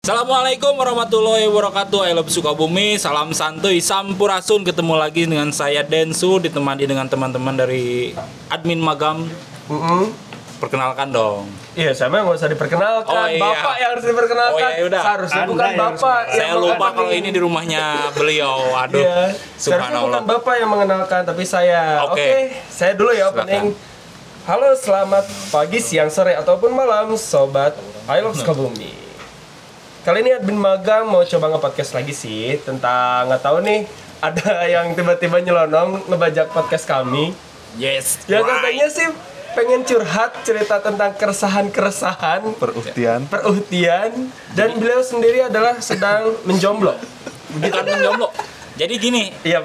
Assalamualaikum 0.00 0.80
warahmatullahi 0.80 1.44
wabarakatuh 1.52 2.08
I 2.08 2.16
love 2.16 2.32
Sukabumi 2.32 2.96
Salam 2.96 3.36
santuy 3.36 3.84
Sampurasun 3.84 4.64
Ketemu 4.64 4.96
lagi 4.96 5.28
dengan 5.28 5.52
saya 5.52 5.84
Densu 5.84 6.40
Ditemani 6.40 6.88
dengan 6.88 7.04
teman-teman 7.04 7.52
dari 7.52 8.16
Admin 8.48 8.80
Magam 8.80 9.28
Perkenalkan 10.56 11.12
dong 11.12 11.52
Iya, 11.76 11.92
sama 11.92 12.24
nggak 12.24 12.32
usah 12.32 12.48
diperkenalkan. 12.48 13.12
Oh, 13.12 13.28
iya. 13.28 13.44
Bapak 13.44 13.74
yang 13.76 13.90
harus 13.92 14.04
diperkenalkan. 14.08 14.56
Oh, 14.56 14.72
iya, 14.72 14.84
udah. 14.88 15.02
Seharusnya 15.04 15.42
Anda 15.44 15.52
bukan 15.52 15.68
yang 15.68 15.80
bapak. 15.84 16.20
yang 16.24 16.32
Saya 16.32 16.52
lupa 16.56 16.86
kalau 16.96 17.10
ini 17.12 17.28
di 17.28 17.40
rumahnya 17.44 17.84
beliau 18.16 18.56
Aduh 18.80 19.04
Iya. 19.04 19.16
Seharusnya 19.20 19.36
bukan 19.36 19.60
Subhanallah 19.60 20.22
bapak 20.24 20.54
yang 20.64 20.70
mengenalkan, 20.72 21.20
tapi 21.28 21.44
saya. 21.44 22.08
Oke. 22.08 22.24
Oke, 22.24 22.32
saya 22.72 22.96
dulu 22.96 23.12
ya 23.12 23.28
Silakan. 23.28 23.44
opening. 23.44 23.66
Halo, 24.48 24.68
selamat 24.72 25.24
pagi, 25.52 25.78
siang, 25.78 26.08
sore 26.08 26.32
ataupun 26.32 26.72
malam, 26.72 27.12
sobat 27.20 27.76
I 28.08 28.24
Love 28.24 28.40
Sukabumi. 28.40 29.09
Kali 30.10 30.26
ini 30.26 30.34
admin 30.34 30.58
magang 30.58 31.06
mau 31.06 31.22
coba 31.22 31.54
nge-podcast 31.54 31.94
lagi 31.94 32.10
sih 32.10 32.58
tentang 32.66 33.30
nggak 33.30 33.46
tahu 33.46 33.62
nih 33.62 33.86
ada 34.18 34.66
yang 34.66 34.90
tiba-tiba 34.90 35.38
nyelonong 35.38 36.02
ngebajak 36.10 36.50
podcast 36.50 36.82
kami. 36.82 37.30
Yes 37.78 38.18
Ya 38.26 38.42
right. 38.42 38.50
katanya 38.58 38.90
sih 38.90 39.06
pengen 39.54 39.86
curhat 39.86 40.34
cerita 40.42 40.82
tentang 40.82 41.14
keresahan-keresahan 41.14 42.42
peruktian 42.58 43.30
perutian 43.30 44.34
dan 44.58 44.82
beliau 44.82 44.98
sendiri 44.98 45.46
adalah 45.46 45.78
sedang 45.78 46.34
menjomblo. 46.42 46.98
Bukan 47.62 47.84
menjomblo 47.94 48.34
Jadi 48.74 48.94
gini 48.98 49.30
Iya, 49.46 49.62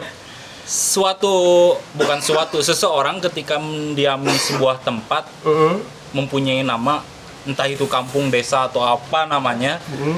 Suatu 0.61 1.73
Bukan 1.97 2.21
suatu 2.21 2.61
Seseorang 2.61 3.17
ketika 3.17 3.57
mendiami 3.57 4.29
sebuah 4.29 4.77
tempat 4.85 5.25
mm, 5.41 5.77
Mempunyai 6.13 6.61
nama 6.61 7.14
Entah 7.45 7.69
itu 7.69 7.85
kampung 7.85 8.33
desa 8.33 8.65
atau 8.65 8.81
apa 8.81 9.29
namanya 9.29 9.77
mm, 9.85 10.17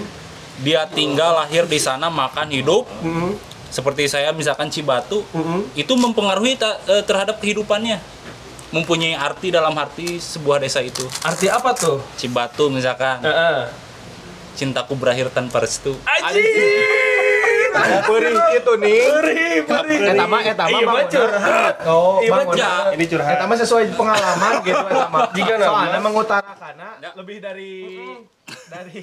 dia 0.64 0.88
tinggal 0.88 1.38
lahir 1.38 1.68
di 1.68 1.78
sana 1.78 2.08
makan 2.08 2.48
hidup 2.50 2.88
mm, 3.04 3.36
seperti 3.68 4.08
saya 4.08 4.32
misalkan 4.32 4.72
Cibatu 4.72 5.28
mm. 5.36 5.76
itu 5.76 5.94
mempengaruhi 5.94 6.56
ta- 6.56 6.80
eh, 6.88 7.04
terhadap 7.04 7.44
kehidupannya 7.44 8.00
mempunyai 8.72 9.16
arti 9.16 9.48
dalam 9.52 9.72
arti 9.80 10.20
sebuah 10.20 10.60
desa 10.60 10.84
itu 10.84 11.08
Arti 11.24 11.48
apa 11.48 11.72
tuh? 11.72 12.04
Cibatu 12.20 12.68
misalkan 12.68 13.24
Heeh. 13.24 13.72
cintaku 14.60 14.96
berakhir 14.96 15.32
tanpa 15.32 15.64
restu 15.64 15.96
Aji. 16.04 16.44
Perih 18.04 18.36
itu 18.54 18.72
nih 18.76 19.00
Eta 20.08 20.26
mah 20.26 20.42
eta 20.42 20.64
mah 20.64 20.70
Iya, 20.70 20.78
mah 20.80 20.94
bangunan. 20.96 21.10
curhat. 21.10 21.76
Oh, 21.86 22.18
Iya, 22.20 22.32
bangunan. 22.32 22.58
ya. 22.58 22.72
ini 22.92 23.06
curhat 23.06 23.34
Eta 23.34 23.46
mah 23.46 23.58
sesuai 23.58 23.84
pengalaman 23.92 24.54
gitu 24.62 24.86
eta 24.92 25.08
mah. 25.08 25.22
Jika 25.32 25.54
nama. 25.56 25.68
Soalnya 25.68 26.00
mengutarakan 26.00 26.76
lebih 27.14 27.38
dari 27.38 27.74
dari 28.66 29.02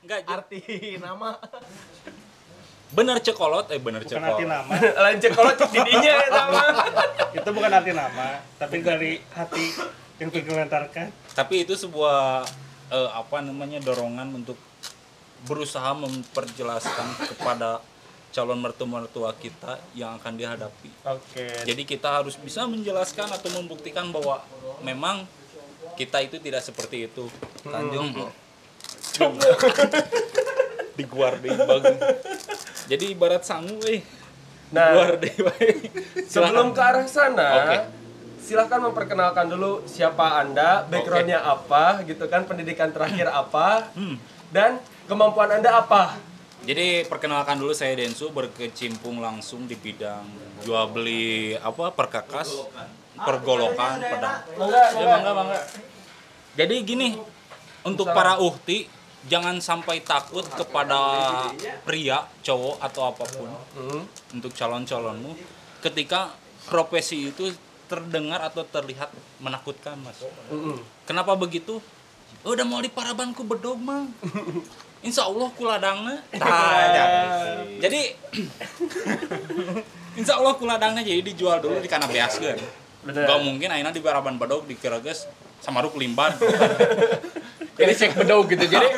enggak 0.00 0.20
arti 0.24 0.60
nama. 0.96 1.30
bener 2.88 3.18
cekolot 3.18 3.66
eh 3.68 3.82
bener 3.82 3.98
bukan 4.00 4.22
arti 4.22 4.44
cekolot 4.46 4.46
nama 4.46 4.72
Lancet 5.02 5.32
kalau 5.34 5.50
didinya 5.52 6.12
ya 6.12 6.28
sama. 6.30 6.62
itu 7.34 7.48
bukan 7.50 7.70
arti 7.72 7.90
nama 7.90 8.26
tapi 8.56 8.76
dari 8.78 9.12
hati 9.28 9.66
yang 10.16 10.30
tergelantarkan 10.30 11.10
tapi 11.34 11.66
itu 11.66 11.74
sebuah 11.74 12.46
eh, 12.88 13.10
apa 13.12 13.42
namanya 13.42 13.82
dorongan 13.82 14.30
untuk 14.32 14.54
berusaha 15.44 15.92
memperjelaskan 15.92 17.28
kepada 17.28 17.84
calon 18.32 18.60
mertua-mertua 18.60 19.32
kita 19.36 19.80
yang 19.92 20.16
akan 20.16 20.36
dihadapi 20.36 20.90
Oke. 21.08 21.46
Jadi 21.64 21.82
kita 21.84 22.20
harus 22.20 22.36
bisa 22.36 22.64
menjelaskan 22.64 23.28
atau 23.28 23.48
membuktikan 23.52 24.08
bahwa 24.08 24.40
memang 24.80 25.24
kita 25.96 26.20
itu 26.20 26.36
tidak 26.36 26.60
seperti 26.60 27.08
itu. 27.08 27.24
Tanjung. 27.64 28.12
di 30.96 31.04
guar 31.04 31.36
deh 31.40 31.52
bagus. 31.52 31.96
Jadi 32.88 33.04
ibarat 33.12 33.44
sangu 33.44 33.76
eh. 33.88 34.00
Nah, 34.72 34.92
Guar 34.92 35.16
deh 35.16 35.30
baik. 35.30 35.78
sebelum 36.26 36.74
ke 36.74 36.82
arah 36.82 37.06
sana, 37.06 37.48
Oke. 37.54 37.76
silahkan 38.42 38.82
memperkenalkan 38.82 39.46
dulu 39.46 39.86
siapa 39.86 40.42
anda, 40.42 40.82
backgroundnya 40.90 41.38
apa, 41.38 42.02
gitu 42.02 42.26
kan, 42.26 42.42
pendidikan 42.44 42.90
terakhir 42.90 43.30
apa, 43.30 43.94
Hmm. 43.94 44.18
dan 44.50 44.82
kemampuan 45.06 45.50
anda 45.50 45.82
apa. 45.82 46.18
Jadi 46.66 47.06
perkenalkan 47.06 47.62
dulu 47.62 47.70
saya 47.70 47.94
Densu 47.94 48.34
berkecimpung 48.34 49.22
langsung 49.22 49.70
di 49.70 49.78
bidang 49.78 50.26
jual 50.66 50.90
beli 50.90 51.54
apa 51.54 51.94
perkakas, 51.94 52.50
pergolokan, 53.14 54.02
pedang. 54.02 54.42
Ya 54.98 55.06
bangga 55.06 55.30
bangga. 55.30 55.60
Jadi 56.58 56.76
gini, 56.82 57.08
untuk 57.86 58.10
para 58.10 58.42
uhti 58.42 58.90
jangan 59.30 59.62
sampai 59.62 60.02
takut 60.02 60.42
kepada 60.42 60.98
pria, 61.86 62.26
cowok 62.42 62.82
atau 62.82 63.02
apa 63.14 63.24
pun 63.30 63.50
Hmm. 63.78 64.02
untuk 64.34 64.50
calon-calonmu 64.50 65.38
ketika 65.82 66.34
profesi 66.66 67.30
itu 67.30 67.54
terdengar 67.86 68.42
atau 68.42 68.66
terlihat 68.66 69.14
menakutkan, 69.38 69.94
Mas. 70.02 70.18
Mm-mm. 70.50 70.82
Kenapa 71.06 71.38
begitu? 71.38 71.78
Oh, 72.42 72.50
udah 72.54 72.66
mau 72.66 72.82
di 72.82 72.90
parabanku 72.90 73.46
bedog, 73.46 73.78
Mang. 73.86 74.10
Insya 75.06 75.30
Allah 75.30 75.46
kuladangna. 75.54 76.18
Tah, 76.34 77.62
jadi 77.86 78.18
Insya 80.18 80.42
Allah 80.42 80.58
kuladangna 80.58 81.06
jadi 81.06 81.22
dijual 81.22 81.62
dulu 81.62 81.78
di 81.78 81.86
kana 81.86 82.10
beaskeun. 82.10 82.58
Bener. 83.06 83.22
Gak 83.22 83.38
mungkin 83.46 83.70
akhirnya 83.70 83.94
di 83.94 84.02
paraban 84.02 84.34
bedog 84.34 84.66
dikira 84.66 84.98
guys 84.98 85.30
sama 85.62 85.78
ruk 85.86 85.94
limban. 85.94 86.34
Jadi 87.76 87.92
cek 87.92 88.16
bedog 88.16 88.48
gitu. 88.48 88.64
Jadi 88.64 88.88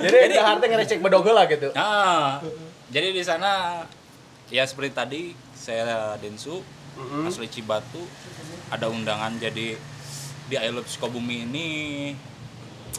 jadi 0.00 0.16
Jadi- 0.24 0.36
dahar 0.40 0.56
teh 0.56 0.68
ngerecek 0.72 1.04
bedog 1.04 1.20
heula 1.20 1.44
gitu. 1.44 1.68
Nah, 1.76 2.40
jadi 2.88 3.12
di 3.12 3.20
sana 3.20 3.84
ya 4.48 4.64
seperti 4.64 4.96
tadi 4.96 5.20
saya 5.52 6.16
Densu 6.16 6.64
asli 7.28 7.44
Cibatu 7.52 8.00
ada 8.72 8.88
undangan 8.88 9.36
jadi 9.36 9.76
di 10.48 10.56
I 10.56 10.72
Love 10.72 10.88
Sukabumi 10.88 11.44
ini 11.44 11.66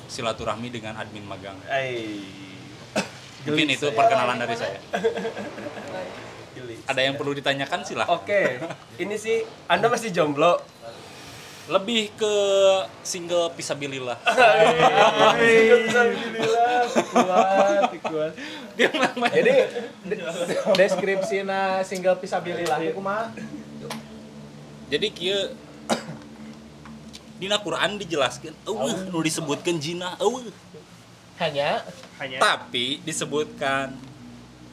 silaturahmi 0.06 0.70
dengan 0.70 1.02
admin 1.02 1.26
magang. 1.26 1.58
Ai. 1.66 2.22
Mungkin 3.44 3.68
itu 3.70 3.86
saya. 3.86 3.96
perkenalan 3.96 4.38
dari 4.38 4.56
saya. 4.56 4.78
Geli. 6.54 6.76
Ada 6.86 7.02
yang 7.02 7.16
perlu 7.16 7.34
ditanyakan 7.34 7.84
silahkan. 7.84 8.14
Oke, 8.14 8.60
ini 8.98 9.16
sih 9.16 9.42
Anda 9.66 9.88
masih 9.88 10.10
jomblo. 10.10 10.62
Lebih 11.64 12.12
ke 12.14 12.34
single 13.02 13.56
pisabilillah. 13.56 14.20
Alhamdulillah, 15.34 16.84
kuat, 17.16 17.88
kuat. 18.04 18.32
Dia 18.76 18.92
memang 18.92 19.32
Jadi 19.32 19.54
de- 20.04 20.20
deskripsina 20.76 21.80
single 21.82 22.20
pisabilillah 22.20 22.84
ieu 22.84 22.92
kumaha? 22.92 23.32
jadi 24.92 25.08
kieu 25.10 25.40
Dina 27.34 27.58
Quran 27.58 27.96
dijelaskan, 27.98 28.54
eueuh 28.64 29.10
nu 29.10 29.20
disebutkan 29.20 29.76
jina, 29.76 30.16
eueuh. 30.16 30.48
Hanya 31.44 31.84
hanya 32.24 32.38
Tapi 32.40 33.04
disebutkan 33.04 33.92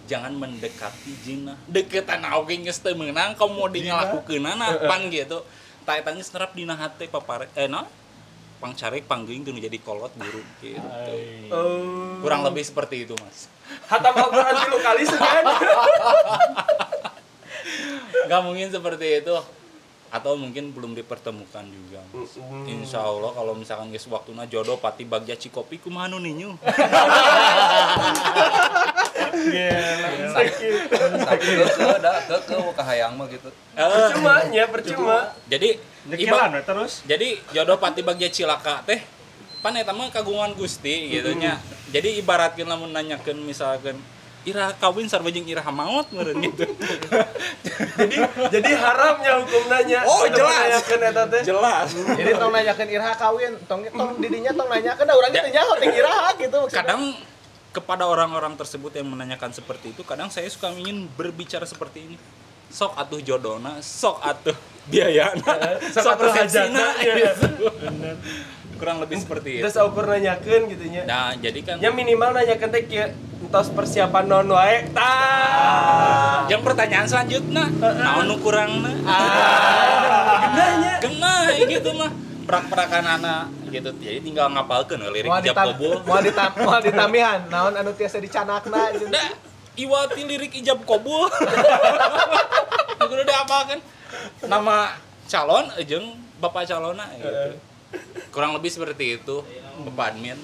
jangan 0.06 0.34
mendekati 0.34 1.12
jina. 1.22 1.58
Deketan 1.66 2.22
oge 2.34 2.62
geus 2.62 2.78
teu 2.78 2.94
meunang 2.94 3.34
kamu 3.34 3.52
mau 3.54 3.66
dinyalakukeunana 3.66 4.86
pan 4.86 5.10
gitu. 5.10 5.42
Ta 5.82 5.98
eta 5.98 6.14
geus 6.14 6.30
nerap 6.30 6.54
dina 6.54 6.78
hate 6.78 7.10
papare 7.10 7.50
eh 7.58 7.66
no? 7.66 7.86
Pangcarek 8.62 9.10
panggeung 9.10 9.42
teu 9.42 9.54
jadi 9.54 9.78
kolot 9.82 10.14
guru 10.14 10.42
gitu. 10.62 10.88
Oh, 11.50 12.22
Kurang 12.22 12.46
lebih 12.46 12.62
seperti 12.62 13.08
itu, 13.08 13.18
Mas. 13.18 13.50
hatam 13.86 14.14
Al-Quran 14.14 14.54
dulu 14.66 14.78
kali 14.82 15.02
segan. 15.06 15.44
Gak 18.30 18.40
mungkin 18.46 18.70
seperti 18.70 19.22
itu 19.22 19.34
atau 20.10 20.34
mungkin 20.34 20.74
belum 20.74 20.98
dipertemukan 20.98 21.64
juga. 21.70 22.02
Mas. 22.10 22.34
Insya 22.66 22.98
Allah 23.06 23.30
kalau 23.30 23.54
misalkan 23.54 23.94
geus 23.94 24.10
waktuna 24.10 24.42
jodoh 24.50 24.74
pati 24.82 25.06
bagja 25.06 25.38
cikopi 25.38 25.78
kumaha 25.78 26.10
nu 26.10 26.18
ninyu. 26.18 26.58
sakit 30.30 30.72
ke 30.90 31.96
da 32.02 32.12
ke 32.26 32.36
ke 32.44 32.56
kahayang 32.76 33.14
mah 33.16 33.26
gitu 33.30 33.48
Percuma, 33.74 34.34
ya 34.50 34.64
percuma. 34.68 35.18
jadi 35.46 35.78
nyekilan 36.08 36.60
terus 36.64 37.02
jadi 37.06 37.38
jodoh 37.54 37.78
pati 37.78 38.00
bagja 38.04 38.28
cilaka 38.28 38.82
teh 38.84 39.00
pan 39.60 39.76
eta 39.76 39.92
mah 39.92 40.08
kagungan 40.08 40.56
Gusti 40.56 41.12
gitu 41.12 41.36
nya 41.36 41.60
jadi 41.92 42.20
ibaratkeun 42.20 42.68
lamun 42.68 42.90
nanyakeun 42.92 43.38
misalkan 43.44 43.96
ira 44.48 44.72
kawin 44.80 45.04
sarua 45.04 45.28
jeung 45.28 45.44
ira 45.44 45.60
maot 45.68 46.08
meureun 46.12 46.40
gitu 46.40 46.64
Jadi 48.00 48.16
jadi 48.48 48.72
haramnya 48.76 49.44
hukum 49.44 49.62
nanya. 49.68 50.00
Oh, 50.08 50.24
jelas. 50.24 50.80
eta 50.88 51.24
teh. 51.28 51.42
jelas 51.44 51.88
jadi 51.92 52.32
tong 52.40 52.52
nanyakeun 52.52 52.88
Irha 52.88 53.12
kawin, 53.16 53.52
tong 53.68 53.84
tong 53.92 54.16
didinya 54.16 54.52
tong 54.56 54.68
nanyakeun 54.72 55.04
da 55.04 55.14
urang 55.16 55.32
teh 55.32 55.52
nyaho 55.52 55.72
teh 55.76 55.88
Irha 55.92 56.26
gitu. 56.40 56.56
maksudnya. 56.64 56.80
kadang 56.80 57.02
kepada 57.70 58.04
orang-orang 58.08 58.58
tersebut 58.58 58.90
yang 58.98 59.06
menanyakan 59.12 59.54
seperti 59.54 59.94
itu 59.94 60.02
kadang 60.02 60.26
saya 60.32 60.50
suka 60.50 60.74
ingin 60.74 61.06
berbicara 61.14 61.62
seperti 61.62 62.02
ini 62.02 62.16
sok 62.70 62.98
atuh 62.98 63.20
jodona 63.22 63.78
sok 63.78 64.18
atuh 64.22 64.56
biayana 64.90 65.78
sok 65.94 66.02
sok 66.02 66.12
atuh 66.18 66.30
hajatna, 66.34 66.86
iya. 67.04 67.14
gitu. 67.34 67.46
kurang 68.78 68.98
lebih 68.98 69.22
seperti 69.22 69.60
itu 69.60 69.62
terus 69.66 69.78
ukur 69.78 70.06
nanyakeun 70.08 70.62
gitu 70.66 70.84
nya 70.90 71.02
nah 71.06 71.30
jadi 71.38 71.60
kan 71.62 71.76
ya 71.78 71.94
minimal 71.94 72.34
nanyakeun 72.34 72.70
teh 72.74 72.82
entos 73.50 73.66
persiapan 73.74 74.30
non 74.30 74.46
wae 74.54 74.86
tah 74.94 76.46
yang 76.46 76.62
pertanyaan 76.62 77.02
selanjutnya 77.10 77.66
naon 77.82 78.30
nu 78.30 78.38
kurangna 78.38 78.94
genahnya. 80.54 80.94
Genah 81.02 81.38
gitu 81.66 81.90
mah. 81.98 82.14
Perak-perakan 82.46 83.04
anak 83.18 83.50
gitu. 83.74 83.90
Jadi 83.98 84.22
tinggal 84.22 84.54
ngapalkeun 84.54 85.02
lirik 85.10 85.34
ijab 85.42 85.66
kobul 85.66 85.98
moal 86.06 86.22
ditam 86.22 86.50
moal 86.62 86.78
ditamihan 86.78 87.42
naon 87.50 87.74
anu 87.74 87.90
tiasa 87.90 88.22
dicanakna 88.22 88.94
jeung. 88.94 89.10
da 89.10 89.34
iwati 89.74 90.22
lirik 90.30 90.54
ijab 90.62 90.86
kobul 90.86 91.26
kudu 93.10 93.22
diapalkeun. 93.26 93.82
Nama 94.46 94.94
calon 95.26 95.74
jeung 95.90 96.14
bapak 96.38 96.70
calona 96.70 97.10
gitu. 97.18 97.58
Kurang 98.30 98.54
lebih 98.54 98.70
seperti 98.70 99.18
itu 99.18 99.42
bapak 99.90 100.14
admin 100.14 100.38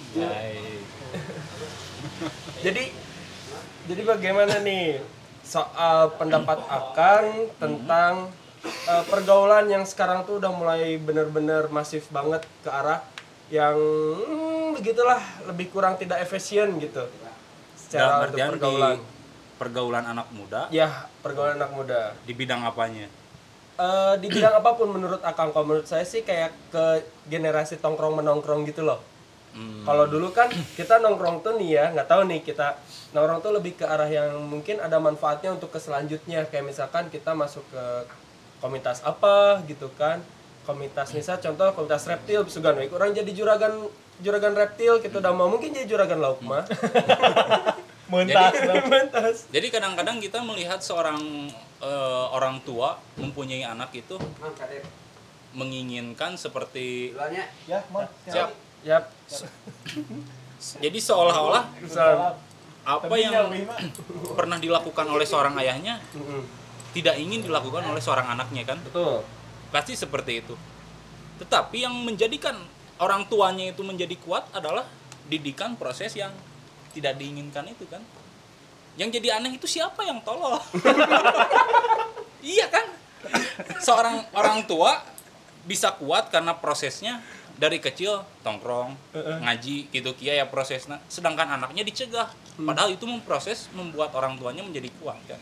jadi 2.65 2.85
jadi 3.87 4.03
bagaimana 4.03 4.61
nih 4.65 4.99
soal 5.47 6.11
pendapat 6.19 6.59
akan 6.67 7.25
tentang 7.63 8.13
eh, 8.67 9.05
pergaulan 9.07 9.71
yang 9.71 9.85
sekarang 9.87 10.27
tuh 10.27 10.43
udah 10.43 10.51
mulai 10.51 10.99
bener-bener 10.99 11.71
masif 11.71 12.11
banget 12.11 12.43
ke 12.67 12.71
arah 12.71 13.05
yang 13.47 13.79
hmm, 13.79 14.75
begitulah 14.75 15.23
lebih 15.47 15.71
kurang 15.71 15.95
tidak 15.95 16.19
efisien 16.19 16.83
gitu 16.83 17.07
secara 17.79 18.03
dalam 18.03 18.19
untuk 18.19 18.27
artian 18.35 18.49
di 18.51 18.53
pergaulan. 18.59 18.97
pergaulan 19.57 20.05
anak 20.11 20.29
muda? 20.35 20.63
Ya 20.75 21.07
pergaulan 21.23 21.55
anak 21.63 21.71
muda. 21.79 22.01
Di 22.27 22.35
bidang 22.35 22.67
apanya? 22.67 23.07
Eh, 23.77 24.15
di 24.19 24.27
bidang 24.27 24.59
apa 24.59 24.75
pun 24.75 24.91
menurut 24.91 25.23
akang. 25.23 25.55
Kalau 25.55 25.63
menurut 25.63 25.87
saya 25.87 26.03
sih 26.03 26.27
kayak 26.27 26.51
ke 26.75 27.07
generasi 27.31 27.79
tongkrong 27.79 28.19
menongkrong 28.19 28.67
gitu 28.67 28.83
loh 28.83 28.99
Hmm, 29.57 29.89
kalau 29.89 30.05
dulu 30.05 30.37
kan 30.37 30.53
kita 30.77 31.01
nongkrong 31.01 31.41
tuh 31.41 31.57
nih 31.57 31.81
ya 31.81 31.85
nggak 31.97 32.09
tahu 32.13 32.29
nih 32.29 32.45
kita 32.45 32.77
nongkrong 33.17 33.41
tuh 33.41 33.53
lebih 33.57 33.73
ke 33.81 33.89
arah 33.89 34.05
yang 34.05 34.37
mungkin 34.45 34.85
ada 34.85 35.01
manfaatnya 35.01 35.57
untuk 35.57 35.73
ke 35.73 35.81
selanjutnya. 35.81 36.45
Kayak 36.53 36.77
misalkan 36.77 37.09
kita 37.09 37.33
masuk 37.33 37.65
ke 37.73 37.85
komunitas 38.61 39.01
apa 39.01 39.65
gitu 39.65 39.89
kan. 39.97 40.21
Komunitas 40.69 41.17
misal 41.17 41.41
contoh 41.41 41.73
komunitas 41.73 42.05
reptil 42.05 42.45
sugan 42.53 42.77
we 42.77 42.91
orang 42.93 43.17
jadi 43.17 43.33
juragan 43.33 43.89
juragan 44.21 44.53
reptil 44.53 45.01
kita 45.01 45.25
udah 45.25 45.33
mau 45.33 45.49
mungkin 45.49 45.73
jadi 45.73 45.89
juragan 45.89 46.21
lauk 46.21 46.45
mah. 46.45 46.69
Mentas. 48.13 48.55
mentas. 48.93 49.37
Jadi 49.51 49.67
kadang-kadang 49.67 50.23
kita 50.23 50.39
melihat 50.45 50.79
seorang 50.79 51.49
eh, 51.81 52.27
orang 52.31 52.61
tua 52.63 53.01
mempunyai 53.19 53.67
anak 53.67 53.91
itu 53.97 54.15
menginginkan 55.57 56.37
seperti 56.37 57.17
Ya, 57.67 57.81
Mon. 57.91 58.07
siap 58.29 58.66
Yap. 58.85 59.13
jadi 60.81 60.99
seolah-olah 60.99 61.65
apa 62.87 63.15
yang 63.19 63.35
pernah 64.39 64.59
dilakukan 64.63 65.07
oleh 65.11 65.27
seorang 65.27 65.59
ayahnya 65.59 65.99
tidak 66.97 67.21
ingin 67.21 67.45
dilakukan 67.45 67.85
oleh 67.85 68.01
seorang 68.01 68.33
anaknya 68.33 68.65
kan? 68.65 68.81
Betul. 68.81 69.21
pasti 69.69 69.93
seperti 69.99 70.41
itu. 70.41 70.55
Tetapi 71.43 71.85
yang 71.85 71.93
menjadikan 71.93 72.57
orang 72.97 73.29
tuanya 73.29 73.69
itu 73.69 73.85
menjadi 73.85 74.17
kuat 74.25 74.49
adalah 74.57 74.89
didikan 75.29 75.77
proses 75.77 76.17
yang 76.17 76.33
tidak 76.97 77.21
diinginkan 77.21 77.69
itu 77.69 77.85
kan? 77.85 78.01
Yang 78.97 79.21
jadi 79.21 79.37
aneh 79.37 79.61
itu 79.61 79.69
siapa 79.69 80.01
yang 80.07 80.25
tolol? 80.25 80.57
Iya 82.47 82.71
kan? 82.71 82.87
Seorang 83.83 84.23
orang 84.31 84.71
tua 84.71 85.03
bisa 85.67 85.91
kuat 85.99 86.31
karena 86.31 86.55
prosesnya 86.55 87.19
dari 87.57 87.81
kecil 87.81 88.21
tongkrong 88.45 89.17
ngaji 89.17 89.89
gitu 89.93 90.11
kia 90.17 90.37
ya 90.37 90.47
prosesnya. 90.49 91.01
Sedangkan 91.09 91.57
anaknya 91.57 91.83
dicegah. 91.83 92.29
Padahal 92.57 92.93
itu 92.93 93.05
memproses 93.09 93.69
membuat 93.73 94.13
orang 94.17 94.37
tuanya 94.37 94.65
menjadi 94.65 94.89
kuat 95.01 95.17
kan. 95.29 95.41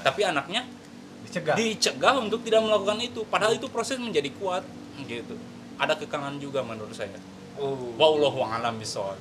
Tapi 0.00 0.20
anaknya 0.24 0.64
dicegah? 1.24 1.54
dicegah 1.56 2.14
untuk 2.20 2.44
tidak 2.44 2.64
melakukan 2.64 3.00
itu. 3.00 3.24
Padahal 3.28 3.56
itu 3.56 3.68
proses 3.68 3.96
menjadi 3.96 4.28
kuat 4.36 4.64
gitu. 5.04 5.36
Ada 5.80 5.96
kekangan 5.96 6.36
juga 6.36 6.60
menurut 6.60 6.92
saya. 6.92 7.16
Oh. 7.60 7.92
wallahu 8.00 8.40
a'lam 8.40 8.80
bishawab. 8.80 9.20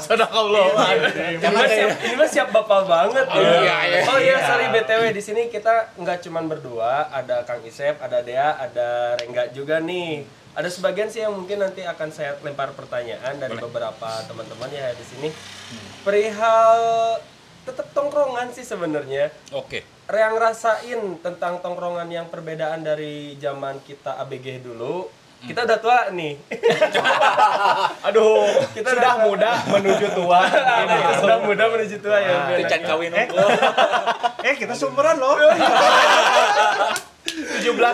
Sadaqallah 0.00 0.64
Ini 1.12 1.44
mah 1.44 1.68
siap, 1.68 1.92
ini 2.00 2.14
mah 2.16 2.28
siap 2.30 2.48
bapak 2.56 2.88
banget 2.88 3.26
ya. 3.28 3.36
iya, 3.36 3.76
iya. 3.84 3.98
Oh 4.08 4.16
iya, 4.16 4.36
sorry 4.40 4.72
BTW 4.72 5.12
di 5.12 5.20
sini 5.20 5.52
kita 5.52 5.92
nggak 6.00 6.24
cuman 6.24 6.48
berdua, 6.48 7.12
ada 7.12 7.44
Kang 7.44 7.60
Isep, 7.60 8.00
ada 8.00 8.24
Dea, 8.24 8.56
ada 8.56 9.12
Rengga 9.20 9.52
juga 9.52 9.76
nih. 9.76 10.24
Ada 10.56 10.72
sebagian 10.72 11.06
sih 11.06 11.20
yang 11.20 11.30
mungkin 11.30 11.60
nanti 11.60 11.84
akan 11.84 12.08
saya 12.08 12.34
lempar 12.40 12.72
pertanyaan 12.72 13.36
dari 13.36 13.54
beberapa 13.54 14.08
teman-teman 14.24 14.66
ya 14.70 14.90
di 14.90 15.04
sini. 15.04 15.28
Perihal 16.00 16.80
tetap 17.62 17.86
tongkrongan 17.92 18.50
sih 18.50 18.62
sebenarnya. 18.62 19.30
oke 19.52 19.82
Yang 20.06 20.34
rasain 20.38 21.00
tentang 21.20 21.58
tongkrongan 21.60 22.06
yang 22.08 22.26
perbedaan 22.26 22.80
dari 22.80 23.34
zaman 23.36 23.78
kita 23.82 24.16
ABG 24.18 24.62
dulu. 24.62 25.10
Kita 25.36 25.62
udah 25.62 25.76
tua 25.76 25.98
nih. 26.08 26.32
aduh 28.06 28.48
Kita 28.72 28.88
sudah 28.88 29.20
udah- 29.20 29.22
muda 29.22 29.50
menuju 29.68 30.06
tua 30.14 30.40
Ini 30.48 30.96
sudah 31.20 31.38
muda 31.44 31.64
menuju 31.68 31.96
tua 32.00 32.16
ya. 32.16 32.48
itu 32.50 32.64
can 32.64 32.80
kawin 32.82 33.12
unggul 33.12 33.44
Eh, 34.46 34.54
kita 34.54 34.72
sumuran 34.72 35.18
loh. 35.18 35.36
17 35.36 35.52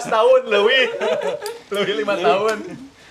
tahun 0.06 0.40
lebih 0.46 0.84
lebih 1.72 2.04
lima 2.04 2.14
tahun 2.16 2.58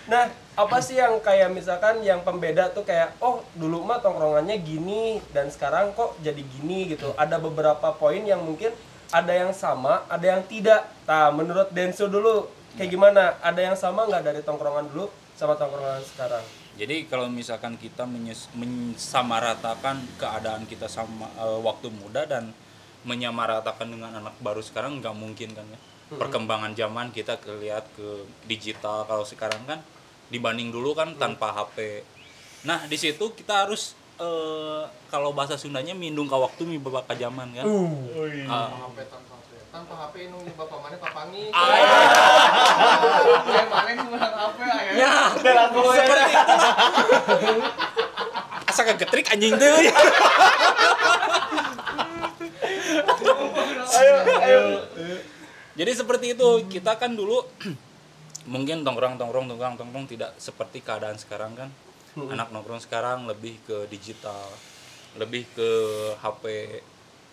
Nah, 0.02 0.28
apa 0.58 0.82
sih 0.82 0.98
yang 0.98 1.22
kayak 1.22 1.54
misalkan 1.54 2.02
yang 2.02 2.26
pembeda 2.26 2.74
tuh 2.74 2.82
kayak 2.82 3.16
oh 3.22 3.46
dulu 3.54 3.86
mah 3.86 4.02
tongkrongannya 4.02 4.60
gini 4.60 5.22
dan 5.32 5.48
sekarang 5.48 5.94
kok 5.94 6.18
jadi 6.26 6.42
gini 6.42 6.90
gitu. 6.90 7.14
Ada 7.16 7.38
beberapa 7.38 7.94
poin 7.96 8.20
yang 8.26 8.42
mungkin 8.42 8.74
ada 9.14 9.32
yang 9.32 9.54
sama, 9.54 10.04
ada 10.10 10.26
yang 10.26 10.44
tidak. 10.50 10.90
Nah, 11.06 11.30
menurut 11.30 11.70
Denso 11.70 12.10
dulu 12.10 12.50
kayak 12.76 12.92
gimana? 12.92 13.38
Ada 13.46 13.72
yang 13.72 13.78
sama 13.78 14.10
nggak 14.10 14.26
dari 14.26 14.42
tongkrongan 14.42 14.90
dulu 14.90 15.08
sama 15.38 15.54
tongkrongan 15.56 16.02
sekarang? 16.02 16.44
jadi 16.80 17.04
kalau 17.06 17.28
misalkan 17.28 17.76
kita 17.76 18.08
menyes- 18.08 18.50
mensamaratakan 18.56 20.00
keadaan 20.16 20.64
kita 20.66 20.88
sama 20.88 21.28
eh, 21.36 21.60
waktu 21.60 21.92
muda 21.92 22.24
dan 22.24 22.56
menyamaratakan 23.04 23.90
dengan 23.90 24.18
anak 24.18 24.38
baru 24.40 24.62
sekarang 24.62 25.02
nggak 25.02 25.16
mungkin 25.18 25.52
kan 25.58 25.66
ya 25.68 25.80
perkembangan 26.12 26.76
zaman 26.76 27.14
kita 27.16 27.40
kelihat 27.40 27.88
ke 27.96 28.28
digital 28.48 29.08
kalau 29.08 29.24
sekarang 29.24 29.64
kan 29.64 29.80
dibanding 30.28 30.72
dulu 30.72 30.92
kan 30.92 31.16
tanpa 31.16 31.56
HP 31.56 32.04
nah 32.68 32.84
di 32.88 32.98
situ 33.00 33.32
kita 33.32 33.68
harus 33.68 33.96
eh, 34.22 34.84
kalau 35.10 35.32
bahasa 35.34 35.56
Sundanya 35.58 35.96
mindung 35.98 36.30
ke 36.30 36.38
waktu 36.38 36.62
mi 36.70 36.78
babaka 36.78 37.18
zaman 37.18 37.52
kan. 37.58 37.66
Ah, 38.46 38.70
tanpa 39.72 39.96
HP 39.98 40.28
nu 40.28 40.38
bapak 40.60 40.78
mana 40.84 40.96
papangi. 41.00 41.48
Ah, 41.56 41.68
yang 43.56 43.70
mana 43.72 43.92
nu 43.96 44.04
menang 44.12 44.34
HP 44.36 44.60
aya 44.68 44.92
ya. 44.94 45.14
Seperti 45.40 46.32
itu. 46.32 47.56
Asa 48.72 48.88
kegetrik 48.88 49.28
anjing 49.32 49.56
tuh 49.56 49.76
Jadi 55.72 55.92
seperti 55.96 56.36
itu 56.36 56.50
kita 56.68 57.00
kan 57.00 57.16
dulu 57.16 57.40
mungkin 58.54 58.84
tongkrong 58.84 59.16
tongkrong 59.16 59.48
tongkrong 59.56 59.76
tongkrong 59.80 60.06
tidak 60.10 60.36
seperti 60.36 60.84
keadaan 60.84 61.16
sekarang 61.16 61.56
kan. 61.56 61.70
Anak 62.12 62.52
nongkrong 62.52 62.84
sekarang 62.84 63.24
lebih 63.24 63.56
ke 63.64 63.88
digital, 63.88 64.52
lebih 65.16 65.48
ke 65.56 65.70
HP. 66.20 66.44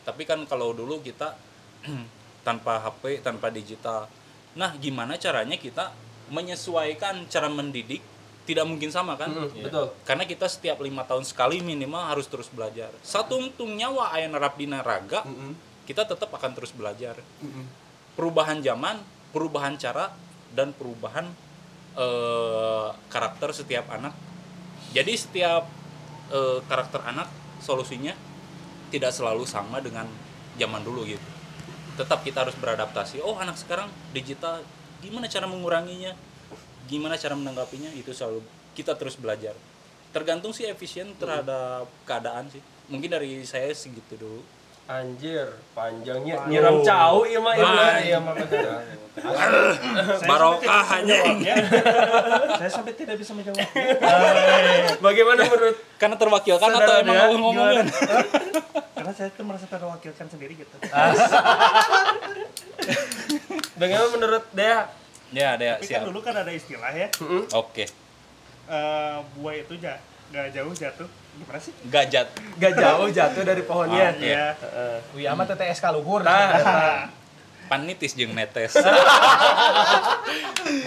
Tapi 0.06 0.22
kan 0.22 0.46
kalau 0.46 0.70
dulu 0.70 1.02
kita 1.02 1.34
tanpa 2.46 2.78
HP, 2.78 3.20
tanpa 3.26 3.50
digital. 3.50 4.06
Nah, 4.54 4.74
gimana 4.78 5.18
caranya 5.18 5.58
kita 5.58 5.90
menyesuaikan 6.30 7.26
cara 7.26 7.50
mendidik? 7.50 8.00
Tidak 8.48 8.64
mungkin 8.64 8.88
sama 8.88 9.12
kan? 9.20 9.28
Betul. 9.60 9.92
Karena 10.08 10.24
kita 10.24 10.48
setiap 10.48 10.80
lima 10.80 11.04
tahun 11.04 11.20
sekali 11.26 11.60
minimal 11.60 12.00
harus 12.00 12.24
terus 12.32 12.48
belajar. 12.48 12.88
Satu 13.04 13.36
untung 13.36 13.76
nyawa 13.76 14.16
ayah 14.16 14.32
nerap 14.32 14.56
dina 14.56 14.80
raga, 14.80 15.20
kita 15.84 16.08
tetap 16.08 16.32
akan 16.32 16.56
terus 16.56 16.72
belajar. 16.72 17.20
Perubahan 18.18 18.58
zaman, 18.58 18.98
perubahan 19.30 19.78
cara, 19.78 20.10
dan 20.50 20.74
perubahan 20.74 21.30
eh, 21.94 22.88
karakter 23.06 23.54
setiap 23.54 23.86
anak. 23.94 24.10
Jadi 24.90 25.14
setiap 25.14 25.70
eh, 26.34 26.58
karakter 26.66 26.98
anak 27.06 27.30
solusinya 27.62 28.18
tidak 28.90 29.14
selalu 29.14 29.46
sama 29.46 29.78
dengan 29.78 30.10
zaman 30.58 30.82
dulu 30.82 31.06
gitu. 31.06 31.28
Tetap 31.94 32.26
kita 32.26 32.42
harus 32.42 32.58
beradaptasi. 32.58 33.22
Oh 33.22 33.38
anak 33.38 33.54
sekarang 33.54 33.86
digital, 34.10 34.66
gimana 34.98 35.30
cara 35.30 35.46
menguranginya? 35.46 36.18
Gimana 36.90 37.14
cara 37.14 37.38
menanggapinya? 37.38 37.94
Itu 37.94 38.10
selalu 38.10 38.42
kita 38.74 38.98
terus 38.98 39.14
belajar. 39.14 39.54
Tergantung 40.10 40.50
sih 40.56 40.64
efisien 40.66 41.14
terhadap 41.20 41.86
keadaan 42.02 42.48
sih. 42.48 42.64
Mungkin 42.88 43.12
dari 43.12 43.44
saya 43.44 43.68
segitu 43.70 44.18
dulu. 44.18 44.42
Anjir, 44.88 45.44
panjangnya 45.76 46.48
nyiram 46.48 46.80
cau 46.80 47.28
ieu 47.28 47.44
mah 47.44 47.52
ieu 48.00 48.16
mah 48.24 48.32
bener. 48.32 48.80
barokah 50.24 50.82
hanya 50.96 51.16
Ya. 51.44 51.60
Saya 52.56 52.70
sampai 52.72 52.96
tidak 52.96 53.20
bisa 53.20 53.36
menjawab. 53.36 53.60
Bagaimana 55.04 55.44
menurut 55.44 55.76
karena 56.00 56.16
terwakilkan 56.16 56.70
atau 56.72 56.94
emang 57.04 57.36
ngomongin 57.36 57.84
Karena 58.96 59.12
saya 59.12 59.28
tuh 59.36 59.44
merasa 59.44 59.68
terwakilkan 59.68 60.24
sendiri 60.32 60.56
gitu. 60.56 60.76
bagaimana 63.80 64.08
menurut 64.08 64.44
Dea? 64.56 64.88
ya 65.28 65.60
ada 65.60 65.76
Tapi 65.76 65.84
kan 65.84 65.88
siap 65.92 66.08
dulu 66.08 66.24
kan 66.24 66.34
ada 66.40 66.48
istilah 66.48 66.88
ya, 66.88 67.12
oke 67.52 67.84
eh, 67.84 69.16
buah 69.36 69.54
itu 69.60 69.76
ja, 69.76 70.00
gak 70.32 70.56
jauh 70.56 70.72
jatuh. 70.72 71.08
Gimana 71.38 71.58
sih? 71.62 71.72
gajat 71.86 72.26
Gak 72.58 72.72
jauh 72.74 73.06
jatuh 73.06 73.42
dari 73.46 73.62
pohonnya. 73.62 74.10
Ah, 74.10 74.18
iya. 74.18 74.50
Iya. 74.58 74.98
Wih 75.14 75.30
amat 75.30 75.54
TTS 75.54 75.78
luhur. 75.94 76.26
Nah, 76.28 77.06
panitis 77.68 78.16
jeung 78.16 78.32
netes 78.32 78.72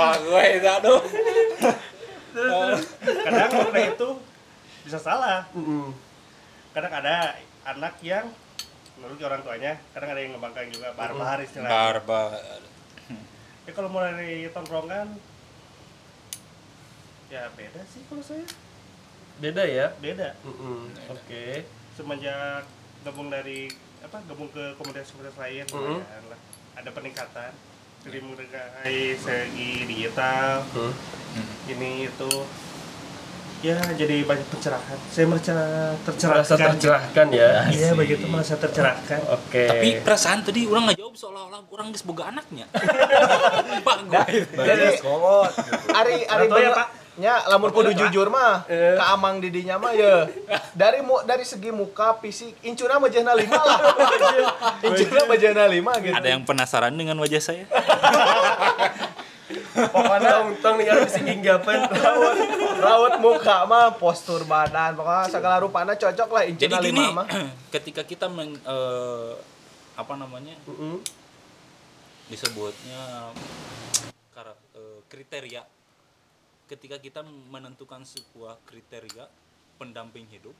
bagus 0.01 0.45
itu 0.49 0.65
aduh 0.65 0.97
Kadang 3.21 3.49
makna 3.53 3.79
itu 3.85 4.09
bisa 4.81 4.97
salah. 4.97 5.45
Kadang 6.73 6.93
ada 6.97 7.37
anak 7.69 8.01
yang 8.01 8.33
menurut 8.97 9.21
orang 9.21 9.45
tuanya, 9.45 9.77
kadang 9.93 10.09
ada 10.17 10.21
yang 10.25 10.33
ngebangkang 10.33 10.73
juga 10.73 10.89
barbar 10.97 11.37
istilahnya. 11.45 11.69
barbar 11.69 12.33
Ya 13.69 13.71
kalau 13.77 13.89
mulai 13.93 14.17
dari 14.17 14.49
tongkrongan 14.49 15.21
ya 17.29 17.45
beda 17.53 17.81
sih 17.93 18.01
kalau 18.09 18.25
saya. 18.25 18.41
Beda 19.41 19.63
ya. 19.63 19.87
Beda. 19.97 20.37
Mm-mm, 20.41 20.93
Oke. 21.09 21.65
Semenjak 21.91 22.63
gabung 23.01 23.27
dari 23.27 23.67
apa 23.99 24.21
gabung 24.23 24.47
ke 24.47 24.73
komunitas-komunitas 24.75 25.35
lain 25.35 25.65
Mhm. 25.67 25.77
lumayan 25.97 26.23
lah. 26.29 26.39
Ada 26.73 26.89
peningkatan 26.89 27.51
dari 28.01 28.19
mulai 28.19 28.47
segi 29.15 29.85
digital 29.85 30.65
Hmm. 30.67 30.93
ini 31.67 32.05
itu 32.05 32.31
ya 33.61 33.77
jadi 33.93 34.25
banyak 34.25 34.47
pencerahan 34.49 34.97
saya 35.05 35.29
merasa 35.29 35.53
Merasa 35.53 36.01
tercerahkan 36.01 36.57
tercerahkan 36.73 37.27
ya. 37.29 37.69
iya 37.69 37.93
begitu 37.93 38.25
merasa 38.25 38.57
tercerahkan 38.57 39.21
Oke. 39.29 39.69
tapi 39.69 40.01
perasaan 40.01 40.41
tadi 40.41 40.65
orang 40.65 40.89
nggak 40.89 40.97
jawab 40.97 41.13
seolah-olah 41.13 41.61
orang 41.69 41.93
geus 41.93 42.01
boga 42.01 42.33
anaknya 42.33 42.65
pak 43.85 43.97
gue 44.01 44.23
Jadi 44.57 44.85
Ari 45.93 46.15
Ari 46.25 46.45
Tahu 46.49 46.57
ya, 46.57 46.71
Pak? 46.73 46.87
Nya 47.21 47.45
lamun 47.45 47.69
kudu 47.69 47.93
jujur 47.93 48.27
mah 48.27 48.65
Eh. 48.65 48.97
keamang 48.97 49.37
didinya 49.37 49.77
mah 49.77 49.93
ya 49.93 50.25
dari 50.73 50.99
mu, 50.99 51.21
dari 51.21 51.43
segi 51.43 51.69
muka 51.69 52.17
fisik 52.17 52.57
incuna 52.61 52.97
mah 52.97 53.07
jana 53.07 53.31
lima 53.31 53.55
lah. 53.55 53.79
Incuna 54.81 55.21
mah 55.23 55.37
jana 55.37 55.63
lima 55.67 55.93
gitu. 55.99 56.11
Ada 56.11 56.29
yang 56.29 56.41
penasaran 56.41 56.91
dengan 56.91 57.15
wajah 57.15 57.37
saya? 57.39 57.69
Pokoknya 59.71 60.31
tong 60.57 60.75
nih 60.77 60.87
harus 60.87 61.11
singgapan. 61.11 61.79
raut, 61.85 62.37
raut 62.77 63.13
muka 63.19 63.63
mah 63.63 63.93
postur 63.93 64.43
badan 64.43 64.93
pokoknya 64.93 65.27
segala 65.27 65.59
rupanya 65.59 65.93
cocok 65.93 66.29
lah 66.29 66.43
jadi 66.45 66.71
incuna 66.71 66.79
gini 66.81 66.99
lima 66.99 67.13
mah. 67.13 67.27
ketika 67.75 68.01
kita 68.01 68.25
men, 68.27 68.57
eh, 68.57 69.31
apa 69.93 70.13
namanya? 70.15 70.55
Mm-mm. 70.65 71.03
disebutnya 72.25 73.27
karak- 74.31 74.63
eh, 74.71 74.99
kriteria 75.05 75.63
ketika 76.71 76.95
kita 77.03 77.19
menentukan 77.51 78.07
sebuah 78.07 78.63
kriteria 78.63 79.27
pendamping 79.75 80.23
hidup 80.31 80.55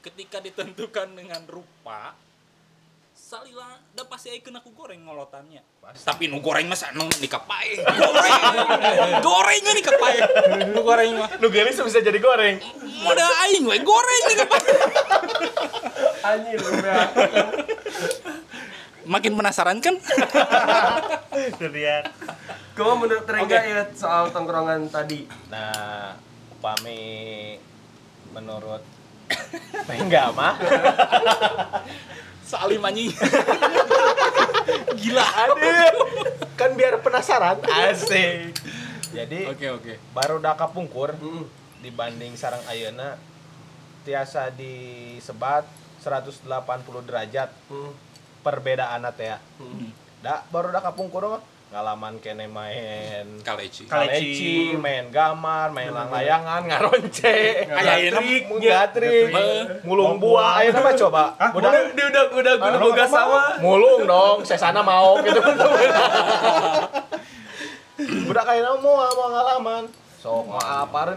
ketika 0.00 0.40
ditentukan 0.40 1.12
dengan 1.12 1.44
rupa 1.44 2.16
salila 3.12 3.76
da 3.92 4.06
pasti 4.06 4.30
aya 4.30 4.40
kena 4.40 4.62
ku 4.62 4.70
goreng 4.70 5.02
ngolotannya. 5.02 5.60
Tapi 6.06 6.30
nu 6.30 6.38
goreng 6.38 6.70
masa 6.70 6.94
nu 6.94 7.10
dikapae 7.18 7.76
goreng. 7.82 8.42
Gorengnya 9.20 9.72
dikapae 9.74 10.18
nu 10.70 10.80
goreng 10.86 11.18
mah. 11.18 11.28
Lu 11.42 11.50
gelis 11.50 11.76
bisa 11.76 11.98
jadi 11.98 12.16
goreng. 12.22 12.62
Modal 13.02 13.32
aing 13.50 13.66
we 13.66 13.76
goreng 13.82 14.22
dikapae 14.32 14.62
Anjir, 16.18 16.58
udah. 16.62 17.04
Makin 19.08 19.32
penasaran 19.34 19.80
kan? 19.80 19.96
Lihat. 21.74 22.04
Kamu 22.76 22.94
menurut 23.08 23.26
Rengga 23.26 23.58
ya 23.64 23.82
soal 23.96 24.30
tongkrongan 24.30 24.86
tadi? 24.92 25.26
nah 25.50 26.14
upami 26.54 27.56
menurut 28.30 28.84
enggak 29.88 30.30
mah. 30.36 30.54
Salim 32.44 32.84
anjing. 32.84 33.10
Gila 35.00 35.24
aduh. 35.24 35.92
Kan 36.54 36.76
biar 36.76 37.00
penasaran. 37.00 37.58
Asik. 37.64 38.54
Jadi 39.08 39.48
oke 39.48 39.66
oke. 39.80 39.92
baru 40.12 40.36
dah 40.36 40.52
kapungkur 40.52 41.16
Mm-mm. 41.16 41.48
dibanding 41.80 42.36
sarang 42.36 42.60
ayeuna 42.68 43.16
tiasa 44.04 44.52
disebat 44.52 45.64
180 46.04 46.44
derajat. 47.08 47.50
Mm. 47.72 47.92
Perbedaan 48.40 49.02
teh 49.12 49.28
ya. 49.28 49.38
Mm. 49.58 49.90
Da 50.18 50.42
baru 50.48 50.68
dah 50.68 50.82
kapungkur 50.82 51.22
mah 51.28 51.42
ngalaman 51.68 52.16
kene 52.16 52.48
main 52.48 53.44
kaleci 53.44 53.84
Kaleci. 53.84 54.72
main 54.80 55.12
gamar, 55.12 55.68
main 55.68 55.92
lang-layangan, 55.92 56.64
ngaronce, 56.64 57.68
Aya 57.68 58.00
ayeuna 58.00 58.24
gatrik, 58.56 59.28
mulung 59.84 60.16
buah, 60.16 60.64
ayeuna 60.64 60.80
mah 60.80 60.96
coba. 60.96 61.24
Udah 61.52 61.68
Udah, 61.68 62.08
udah 62.08 62.24
udah 62.32 62.52
udah 62.56 62.80
boga 62.80 63.04
sama. 63.04 63.60
mulung 63.60 64.08
dong, 64.08 64.48
saya 64.48 64.56
sana 64.56 64.80
mau 64.80 65.20
gitu. 65.20 65.44
Budak 67.98 68.44
kayaknya 68.46 68.72
mau 68.78 69.04
mau 69.04 69.28
ngalaman. 69.28 69.84
So, 70.18 70.42
mau 70.42 70.58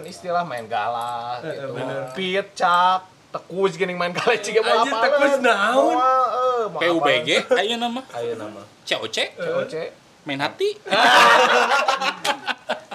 istilah 0.04 0.44
main 0.44 0.68
galah 0.68 1.42
Eh, 1.42 1.48
gitu. 1.58 1.74
Piet 2.14 2.48
cak, 2.54 3.02
tekus 3.32 3.80
gini 3.80 3.96
main 3.96 4.12
kaleci 4.12 4.52
ge 4.52 4.60
mau 4.60 4.84
apareun. 4.84 5.02
tekus 5.08 5.34
naon? 5.40 5.96
Eh, 5.96 6.64
PUBG 6.68 7.30
ayo 7.58 7.76
nama. 7.80 8.04
Ayeuna 8.12 8.46
mah. 8.52 8.66
COC 8.84 9.18
COC. 9.40 9.76
main 10.22 10.38
hati 10.38 10.78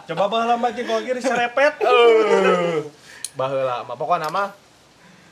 coba 0.07 0.31
baheula 0.31 0.55
mah 0.55 0.71
jeung 0.71 1.03
kiri 1.03 1.19
serepet 1.19 1.83
Baheula 3.39 3.83
mah 3.83 3.99
pokoknya 3.99 4.31
mah 4.31 4.55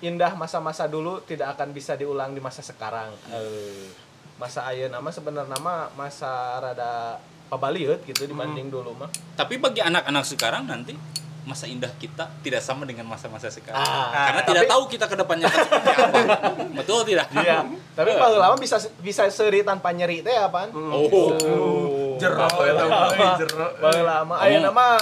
indah 0.03 0.35
masa-masa 0.35 0.91
dulu 0.91 1.23
tidak 1.23 1.55
akan 1.55 1.71
bisa 1.71 1.95
diulang 1.97 2.37
di 2.37 2.43
masa 2.43 2.61
sekarang. 2.61 3.09
Eh, 3.33 3.89
masa 4.37 4.67
ayeuna 4.67 4.99
mah 4.99 5.15
sebenarnya 5.15 5.57
mah 5.63 5.95
masa 5.95 6.59
rada 6.59 7.23
pabaliut 7.47 8.03
gitu 8.03 8.27
dibanding 8.27 8.67
dulu 8.67 8.99
mah. 8.99 9.07
tapi 9.39 9.63
bagi 9.63 9.79
anak-anak 9.79 10.27
sekarang 10.27 10.67
nanti 10.67 10.99
masa 11.45 11.65
indah 11.65 11.93
kita 11.95 12.25
tidak 12.41 12.59
sama 12.59 12.83
dengan 12.83 13.05
masa-masa 13.05 13.47
sekarang 13.47 13.77
Ah, 13.77 14.29
karena 14.29 14.41
tapi- 14.41 14.51
tidak 14.51 14.65
tahu 14.67 14.83
kita 14.87 15.05
ke 15.05 15.15
depannya 15.15 15.45
akan 15.45 15.61
seperti 15.61 15.91
apa 15.93 16.19
betul 16.81 16.99
tidak 17.03 17.27
Iya. 17.31 17.59
Tapi 17.93 18.11
baheula 18.13 18.47
mah 18.49 18.59
bisa 18.59 18.77
bisa 18.99 19.23
seri 19.29 19.61
tanpa 19.61 19.91
nyeri 19.91 20.21
teh 20.21 20.33
apaan? 20.33 20.73
oh 20.73 22.17
Jerok 22.17 22.49
eta 22.65 22.85
mah, 22.85 23.11
euy, 23.11 23.29
jerok. 23.39 23.73
Baheula 23.77 24.17
mah 24.23 24.37
ayeuna 24.41 24.71
mah 24.71 24.97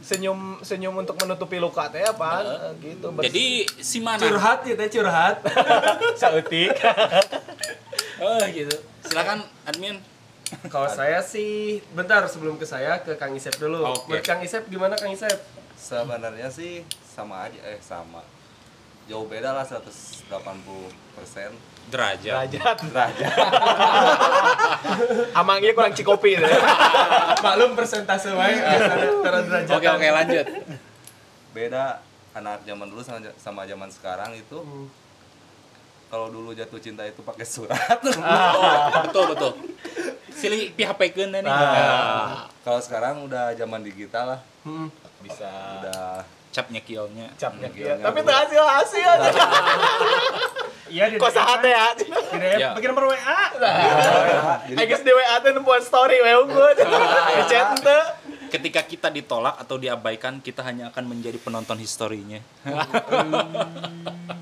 senyum 0.00 0.38
senyum 0.60 0.94
untuk 0.96 1.14
menutupi 1.14 1.56
luka 1.56 1.86
teh 1.86 2.00
apaan? 2.00 2.42
Eh, 2.42 2.72
gitu. 2.90 3.06
bersih. 3.10 3.28
jadi 3.28 3.46
si 3.78 3.98
mana 3.98 4.18
Curhat 4.18 4.64
ya 4.64 4.74
teh 4.74 4.88
curhat. 4.88 5.36
saeutik. 6.20 6.72
oh 8.22 8.40
gitu 8.48 8.74
silakan 9.02 9.38
admin 9.64 10.00
Kalau 10.68 10.84
saya 10.86 11.16
sih, 11.18 11.80
bentar 11.90 12.20
sebelum 12.26 12.54
ke 12.54 12.64
saya 12.64 13.00
ke 13.00 13.16
Kang 13.16 13.32
Isep 13.32 13.56
dulu. 13.56 13.88
Oke. 13.88 14.12
Menurut 14.12 14.20
Kang 14.22 14.36
Isep 14.38 14.68
gimana 14.68 14.94
Kang 14.94 15.08
Isep? 15.08 15.32
Sebenarnya 15.74 16.48
sih 16.48 16.80
sama 17.02 17.44
aja 17.44 17.58
eh 17.64 17.78
sama. 17.78 18.22
Jauh 19.04 19.26
beda 19.26 19.50
lah 19.50 19.66
180 19.66 20.30
persen 21.12 21.50
derajat 21.90 22.46
Derajat. 22.46 22.76
derajat. 22.86 23.34
Amangnya 25.34 25.74
kurang 25.74 25.90
cikopi 25.92 26.38
teh. 26.38 26.46
Maklum 27.44 27.74
persentase 27.74 28.30
wae 28.30 28.54
antara 28.54 29.42
derajat. 29.42 29.74
oke 29.74 29.88
oke 29.90 30.08
lanjut 30.08 30.46
Beda 31.50 31.98
anak 32.32 32.62
zaman 32.62 32.86
dulu 32.88 33.02
sama, 33.02 33.18
sama 33.36 33.66
zaman 33.66 33.90
sekarang 33.90 34.32
itu. 34.32 34.56
Hmm. 34.56 34.86
Kalau 36.06 36.28
dulu 36.28 36.52
jatuh 36.52 36.78
cinta 36.78 37.02
itu 37.02 37.20
pakai 37.20 37.42
surat. 37.42 37.98
oh, 37.98 38.78
betul 39.04 39.24
betul 39.34 39.52
silih 40.32 40.72
pihak 40.72 40.96
pekeun 40.96 41.30
nih 41.30 41.44
Ah. 41.44 42.48
Kalau 42.62 42.78
sekarang 42.78 43.22
udah 43.22 43.52
zaman 43.52 43.82
digital 43.82 44.36
lah. 44.36 44.40
Hmm. 44.62 44.88
Bisa 45.22 45.50
Udah 45.78 46.26
capnya 46.52 46.80
kiolnya 46.84 47.26
capnya 47.34 47.68
Iya, 47.72 47.96
kieu. 47.96 48.04
Tapi 48.04 48.18
iya. 48.18 48.26
teu 48.28 48.34
hasil 48.36 48.62
hasil. 48.68 49.10
iya 50.92 51.04
di 51.08 51.16
Kok 51.16 51.32
saha 51.32 51.54
teh 51.58 51.72
ya? 51.72 51.86
Ya. 52.36 52.68
DM 52.68 52.76
bikin 52.76 52.88
nomor 52.92 53.08
WA 53.08 53.40
Ayo 54.68 54.96
di 54.98 55.12
WA 55.12 55.34
teh 55.38 55.50
nempuan 55.50 55.80
story 55.80 56.20
we 56.20 56.32
unggul. 56.36 56.68
Di 56.68 56.84
chat 57.48 57.80
teu. 57.80 58.00
ketika 58.52 58.84
kita 58.84 59.08
ditolak 59.08 59.56
atau 59.56 59.80
diabaikan 59.80 60.36
kita 60.38 60.60
hanya 60.60 60.92
akan 60.92 61.08
menjadi 61.08 61.40
penonton 61.40 61.80
historinya 61.80 62.36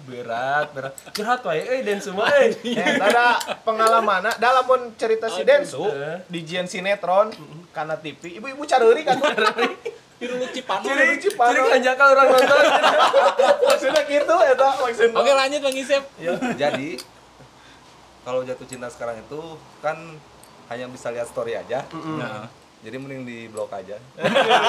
berat 0.03 0.67
berat 0.75 0.93
curhat 1.15 1.47
wae 1.47 1.63
eh 1.63 1.81
dan 1.87 2.03
semua 2.03 2.27
eh 2.35 2.51
ada 2.99 3.39
pengalaman 3.63 4.35
dalam 4.37 4.67
mun 4.67 4.99
cerita 4.99 5.31
si 5.31 5.47
Densu 5.47 5.87
Eh. 5.87 6.27
di 6.27 6.43
jian 6.43 6.67
sinetron 6.67 7.31
karena 7.71 7.95
TV 7.95 8.43
ibu-ibu 8.43 8.67
careurik 8.67 9.07
kan 9.07 9.23
Tiru 10.21 10.37
Cipano. 10.53 10.85
ciri 10.85 11.17
ciri 11.17 11.61
kanjakan 11.73 12.07
orang 12.13 12.27
nonton 12.29 12.65
maksudnya 13.73 14.03
gitu 14.05 14.37
eta 14.37 14.69
maksudnya 14.85 15.17
Oke 15.17 15.33
lanjut 15.33 15.61
Bang 15.65 15.77
Isep. 15.77 16.05
Jadi 16.61 17.01
kalau 18.21 18.45
jatuh 18.45 18.67
cinta 18.69 18.93
sekarang 18.93 19.25
itu 19.25 19.41
kan 19.81 19.97
hanya 20.69 20.87
bisa 20.93 21.09
lihat 21.09 21.25
story 21.25 21.57
aja. 21.57 21.89
Nah. 22.21 22.53
Jadi 22.81 22.97
mending 22.97 23.29
di 23.29 23.45
blok 23.49 23.73
aja. 23.77 23.97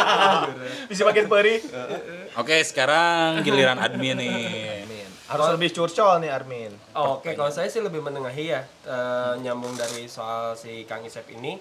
bisa 0.92 1.08
makin 1.08 1.32
perih 1.32 1.64
Oke 2.36 2.60
sekarang 2.64 3.40
giliran 3.44 3.80
admin 3.80 4.20
nih. 4.20 4.84
Armin 4.88 5.12
harus 5.32 5.48
lebih 5.56 5.70
curcol 5.72 6.20
nih 6.20 6.32
Armin 6.32 6.72
Oh, 6.92 7.24
Oke, 7.24 7.32
kalau 7.40 7.48
saya 7.48 7.72
sih 7.72 7.80
lebih 7.80 8.04
menengahi 8.04 8.52
ya, 8.52 8.68
eh, 8.84 9.34
nyambung 9.40 9.72
dari 9.80 10.04
soal 10.12 10.60
si 10.60 10.84
Kang 10.84 11.08
Isep 11.08 11.24
ini. 11.32 11.56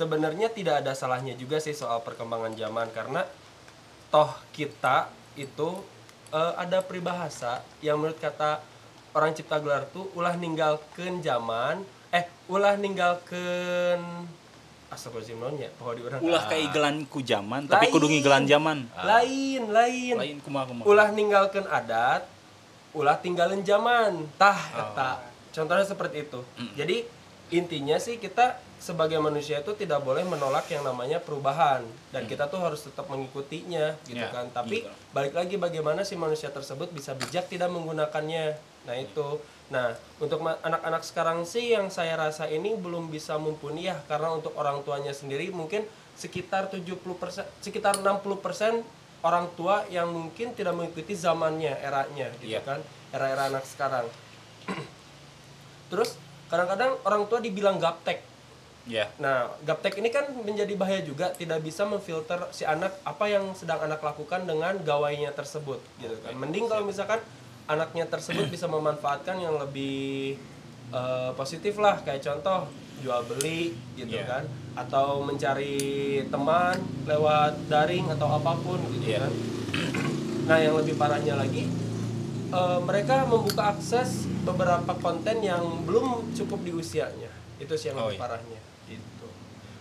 Sebenarnya 0.00 0.48
tidak 0.48 0.80
ada 0.80 0.96
salahnya 0.96 1.36
juga 1.36 1.60
sih 1.60 1.76
soal 1.76 2.00
perkembangan 2.00 2.56
zaman 2.56 2.88
karena 2.96 3.20
toh 4.08 4.32
kita 4.56 5.12
itu 5.36 5.76
eh, 6.32 6.52
ada 6.56 6.80
peribahasa 6.80 7.60
yang 7.84 8.00
menurut 8.00 8.16
kata 8.16 8.64
orang 9.12 9.36
cipta 9.36 9.60
gelar 9.60 9.84
tuh 9.92 10.08
ulah 10.16 10.32
ninggalkeun 10.40 11.20
zaman, 11.20 11.84
eh 12.16 12.24
ulah 12.48 12.80
naon 12.80 13.20
ya, 15.60 15.68
poho 15.76 15.92
di 15.92 16.00
urang. 16.00 16.24
Ulah 16.24 16.48
keigelan 16.48 17.04
ku 17.04 17.20
zaman 17.20 17.68
tapi 17.68 17.92
kudu 17.92 18.08
ngigelan 18.08 18.48
zaman. 18.48 18.88
Lain, 19.04 19.68
lain. 19.68 20.16
Lain 20.16 20.40
kumaha 20.40 20.64
kumaha. 20.64 20.88
ulah 20.88 21.12
ninggalkan 21.12 21.68
adat 21.68 22.24
ulah 22.96 23.20
tinggalin 23.20 23.62
zaman. 23.62 24.26
Tah 24.40 24.58
eta. 24.74 25.10
Contohnya 25.52 25.84
seperti 25.84 26.24
itu. 26.24 26.40
Jadi 26.74 27.04
intinya 27.52 27.98
sih 27.98 28.16
kita 28.16 28.69
sebagai 28.80 29.20
manusia 29.20 29.60
itu 29.60 29.76
tidak 29.76 30.00
boleh 30.00 30.24
menolak 30.24 30.64
yang 30.66 30.80
namanya 30.82 31.20
perubahan. 31.20 31.84
Dan 32.10 32.24
kita 32.24 32.48
tuh 32.48 32.58
harus 32.58 32.80
tetap 32.80 33.06
mengikutinya 33.06 33.94
gitu 34.02 34.16
Ya, 34.18 34.32
kan. 34.32 34.48
Tapi 34.50 34.82
gitu. 34.82 34.90
balik 35.12 35.36
lagi 35.36 35.54
bagaimana 35.54 36.00
si 36.02 36.16
manusia 36.16 36.48
tersebut 36.48 36.88
bisa 36.88 37.12
bijak 37.12 37.46
tidak 37.46 37.68
menggunakannya. 37.68 38.56
Nah 38.88 38.96
itu. 38.96 39.36
Nah 39.68 39.92
untuk 40.18 40.40
anak-anak 40.42 41.04
sekarang 41.04 41.44
sih 41.44 41.70
yang 41.70 41.92
saya 41.92 42.16
rasa 42.16 42.48
ini 42.48 42.74
belum 42.74 43.06
bisa 43.06 43.36
mumpuni 43.36 43.86
ya 43.86 44.00
karena 44.08 44.32
untuk 44.32 44.56
orang 44.56 44.80
tuanya 44.82 45.12
sendiri 45.12 45.52
mungkin 45.52 45.84
sekitar 46.16 46.72
70% 46.72 46.98
sekitar 47.60 48.00
60% 48.00 48.82
orang 49.20 49.46
tua 49.54 49.84
yang 49.86 50.08
mungkin 50.10 50.56
tidak 50.56 50.72
mengikuti 50.72 51.12
zamannya 51.12 51.76
eranya 51.78 52.32
gitu 52.40 52.56
Iya. 52.56 52.64
kan. 52.64 52.80
Era-era 53.12 53.52
anak 53.52 53.68
sekarang. 53.68 54.08
Terus 55.90 56.16
kadang-kadang 56.48 56.98
orang 57.04 57.28
tua 57.28 57.38
dibilang 57.38 57.78
gaptek 57.78 58.29
Ya. 58.88 59.12
Nah, 59.20 59.52
gaptek 59.62 60.00
ini 60.00 60.08
kan 60.08 60.24
menjadi 60.32 60.72
bahaya 60.72 61.04
juga, 61.04 61.28
tidak 61.36 61.60
bisa 61.60 61.84
memfilter 61.84 62.40
si 62.50 62.64
anak 62.64 62.96
apa 63.04 63.28
yang 63.28 63.52
sedang 63.52 63.76
anak 63.84 64.00
lakukan 64.00 64.48
dengan 64.48 64.72
gawainya 64.80 65.36
tersebut, 65.36 65.78
gitu 66.00 66.16
kan. 66.24 66.32
Mending 66.32 66.64
kalau 66.64 66.88
misalkan 66.88 67.20
anaknya 67.68 68.08
tersebut 68.08 68.48
bisa 68.48 68.64
memanfaatkan 68.66 69.36
yang 69.36 69.60
lebih 69.60 70.40
eh, 70.90 71.30
positif 71.38 71.78
lah, 71.78 72.00
kayak 72.02 72.18
contoh 72.24 72.66
jual 72.98 73.22
beli, 73.30 73.76
gitu 73.94 74.16
Iya. 74.16 74.26
kan, 74.26 74.44
atau 74.74 75.22
mencari 75.22 75.78
teman 76.26 76.76
lewat 77.06 77.70
daring 77.70 78.10
atau 78.10 78.26
apa 78.26 78.58
pun, 78.58 78.80
gitu 78.98 79.12
Iya. 79.14 79.22
kan. 79.28 79.32
Nah, 80.50 80.58
yang 80.58 80.74
lebih 80.74 80.98
parahnya 80.98 81.38
lagi, 81.38 81.70
eh, 82.50 82.78
mereka 82.82 83.22
membuka 83.22 83.70
akses 83.70 84.26
beberapa 84.42 84.90
konten 84.98 85.38
yang 85.46 85.62
belum 85.86 86.34
cukup 86.34 86.58
di 86.66 86.74
usianya. 86.74 87.30
Itu 87.60 87.76
sih 87.76 87.92
yang 87.92 87.96
Oh, 87.98 88.08
lebih 88.08 88.16
iya. 88.16 88.22
parahnya. 88.24 88.60
Gitu. 88.88 89.28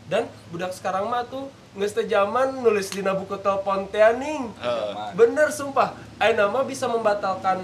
Dan 0.05 0.23
budak 0.49 0.73
sekarang 0.73 1.05
mah 1.05 1.23
tuh 1.23 1.47
geus 1.71 1.93
teu 1.93 2.03
zaman 2.03 2.59
nulis 2.59 2.89
dina 2.89 3.13
buku 3.13 3.37
telepon 3.37 3.87
teh 3.87 4.01
aning. 4.01 4.51
Eh, 4.53 4.91
Bener 5.13 5.47
sumpah. 5.49 5.93
Ayeuna 6.17 6.49
mah 6.49 6.65
bisa 6.65 6.85
membatalkan 6.85 7.61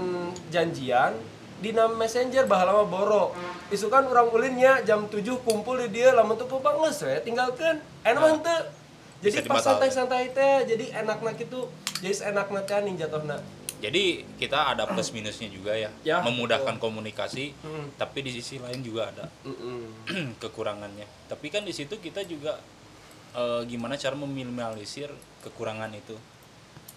janjian 0.48 1.18
dina 1.58 1.90
messenger 1.90 2.46
bahala 2.46 2.72
mah 2.76 2.88
boro. 2.88 3.34
Isu 3.68 3.90
kan 3.90 4.06
orang 4.06 4.30
ulinnya 4.30 4.80
jam 4.82 5.06
7 5.06 5.20
kumpul 5.42 5.82
di 5.82 6.00
dia 6.00 6.14
lamun 6.14 6.38
teu 6.38 6.46
pupa 6.46 6.72
geus 6.76 7.02
we 7.02 7.18
tinggalkeun. 7.20 7.82
Ayeuna 8.02 8.20
mah 8.20 8.30
henteu. 8.32 8.62
Jadi 9.20 9.42
pas 9.44 9.58
santai-santai 9.60 10.30
teh 10.32 10.56
jadi 10.70 11.02
enakna 11.02 11.34
gitu. 11.34 11.66
Jadi 11.98 12.14
seenakna 12.14 12.62
teh 12.62 12.78
aning 12.78 12.94
jatuhna. 12.96 13.42
Jadi 13.86 14.04
kita 14.42 14.74
ada 14.74 14.90
plus 14.90 15.14
minusnya 15.14 15.46
juga 15.46 15.78
ya, 15.78 15.94
Ya, 16.02 16.18
memudahkan 16.20 16.82
komunikasi, 16.82 17.54
Hmm. 17.62 17.94
tapi 17.94 18.26
di 18.26 18.34
sisi 18.34 18.58
lain 18.58 18.82
juga 18.82 19.14
ada 19.14 19.30
Mm-mm. 19.46 20.10
kekurangannya. 20.42 21.06
Tapi 21.30 21.54
kan 21.54 21.62
di 21.62 21.70
situ 21.70 21.94
kita 21.98 22.26
juga 22.26 22.58
eh, 23.36 23.62
gimana 23.68 23.94
cara 23.94 24.18
meminimalisir 24.18 25.14
kekurangan 25.44 25.94
itu. 25.94 26.18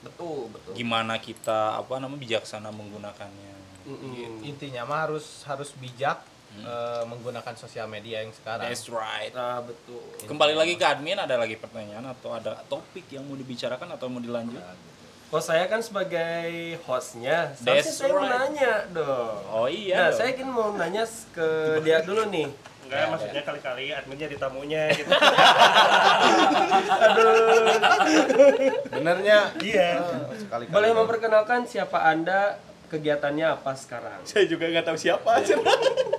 Betul, 0.01 0.48
betul. 0.48 0.72
Gimana 0.72 1.18
kita 1.18 1.77
apa 1.77 1.98
namanya 1.98 2.22
bijaksana 2.22 2.72
menggunakannya. 2.72 3.55
Mm-mm. 3.88 4.44
intinya 4.44 4.85
mah 4.85 5.09
harus 5.09 5.44
harus 5.44 5.72
bijak 5.77 6.20
eh, 6.57 7.03
menggunakan 7.05 7.57
sosial 7.57 7.88
media 7.88 8.20
yang 8.20 8.33
sekarang 8.33 8.68
That's 8.68 8.88
right. 8.88 9.33
Nah, 9.33 9.61
betul. 9.61 10.01
Kembali 10.24 10.53
lagi 10.53 10.77
ke 10.77 10.85
admin, 10.85 11.16
ada 11.16 11.37
lagi 11.37 11.57
pertanyaan 11.57 12.05
atau 12.09 12.33
ada 12.33 12.57
topik 12.64 13.09
yang 13.09 13.24
mau 13.24 13.35
dibicarakan 13.35 13.92
atau 13.92 14.09
mau 14.09 14.20
dilanjut? 14.20 14.61
Kalau 15.28 15.44
saya 15.44 15.68
kan 15.68 15.84
sebagai 15.84 16.80
hostnya, 16.88 17.52
seharusnya 17.52 17.92
saya 17.92 18.16
mau 18.16 18.24
right. 18.24 18.32
nanya 18.48 18.88
dong. 18.96 19.36
Oh 19.52 19.68
iya. 19.68 19.96
Nah, 20.00 20.08
dong. 20.08 20.24
saya 20.24 20.32
kan 20.32 20.48
mau 20.48 20.72
nanya 20.72 21.04
ke 21.36 21.48
dia 21.84 22.00
dulu 22.00 22.32
nih. 22.32 22.48
Enggak, 22.88 23.12
maksudnya 23.12 23.42
kali-kali 23.44 23.92
admin 23.92 24.16
jadi 24.16 24.36
tamunya 24.40 24.88
gitu. 24.96 25.12
benernya 28.96 29.52
iya. 29.60 30.00
sekali 30.40 30.64
Boleh 30.72 30.96
memperkenalkan 30.96 31.68
siapa 31.68 32.08
Anda, 32.08 32.56
kegiatannya 32.88 33.52
apa 33.52 33.76
sekarang? 33.76 34.24
Saya 34.24 34.48
juga 34.48 34.72
nggak 34.72 34.88
tahu 34.88 34.96
siapa. 34.96 35.44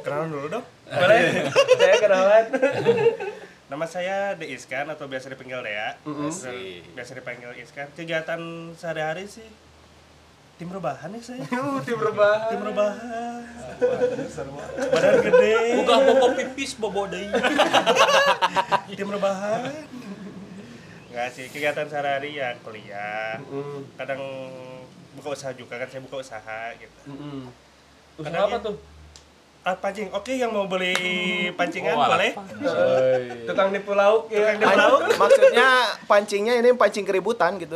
Kenalan 0.05 0.29
dulu 0.29 0.61
dong. 0.61 0.65
Boleh? 0.85 1.49
saya 1.81 1.95
kenalan. 1.97 2.45
Nama 3.69 3.85
saya 3.85 4.33
De 4.33 4.49
Iskan 4.49 4.89
atau 4.89 5.05
biasa 5.05 5.29
dipanggil 5.29 5.61
Dea. 5.61 5.93
Mm-mm. 6.01 6.33
Biasa 6.91 7.11
dipanggil 7.13 7.53
Iskan. 7.55 7.87
Kegiatan 7.93 8.41
sehari-hari 8.73 9.29
sih 9.29 9.45
tim 10.59 10.67
rebahan 10.67 11.07
ya 11.09 11.21
saya. 11.23 11.39
Uh, 11.55 11.79
tim 11.87 11.95
rebahan. 11.95 12.49
Tim 12.51 12.61
rebahan. 12.61 13.39
Badan 14.91 15.15
gede. 15.23 15.53
Buka 15.79 15.95
bobo 16.03 16.27
pipis 16.35 16.71
bobo 16.75 17.07
deui. 17.07 17.29
Tim 18.91 19.07
rebahan. 19.07 19.71
Enggak 21.09 21.29
sih, 21.31 21.47
kegiatan 21.47 21.87
sehari-hari 21.87 22.35
ya 22.35 22.59
kuliah. 22.59 23.39
Mm-mm. 23.39 23.87
Kadang 23.95 24.19
buka 25.15 25.31
usaha 25.31 25.55
juga 25.55 25.77
kan 25.77 25.87
saya 25.87 26.01
buka 26.03 26.19
usaha 26.19 26.59
gitu. 26.75 27.01
Mm-mm. 27.07 27.47
Usaha 28.17 28.25
Kadang 28.27 28.41
apa 28.43 28.57
ya- 28.57 28.65
tuh? 28.67 28.75
Ah, 29.59 29.75
pancing. 29.75 30.07
Oke, 30.15 30.39
yang 30.39 30.55
mau 30.55 30.71
beli 30.71 30.95
pancingan 31.51 31.91
Oh, 31.99 32.07
boleh. 32.07 32.31
Tukang 33.43 33.75
nipu 33.75 33.91
lauk 33.91 34.31
ya. 34.31 34.55
maksudnya 35.19 35.99
pancingnya 36.07 36.63
ini 36.63 36.71
pancing 36.79 37.03
keributan 37.03 37.59
gitu 37.59 37.75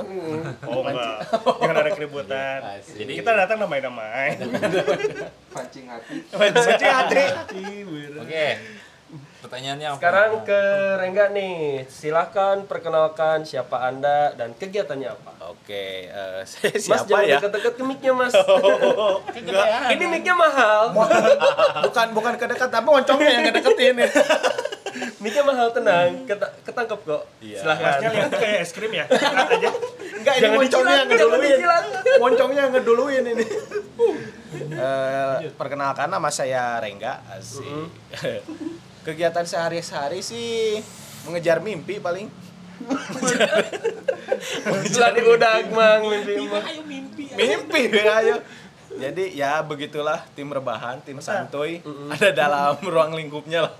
Oh 0.63 0.79
enggak. 0.79 1.27
Jangan 1.43 1.75
ada 1.75 1.91
keributan. 1.91 2.59
Jadi 3.03 3.19
Kita 3.19 3.35
datang 3.35 3.67
namai-namai. 3.67 4.39
Pancing 5.51 5.85
hati. 5.91 6.15
Pancing 6.39 6.87
hati. 6.87 7.23
Oke. 8.15 8.47
Pertanyaannya 9.43 9.87
apa? 9.91 9.97
Sekarang 9.99 10.31
ke 10.47 10.61
Rengga 10.97 11.25
nih. 11.29 11.83
Silahkan 11.85 12.63
perkenalkan 12.63 13.43
siapa 13.43 13.75
Anda 13.83 14.31
dan 14.33 14.55
kegiatannya 14.55 15.09
apa. 15.11 15.31
oke 15.43 15.83
eh, 16.07 16.41
saya 16.49 16.71
Mas 16.71 16.81
siapa 16.81 17.03
jangan 17.05 17.25
ya 17.27 17.37
deket-deket 17.37 17.73
ke 17.75 17.83
mic-nya, 17.83 18.13
Mas. 18.15 18.31
Ini 19.93 20.05
mic-nya 20.07 20.31
mahal. 20.33 20.95
bukan 21.85 22.07
bukan 22.15 22.33
kedekat 22.39 22.69
tapi 22.71 22.87
oncongnya 22.87 23.29
yang 23.29 23.43
ngedeketin 23.43 23.95
ya 23.99 24.09
Mic-nya 25.19 25.41
mahal 25.41 25.67
tenang, 25.71 26.23
Keta- 26.23 26.53
ketangkep 26.63 26.99
kok. 27.01 27.23
Silahkan. 27.41 27.83
Masnya 27.99 28.09
lihat 28.13 28.31
kayak 28.31 28.57
es 28.61 28.71
krim 28.71 28.91
ya. 28.93 29.05
Aja. 29.09 29.69
enggak 30.13 30.33
ini 30.33 30.41
Jangan 30.41 30.55
moncongnya 30.55 30.93
yang 30.95 31.09
ngeduluin 31.09 31.57
moncongnya 32.15 32.61
yang 32.61 32.73
ngeduluin 32.73 33.23
ini 33.27 33.45
Eh, 34.53 35.49
perkenalkan 35.57 36.07
nama 36.07 36.29
saya 36.29 36.77
Rengga 36.77 37.19
asik 37.33 37.65
kegiatan 39.03 39.43
sehari-hari 39.43 40.23
sih 40.23 40.79
mengejar 41.27 41.59
mimpi 41.59 41.99
paling. 41.99 42.31
Setelah 44.87 45.11
diudag 45.15 45.69
mang 45.71 46.07
mimpi 46.07 46.35
mah. 46.47 46.63
mimpi. 47.35 47.87
Ayo. 47.91 48.39
Jadi 48.93 49.33
ya 49.33 49.61
begitulah 49.63 50.23
tim 50.33 50.49
rebahan 50.49 51.03
tim 51.03 51.19
santuy. 51.19 51.83
Ada 52.15 52.31
dalam 52.33 52.79
ruang 52.83 53.13
lingkupnya 53.13 53.69
lah. 53.69 53.75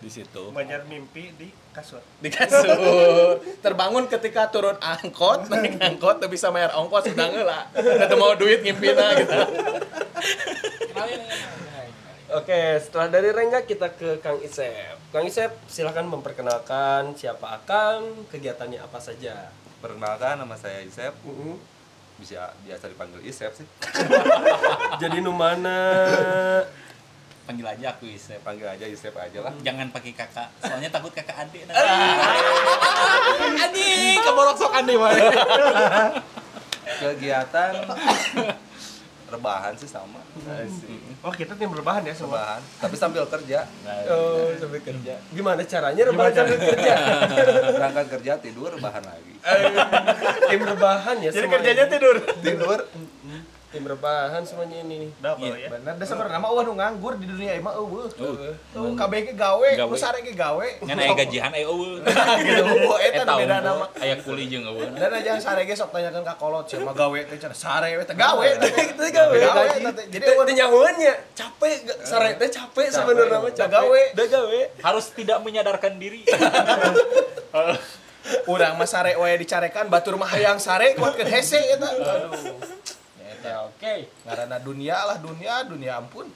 Di 0.00 0.08
situ. 0.08 0.52
Banyak 0.52 0.88
mimpi 0.88 1.32
di 1.36 1.48
kasur. 1.70 2.00
di 2.18 2.32
kasur. 2.32 3.40
Terbangun 3.60 4.08
ketika 4.08 4.48
turun 4.48 4.76
angkot 4.80 5.52
naik 5.52 5.76
angkot 5.78 6.18
tuh 6.18 6.28
bisa 6.32 6.48
bayar 6.48 6.72
ongkos 6.76 7.12
sedang 7.12 7.32
lah. 7.40 7.68
Atau 7.76 8.16
mau 8.16 8.32
duit 8.36 8.64
ngimpina 8.64 9.16
gitu 9.20 9.36
Oke, 12.30 12.78
setelah 12.78 13.10
dari 13.10 13.34
Rengga 13.34 13.66
kita 13.66 13.90
ke 13.90 14.22
Kang 14.22 14.38
Isep. 14.38 14.94
Kang 15.10 15.26
Isep, 15.26 15.50
silahkan 15.66 16.06
memperkenalkan 16.06 17.18
siapa 17.18 17.58
Akang, 17.58 18.22
kegiatannya 18.30 18.78
apa 18.78 19.02
saja. 19.02 19.50
Perkenalkan 19.82 20.38
nama 20.38 20.54
saya 20.54 20.78
Isep. 20.86 21.10
Mm-mm. 21.26 21.58
Bisa 22.22 22.54
biasa 22.62 22.86
dipanggil 22.86 23.26
Isep 23.26 23.50
sih. 23.50 23.66
Jadi 25.02 25.18
numana 25.18 25.82
panggil 27.50 27.66
aja 27.66 27.98
aku 27.98 28.06
Isep 28.06 28.38
Panggil 28.46 28.62
aja 28.62 28.86
Isep 28.86 29.10
aja 29.10 29.42
lah. 29.42 29.50
jangan 29.66 29.90
pakai 29.90 30.14
kakak 30.14 30.46
soalnya 30.62 30.86
takut 30.86 31.10
kakak 31.10 31.34
adik 31.34 31.66
nanti. 31.66 31.82
anjing 33.58 34.22
keborok 34.22 34.54
sok 34.54 34.70
mah 34.70 35.10
Kegiatan 37.00 37.72
rebahan 39.30 39.72
sih 39.74 39.86
sama. 39.86 40.18
Oh, 41.22 41.30
kita 41.30 41.54
tim 41.54 41.70
berbahan 41.70 42.02
ya 42.02 42.12
semua. 42.12 42.36
Rebahan, 42.36 42.60
tapi 42.78 42.94
sambil 42.94 43.24
kerja. 43.24 43.64
Oh, 44.10 44.50
sambil 44.58 44.80
kerja. 44.82 45.14
Gimana 45.30 45.62
caranya 45.62 46.02
rebahan 46.04 46.32
sambil 46.34 46.58
kerja? 46.58 46.92
Berangkat 47.78 48.06
kerja 48.18 48.32
tidur 48.38 48.74
rebahan 48.74 49.02
lagi. 49.02 49.34
tim 50.46 50.60
rebahan 50.60 51.16
ya 51.18 51.30
jadi 51.30 51.48
semuanya. 51.48 51.54
kerjanya 51.56 51.84
tidur 51.88 52.16
Tidur 52.44 52.78
tim 53.70 53.86
rebahan 53.86 54.42
semuanya 54.42 54.82
ini 54.82 54.96
nih. 55.00 55.10
Double 55.16 55.54
ya. 55.54 55.70
bener 55.70 55.94
dah 55.94 56.02
sebenarnya 56.02 56.36
mah 56.36 56.50
eueuh 56.50 56.64
nu 56.64 56.74
nganggur 56.74 57.14
di 57.14 57.24
dunia 57.24 57.54
ieu 57.54 57.62
mah 57.62 57.70
eueuh 57.72 58.10
Eueuh. 58.10 58.50
tuh 58.68 58.92
kabeh 58.92 59.22
ge 59.22 59.32
gawe 59.32 59.68
nu 59.78 59.94
sare 59.94 60.18
ge 60.20 60.34
gawe 60.34 60.66
Ngan 60.82 60.96
aya 60.96 61.14
gajian 61.16 61.50
aya 61.50 61.64
eueuh. 61.64 62.02
gitu 62.40 62.62
eueuh 62.66 62.98
eta 63.00 63.22
beda 63.30 63.56
nama 63.60 63.86
aya 63.94 64.18
kuli 64.18 64.46
jeung 64.46 64.66
eueuh. 64.66 64.90
dan 64.92 65.10
aja 65.12 65.38
sare 65.38 65.62
ge 65.62 65.72
sok 65.72 65.90
tanyakeun 65.90 66.20
ka 66.20 66.34
kolot 66.34 66.66
siapa 66.66 66.90
gawe 66.90 67.18
teh 67.24 67.38
cenah 67.38 67.54
sare 67.56 67.94
we 67.94 68.02
teh 68.02 68.12
gawe 68.12 68.42
Itu 68.42 69.04
gawe. 69.08 69.34
jadi 70.04 70.24
eueuh 70.26 70.44
teh 70.44 70.54
nyahuannya 70.56 71.14
capek 71.30 71.74
sare 72.02 72.34
teh 72.36 72.50
capek 72.50 72.90
sebenarnya 72.90 73.38
mah 73.38 73.50
Da 73.50 73.56
capek. 73.56 73.70
gawe. 73.72 74.02
Da 74.12 74.24
gawe. 74.26 74.60
Harus 74.80 75.06
tidak 75.12 75.38
menyadarkan 75.40 75.94
diri. 75.94 76.26
urang 78.46 78.76
mah 78.76 78.84
sare 78.84 79.14
we 79.14 79.30
dicarekan 79.38 79.86
batur 79.86 80.14
mah 80.14 80.28
hayang 80.28 80.58
sare 80.58 80.92
kuatkeun 80.92 81.24
hese 81.26 81.56
eta 81.56 81.88
aduh 81.88 82.34
Ya 83.40 83.64
oke. 83.64 83.94
ngaranna 84.28 84.60
dunia 84.60 84.96
lah 85.08 85.16
dunia 85.18 85.64
dunia 85.64 85.96
ampun 85.96 86.28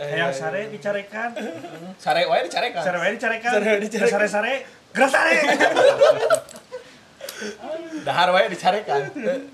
Yang 0.00 0.32
sare 0.40 0.72
dicarekan, 0.72 1.36
sare 2.02 2.24
we 2.24 2.38
dicarekan 2.48 2.80
sare 2.80 2.96
wae 2.96 3.12
dicarekan, 3.20 3.52
Sare 3.52 3.64
wae 3.68 3.84
dicarekan. 3.84 4.08
sare 4.08 4.26
sare, 4.32 4.54
gerak 4.96 5.10
sare. 5.12 5.32
dahar 8.06 8.28
we 8.32 8.40
dicarekan 8.48 9.00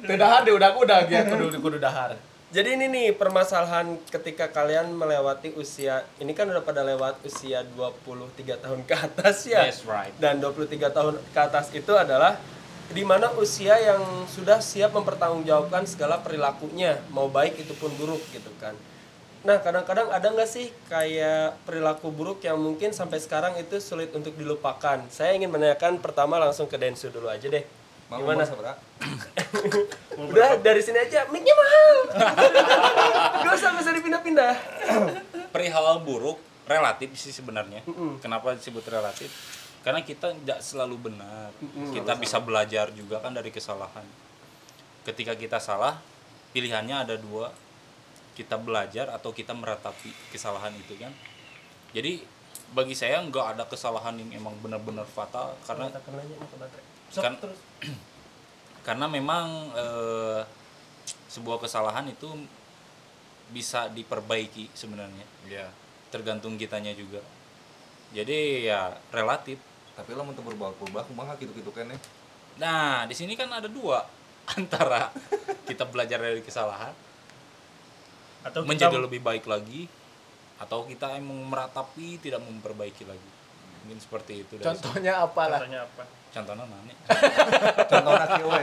teu 0.02 0.14
dahar 0.14 0.42
di 0.42 0.50
udag-udag 0.54 1.06
ya 1.06 1.22
kudu 1.26 1.58
kudu 1.58 1.78
dahar 1.78 2.14
Jadi 2.46 2.78
ini 2.78 2.86
nih 2.86 3.06
permasalahan 3.12 3.98
ketika 4.06 4.48
kalian 4.48 4.94
melewati 4.94 5.50
usia 5.58 6.06
ini 6.22 6.30
kan 6.30 6.46
udah 6.46 6.62
pada 6.62 6.86
lewat 6.86 7.18
usia 7.26 7.66
23 7.74 8.62
tahun 8.62 8.80
ke 8.86 8.94
atas 8.94 9.50
ya. 9.50 9.66
That's 9.66 9.82
right. 9.82 10.14
Dan 10.16 10.38
23 10.38 10.78
tahun 10.94 11.18
ke 11.34 11.40
atas 11.42 11.74
itu 11.74 11.90
adalah 11.90 12.38
di 12.92 13.02
mana 13.02 13.32
usia 13.34 13.74
yang 13.78 14.02
sudah 14.30 14.62
siap 14.62 14.94
mempertanggungjawabkan 14.94 15.86
segala 15.88 16.22
perilakunya, 16.22 17.02
mau 17.10 17.26
baik 17.26 17.58
itu 17.66 17.74
pun 17.74 17.90
buruk 17.98 18.22
gitu 18.30 18.50
kan. 18.62 18.76
Nah, 19.46 19.62
kadang-kadang 19.62 20.10
ada 20.10 20.26
nggak 20.26 20.50
sih 20.50 20.74
kayak 20.90 21.54
perilaku 21.62 22.10
buruk 22.10 22.42
yang 22.42 22.58
mungkin 22.58 22.90
sampai 22.90 23.22
sekarang 23.22 23.54
itu 23.58 23.78
sulit 23.78 24.10
untuk 24.10 24.34
dilupakan? 24.34 25.06
Saya 25.06 25.38
ingin 25.38 25.54
menanyakan 25.54 26.02
pertama 26.02 26.38
langsung 26.42 26.66
ke 26.66 26.74
Densu 26.74 27.14
dulu 27.14 27.30
aja 27.30 27.46
deh. 27.46 27.62
Mau 28.10 28.22
Gimana? 28.22 28.42
umur 28.42 28.46
seberapa? 28.46 28.78
Udah 30.30 30.50
dari 30.62 30.82
sini 30.82 30.98
aja, 30.98 31.26
mic-nya 31.30 31.54
mahal. 31.58 31.96
Gak 33.46 33.54
usah, 33.54 33.70
gak 33.74 33.82
usah 33.82 33.94
dipindah-pindah. 33.94 34.54
Perihal 35.54 36.02
buruk 36.02 36.38
relatif 36.66 37.14
sih 37.14 37.30
sebenarnya. 37.30 37.82
Kenapa 38.18 38.54
disebut 38.54 38.82
relatif? 38.90 39.30
Karena 39.86 40.02
kita 40.02 40.34
tidak 40.34 40.58
selalu 40.66 40.98
benar. 40.98 41.54
Kita 41.94 42.18
bisa 42.18 42.42
belajar 42.42 42.90
juga 42.90 43.22
kan 43.22 43.30
dari 43.30 43.54
kesalahan. 43.54 44.02
Ketika 45.06 45.38
kita 45.38 45.62
salah, 45.62 46.02
pilihannya 46.50 47.06
ada 47.06 47.14
dua. 47.14 47.54
Kita 48.34 48.58
belajar 48.58 49.14
atau 49.14 49.30
kita 49.30 49.54
meratapi 49.54 50.34
kesalahan 50.34 50.74
itu 50.74 50.98
kan. 50.98 51.14
Jadi 51.94 52.18
bagi 52.74 52.98
saya 52.98 53.22
nggak 53.22 53.46
ada 53.54 53.64
kesalahan 53.70 54.18
yang 54.18 54.42
emang 54.42 54.58
benar-benar 54.58 55.06
fatal 55.06 55.54
karena 55.62 55.86
kan 57.14 57.38
karena 58.86 59.06
memang 59.06 59.70
eh, 59.70 60.42
sebuah 61.30 61.62
kesalahan 61.62 62.10
itu 62.10 62.26
bisa 63.54 63.86
diperbaiki 63.94 64.74
sebenarnya 64.74 65.26
ya 65.46 65.70
tergantung 66.10 66.58
kitanya 66.58 66.90
juga 66.98 67.22
jadi 68.10 68.66
ya 68.66 68.80
relatif 69.14 69.62
Tapi 69.96 70.10
lah 70.12 70.28
untuk 70.28 70.44
berubah-ubah 70.44 71.08
kumaha 71.08 71.32
gitu-gitu 71.40 71.72
kan 71.72 71.88
ya. 71.88 71.98
nah 72.56 73.04
di 73.08 73.12
sini 73.16 73.32
kan 73.36 73.48
ada 73.52 73.68
dua 73.68 74.04
antara 74.56 75.12
kita 75.64 75.88
belajar 75.88 76.20
dari 76.20 76.40
kesalahan 76.44 76.92
Atau 78.46 78.62
kita 78.62 78.70
menjadi 78.70 78.96
lebih 79.00 79.20
baik 79.24 79.44
lagi 79.48 79.88
atau 80.56 80.88
kita 80.88 81.20
emang 81.20 81.36
meratapi 81.52 82.16
tidak 82.16 82.40
memperbaiki 82.40 83.04
lagi 83.04 83.30
mungkin 83.84 84.00
seperti 84.00 84.40
itu 84.40 84.56
contohnya 84.56 85.20
apalah 85.20 85.60
contohnya 85.60 85.84
apa? 85.84 86.04
contohnya 86.32 86.64
nanya 86.64 86.96
Contohnya 87.90 88.26
kieu 88.34 88.48
we. 88.48 88.62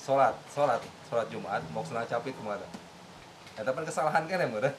Salat, 0.00 0.34
salat, 0.50 0.82
salat 1.06 1.26
Jumat 1.30 1.62
mau 1.70 1.84
senang 1.86 2.04
capit 2.08 2.34
ke 2.34 2.42
mana? 2.42 2.66
Eta 3.60 3.70
kan 3.70 3.84
kesalahan 3.84 4.22
kan 4.24 4.40
ya 4.40 4.48
meureun. 4.48 4.72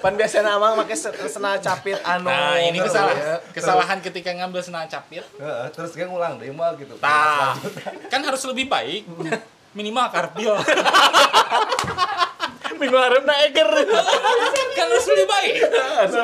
pan 0.00 0.16
biasanya 0.16 0.56
amang 0.56 0.80
make 0.80 0.96
se- 0.96 1.12
sena 1.28 1.60
capit 1.60 2.00
anu 2.00 2.24
nah 2.24 2.56
ini 2.56 2.80
kesalahan 2.80 3.20
ya. 3.20 3.36
kesalahan 3.52 3.98
ketika 4.00 4.32
ngambil 4.32 4.64
senang 4.64 4.88
capit 4.88 5.20
Heeh, 5.36 5.68
terus 5.76 5.92
dia 5.92 6.08
ngulang 6.08 6.40
deh 6.40 6.48
mah 6.50 6.72
gitu. 6.80 6.96
Nah, 7.04 7.52
kan 8.08 8.20
harus 8.24 8.40
lebih 8.48 8.64
baik. 8.64 9.04
Minimal 9.78 10.08
karpil. 10.10 10.56
minggu 12.80 12.96
hareup 12.96 13.28
na 13.28 13.44
eger 13.44 13.68
kan 14.72 14.88
harus 14.88 15.06
lebih 15.12 15.26
baik. 15.28 15.52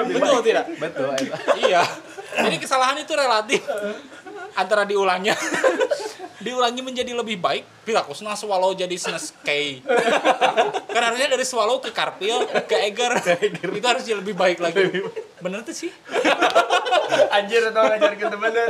Betul 0.09 0.41
tidak? 0.41 0.65
betul. 0.81 1.13
Iya. 1.61 1.85
Jadi 2.33 2.57
kesalahan 2.57 2.97
itu 2.97 3.13
relatif. 3.13 3.61
Antara 4.57 4.89
diulangnya 4.89 5.37
diulangi 6.47 6.79
menjadi 6.79 7.11
lebih 7.11 7.37
baik, 7.37 7.67
perilaku 7.83 8.15
senang 8.15 8.39
swallow 8.39 8.71
jadi 8.71 8.95
skay. 8.95 9.83
Kan 10.87 11.03
harusnya 11.03 11.27
dari 11.29 11.43
swallow 11.43 11.83
ke 11.83 11.91
karpil 11.91 12.47
ke 12.63 12.77
eger. 12.87 13.19
itu 13.51 13.83
harus 13.83 14.07
jadi 14.07 14.23
lebih 14.23 14.33
baik 14.33 14.63
lagi. 14.63 14.87
Bener 15.43 15.67
tuh 15.67 15.75
sih. 15.75 15.91
Anjir 17.29 17.67
atau 17.67 17.83
ngajar 17.83 18.15
kita 18.15 18.37
bener. 18.37 18.69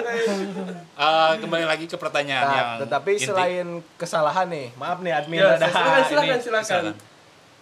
Eh, 0.96 1.32
kembali 1.38 1.64
lagi 1.64 1.84
ke 1.84 1.96
pertanyaan 1.96 2.46
yang 2.48 2.68
Nah, 2.72 2.80
tetapi 2.82 3.10
inti. 3.14 3.28
selain 3.28 3.66
kesalahan 3.96 4.48
nih, 4.48 4.72
maaf 4.74 4.98
nih 4.98 5.12
admin 5.12 5.38
Ya, 5.38 5.54
dadahan. 5.54 5.72
silakan, 5.72 6.02
silakan, 6.02 6.24
Ini, 6.32 6.42
silakan. 6.42 6.64
Silakan. 6.64 6.94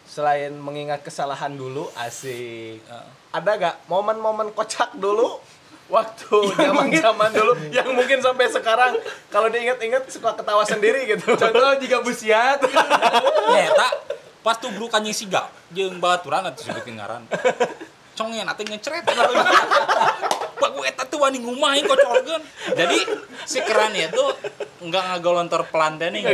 Selain 0.05 0.53
mengingat 0.55 1.01
kesalahan 1.01 1.51
dulu, 1.51 1.91
asik. 1.97 2.79
Eh, 2.81 3.07
Ada 3.35 3.51
gak 3.57 3.77
momen-momen 3.87 4.55
kocak 4.55 4.95
dulu? 4.95 5.43
Waktu 5.85 6.37
zaman-zaman 6.57 7.29
dulu 7.37 7.53
yang 7.69 7.93
mungkin 7.93 8.17
sampai 8.25 8.49
sekarang 8.49 8.97
kalau 9.29 9.53
diingat-ingat 9.53 10.09
suka 10.09 10.33
ketawa 10.33 10.65
sendiri 10.65 11.05
gitu. 11.05 11.37
Contoh 11.37 11.77
jika 11.77 12.01
busiat. 12.01 12.57
Nyeta 13.53 13.89
pas 14.41 14.57
tuh 14.61 14.73
bro 14.73 14.89
kanyang 14.89 15.13
siga 15.13 15.49
jeung 15.73 16.01
baturan 16.01 16.49
atuh 16.49 16.65
sebutin 16.73 16.97
ngaran. 16.97 17.29
Congnya 18.17 18.49
nanti 18.49 18.65
ngecret. 18.65 19.05
Pak 20.55 20.69
gue 20.73 20.85
eta 20.89 21.05
tuh 21.05 21.21
wani 21.21 21.45
ngumahin 21.45 21.85
kocolkeun. 21.85 22.41
Jadi 22.73 22.99
si 23.45 23.61
keran 23.61 23.93
itu 23.93 24.25
enggak 24.81 25.05
ngagolontor 25.05 25.69
pelan 25.69 26.01
teh 26.01 26.09
nih. 26.09 26.33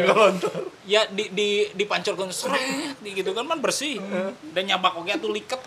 Ya 0.86 1.10
di 1.10 1.26
di 1.34 1.66
dipancurkeun 1.74 2.30
seret 2.30 3.02
di 3.02 3.18
gitu 3.18 3.34
kan 3.34 3.50
man 3.50 3.58
bersih. 3.58 3.98
Dan 4.54 4.70
nyabak 4.70 4.94
oge 4.94 5.10
atuh 5.18 5.34
liket. 5.34 5.58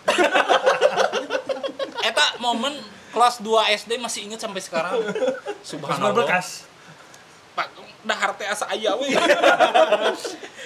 Eta 2.04 2.36
momen 2.36 2.76
kelas 3.16 3.40
2 3.40 3.80
SD 3.80 3.96
masih 3.96 4.28
inget 4.28 4.40
sampai 4.42 4.60
sekarang. 4.60 5.00
Subhanallah. 5.64 6.12
Berbekas. 6.12 6.68
Pak 7.56 7.70
dahar 8.04 8.36
teh 8.36 8.44
asa 8.44 8.68
aya 8.68 8.92
we. 9.00 9.08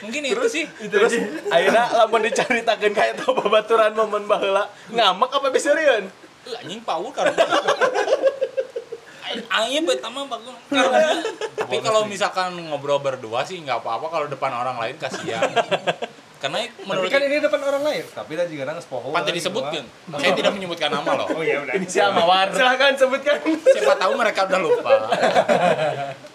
Mungkin 0.02 0.22
itu 0.26 0.46
sih. 0.50 0.64
Terus 0.90 1.14
akhirnya 1.46 1.84
lamun 1.94 2.26
dicaritakeun 2.26 2.94
kayak 2.96 3.22
tau 3.22 3.36
babaturan 3.38 3.94
momen 3.94 4.26
baheula, 4.26 4.66
ngamak 4.90 5.30
apa 5.30 5.48
bisa 5.54 5.70
rieun? 5.76 6.10
Eh, 6.48 6.60
anjing 6.64 6.80
paul 6.80 7.12
karena 7.12 7.36
Aing 9.28 9.84
beta 9.84 10.08
mah 10.08 10.24
bagus 10.24 10.56
tapi 11.52 11.84
kalau 11.84 12.08
misalkan 12.08 12.56
ngobrol 12.72 12.96
berdua 12.96 13.44
sih 13.44 13.60
nggak 13.60 13.84
apa-apa 13.84 14.06
kalau 14.08 14.26
depan 14.30 14.48
orang 14.56 14.80
lain 14.80 14.96
kasihan 14.96 15.52
Karena 16.38 16.62
Tapi 16.62 16.86
menurut 16.86 17.10
kan 17.10 17.22
ini 17.26 17.36
depan 17.42 17.60
orang 17.66 17.82
lain. 17.82 18.04
Tapi 18.14 18.32
dan 18.38 18.46
juga 18.46 18.62
nang 18.70 18.78
sepoho. 18.78 19.10
pantai 19.10 19.34
disebutkan. 19.34 19.82
Saya 20.22 20.32
tidak 20.38 20.52
menyebutkan 20.54 20.90
nama 20.94 21.10
loh. 21.18 21.26
Oh 21.34 21.42
iya 21.42 21.66
udah. 21.66 21.74
Inisial 21.74 22.14
Mawar. 22.14 22.54
Silahkan 22.54 22.94
sebutkan. 22.94 23.42
Siapa 23.42 23.94
tahu 23.98 24.12
mereka 24.14 24.46
udah 24.46 24.60
lupa. 24.62 24.92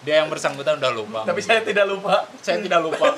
Dia 0.04 0.14
yang 0.20 0.28
bersangkutan 0.28 0.76
udah 0.76 0.92
lupa. 0.92 1.20
Tapi 1.24 1.40
saya 1.40 1.64
tidak 1.64 1.88
lupa. 1.88 2.28
saya 2.44 2.60
tidak 2.60 2.80
lupa. 2.84 3.16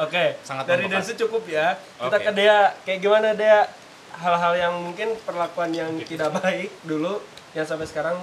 Oke, 0.00 0.40
Sangat 0.40 0.64
dari. 0.64 0.88
Densu 0.88 1.12
cukup 1.28 1.44
ya. 1.44 1.76
Kita 2.00 2.16
ke 2.16 2.32
Dea. 2.32 2.72
Kayak 2.88 2.98
gimana 3.04 3.28
Dea? 3.36 3.68
Hal-hal 4.16 4.52
yang 4.56 4.74
mungkin 4.80 5.12
perlakuan 5.28 5.76
yang 5.76 5.92
tidak 6.08 6.32
baik 6.40 6.72
dulu 6.88 7.20
yang 7.52 7.66
sampai 7.68 7.84
sekarang 7.84 8.16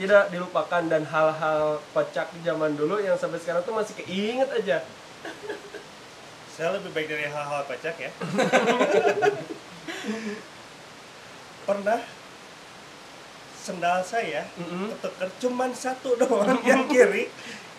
tidak 0.00 0.32
dilupakan 0.34 0.82
dan 0.88 1.06
hal-hal 1.06 1.78
kocak 1.94 2.32
di 2.34 2.40
zaman 2.42 2.74
dulu 2.74 2.98
yang 2.98 3.14
sampai 3.14 3.38
sekarang 3.38 3.62
tuh 3.62 3.76
masih 3.76 3.94
keinget 4.02 4.50
aja. 4.50 4.82
Saya 6.52 6.76
lebih 6.76 6.92
baik 6.92 7.08
dari 7.08 7.24
hal-hal 7.24 7.64
kocak 7.64 7.96
ya. 7.96 8.10
Pernah 11.62 12.00
sendal 13.56 14.02
saya 14.02 14.42
Mm-mm. 14.58 14.90
ketukar 14.92 15.28
cuman 15.38 15.70
satu 15.72 16.18
doang 16.18 16.60
yang 16.62 16.84
kiri. 16.86 17.30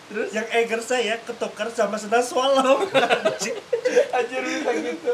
Terus 0.04 0.32
yang 0.32 0.48
eger 0.50 0.80
saya 0.80 1.20
ketukar 1.22 1.70
sama 1.70 1.94
sendal 1.94 2.24
swallow. 2.24 2.82
Anjir 4.16 4.42
bisa 4.42 4.70
gitu. 4.74 5.12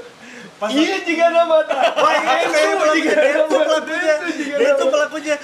Pas 0.57 0.68
Iya 0.70 0.96
juga 1.03 1.25
ada 1.29 1.42
mata. 1.44 1.77
Wah, 1.96 2.16
saya 2.46 2.75
Itu 2.96 3.12
ada 3.12 3.44
pelakunya. 3.49 4.14
Itu 4.57 4.85
pelakunya. 4.88 5.37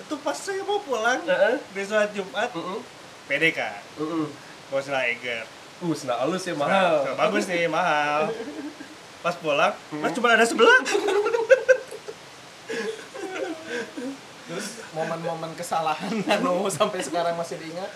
itu 0.00 0.14
pas 0.18 0.34
saya 0.34 0.62
mau 0.66 0.82
pulang 0.82 1.22
Heeh. 1.22 1.54
di 1.70 1.82
sholat 1.86 2.10
Jumat, 2.10 2.50
Mm-mm. 2.50 2.82
PDK, 3.30 3.58
Mm-mm. 3.94 4.26
Bawa 4.70 4.80
sendal 4.80 5.04
Eger. 5.04 5.44
Uh, 5.82 5.92
sendal 5.92 6.18
halus 6.22 6.46
ya 6.46 6.54
Nah, 6.54 6.64
mahal. 6.64 6.94
bagus 7.18 7.44
nih, 7.46 7.66
mahal. 7.66 8.30
Pas 9.20 9.36
pulang, 9.36 9.74
mas 10.00 10.12
cuma 10.16 10.32
ada 10.32 10.46
sebelah. 10.46 10.80
Terus 14.48 14.66
momen-momen 14.90 15.52
kesalahan 15.54 16.10
anu 16.26 16.66
sampai 16.66 16.98
sekarang 17.04 17.36
masih 17.36 17.60
diingat. 17.60 17.90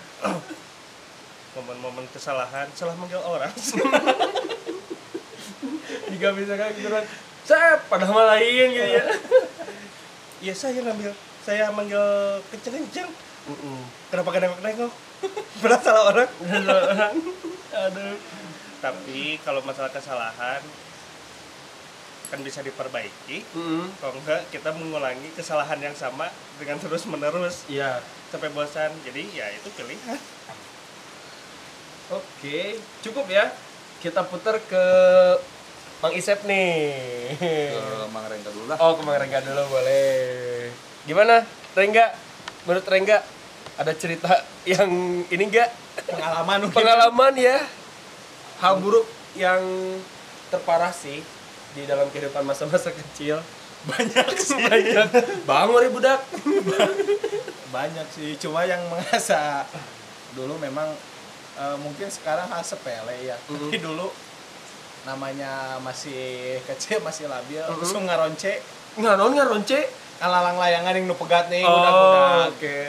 Momen-momen 1.54 2.04
kesalahan, 2.10 2.66
salah 2.74 2.94
manggil 2.94 3.18
orang. 3.18 3.50
Jika 6.12 6.28
bisa 6.30 6.54
kan 6.54 6.70
gitu 6.74 6.90
kan. 6.90 7.04
Saya 7.44 7.76
padahal 7.90 8.14
mah 8.14 8.26
lain 8.37 8.66
gitu 8.70 8.87
ya. 8.87 9.04
Iya 10.44 10.54
saya 10.54 10.78
ngambil, 10.80 11.12
saya 11.42 11.72
manggil 11.72 12.04
kenceng-kenceng. 12.52 13.10
Mm-mm. 13.44 13.78
Kenapa 14.09 14.28
gak 14.30 14.42
nengok-nengok? 14.42 14.92
Berat 15.62 15.80
salah 15.80 16.04
orang. 16.09 16.30
Aduh. 17.85 18.16
Tapi 18.80 19.20
kalau 19.40 19.61
masalah 19.61 19.88
kesalahan, 19.88 20.61
kan 22.28 22.40
bisa 22.40 22.61
diperbaiki. 22.61 23.44
Mm-mm. 23.52 23.92
Kalau 23.96 24.16
enggak, 24.16 24.48
kita 24.48 24.72
mengulangi 24.72 25.28
kesalahan 25.33 25.78
yang 25.78 25.92
sama 25.92 26.28
dengan 26.57 26.76
terus-menerus 26.78 27.68
Iya. 27.68 28.00
sampai 28.28 28.48
bosan. 28.50 28.92
Jadi 29.04 29.28
ya 29.33 29.48
itu 29.50 29.68
pilihan. 29.72 30.20
Oke, 32.11 32.76
cukup 33.00 33.26
ya. 33.28 33.48
Kita 33.98 34.20
putar 34.24 34.61
ke 34.61 34.85
Mang 36.00 36.12
Isep 36.12 36.44
nih. 36.44 37.33
Ke 37.40 37.80
Mang 38.12 38.28
Rengga 38.28 38.52
dulu 38.52 38.68
lah. 38.68 38.76
Oh, 38.76 38.92
ke 38.92 39.02
Mang 39.02 39.16
Rengga 39.16 39.40
dulu 39.40 39.64
boleh. 39.70 40.68
Gimana, 41.04 41.40
Rengga? 41.72 42.12
Menurut 42.64 42.85
Rengga 42.85 43.24
ada 43.74 43.92
cerita 43.92 44.30
yang 44.64 44.90
ini 45.24 45.44
enggak 45.44 45.70
Pengalaman 46.04 46.58
mungkin. 46.60 46.74
pengalaman 46.74 47.32
ya. 47.34 47.58
Hal 48.56 48.78
buruk 48.78 49.06
yang 49.34 49.62
terparah 50.48 50.90
sih 50.90 51.22
di 51.72 51.82
dalam 51.84 52.06
kehidupan 52.08 52.42
masa-masa 52.42 52.90
kecil. 52.90 53.38
Banyak 53.84 54.28
sih. 54.37 54.58
Banyak. 54.58 55.08
Bangun 55.44 55.80
nih 55.80 55.90
budak. 55.90 56.20
Banyak 57.68 58.06
sih. 58.10 58.34
Cuma 58.38 58.62
yang 58.62 58.80
merasa 58.87 59.66
dulu 60.32 60.56
memang 60.56 60.87
eh, 61.54 61.76
mungkin 61.78 62.08
sekarang 62.08 62.46
hal 62.48 62.62
sepele 62.62 63.14
ya. 63.24 63.38
Mhm. 63.46 63.70
tapi 63.70 63.78
dulu 63.78 64.10
namanya 65.04 65.78
masih 65.78 66.16
kecil 66.64 66.98
masih 67.00 67.28
labil 67.28 67.60
Mhm. 67.60 67.70
langsung 67.76 68.02
ngaronce. 68.02 68.58
Ngaron 68.96 69.30
ngaronce 69.32 69.78
kalalang 70.24 70.56
layangan 70.56 70.96
yang 70.96 71.04
nu 71.04 71.16
pegat 71.20 71.52
nih 71.52 71.68
oh, 71.68 72.48
oke. 72.48 72.80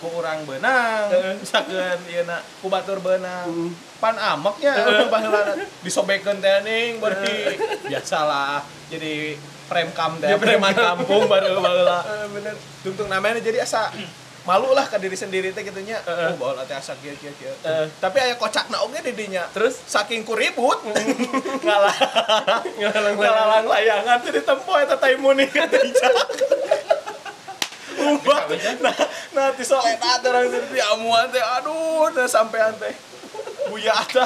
Ku 0.00 0.08
urang 0.16 0.48
benang. 0.48 1.12
Heeh. 1.12 1.36
misalkan 1.36 2.00
ieu 2.08 2.24
na 2.24 2.40
ku 2.64 2.72
batur 2.72 3.04
benang 3.04 3.68
pan 4.00 4.16
ameknya 4.16 4.80
baheula 5.12 5.60
disobekeun 5.84 6.40
teh 6.40 6.64
ning 6.64 6.96
bari 7.04 7.60
biasalah. 7.84 8.64
Jadi 8.88 9.36
prem 9.68 9.92
kam 9.92 10.16
teh. 10.24 10.32
Ya, 10.32 10.40
prem 10.40 10.56
preman 10.56 10.72
kam. 10.72 11.04
kampung 11.04 11.28
baru 11.28 11.60
baheula. 11.60 12.00
Eh, 12.00 12.26
bener. 12.32 12.56
Tungtung 12.80 13.12
namanya 13.12 13.44
jadi 13.44 13.60
asa 13.60 13.92
malu 14.50 14.74
lah 14.74 14.82
ke 14.82 14.98
diri 14.98 15.14
sendiri 15.14 15.54
teh 15.54 15.62
gitunya 15.62 16.02
Heeh. 16.02 16.34
oh 16.34 16.42
bawa 16.42 16.66
teh 16.66 16.74
asa 16.74 16.98
kieu 16.98 17.14
kieu 17.14 17.30
kieu 17.38 17.54
Eh. 17.62 17.86
tapi 18.02 18.18
aya 18.18 18.34
kocakna 18.34 18.82
oge 18.82 18.98
di 18.98 19.14
dinya 19.14 19.46
terus? 19.54 19.78
Saking 19.86 20.26
ku 20.26 20.34
ribut 20.34 20.82
ngalah 21.66 21.96
ngalang 22.74 23.14
ngalalang 23.14 23.66
layangan 23.70 24.18
teh 24.20 24.34
ditempo 24.34 24.72
eta 24.74 24.98
taimuning 24.98 25.46
ka 25.46 25.70
tijak 25.70 26.10
Umbah, 28.00 28.48
nah, 28.80 28.96
nah 29.36 29.46
ti 29.52 29.60
soleta 29.60 30.24
teh 30.24 30.32
orang 30.32 30.48
sendiri 30.48 30.80
amuan 30.88 31.28
teh, 31.28 31.36
aduh, 31.36 32.08
nah 32.08 32.24
sampean 32.24 32.72
teh, 32.80 32.96
buya 33.68 33.92
ada, 33.92 34.24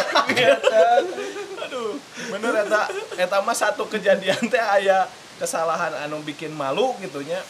aduh, 1.67 1.99
bener 2.31 2.55
eta, 2.55 2.87
eta 3.19 3.43
mah 3.43 3.51
satu 3.51 3.91
kejadian 3.91 4.39
teh 4.47 4.63
aya 4.63 5.11
kesalahan 5.43 5.91
anu 6.07 6.23
bikin 6.23 6.55
malu 6.55 6.95
gitunya, 7.03 7.43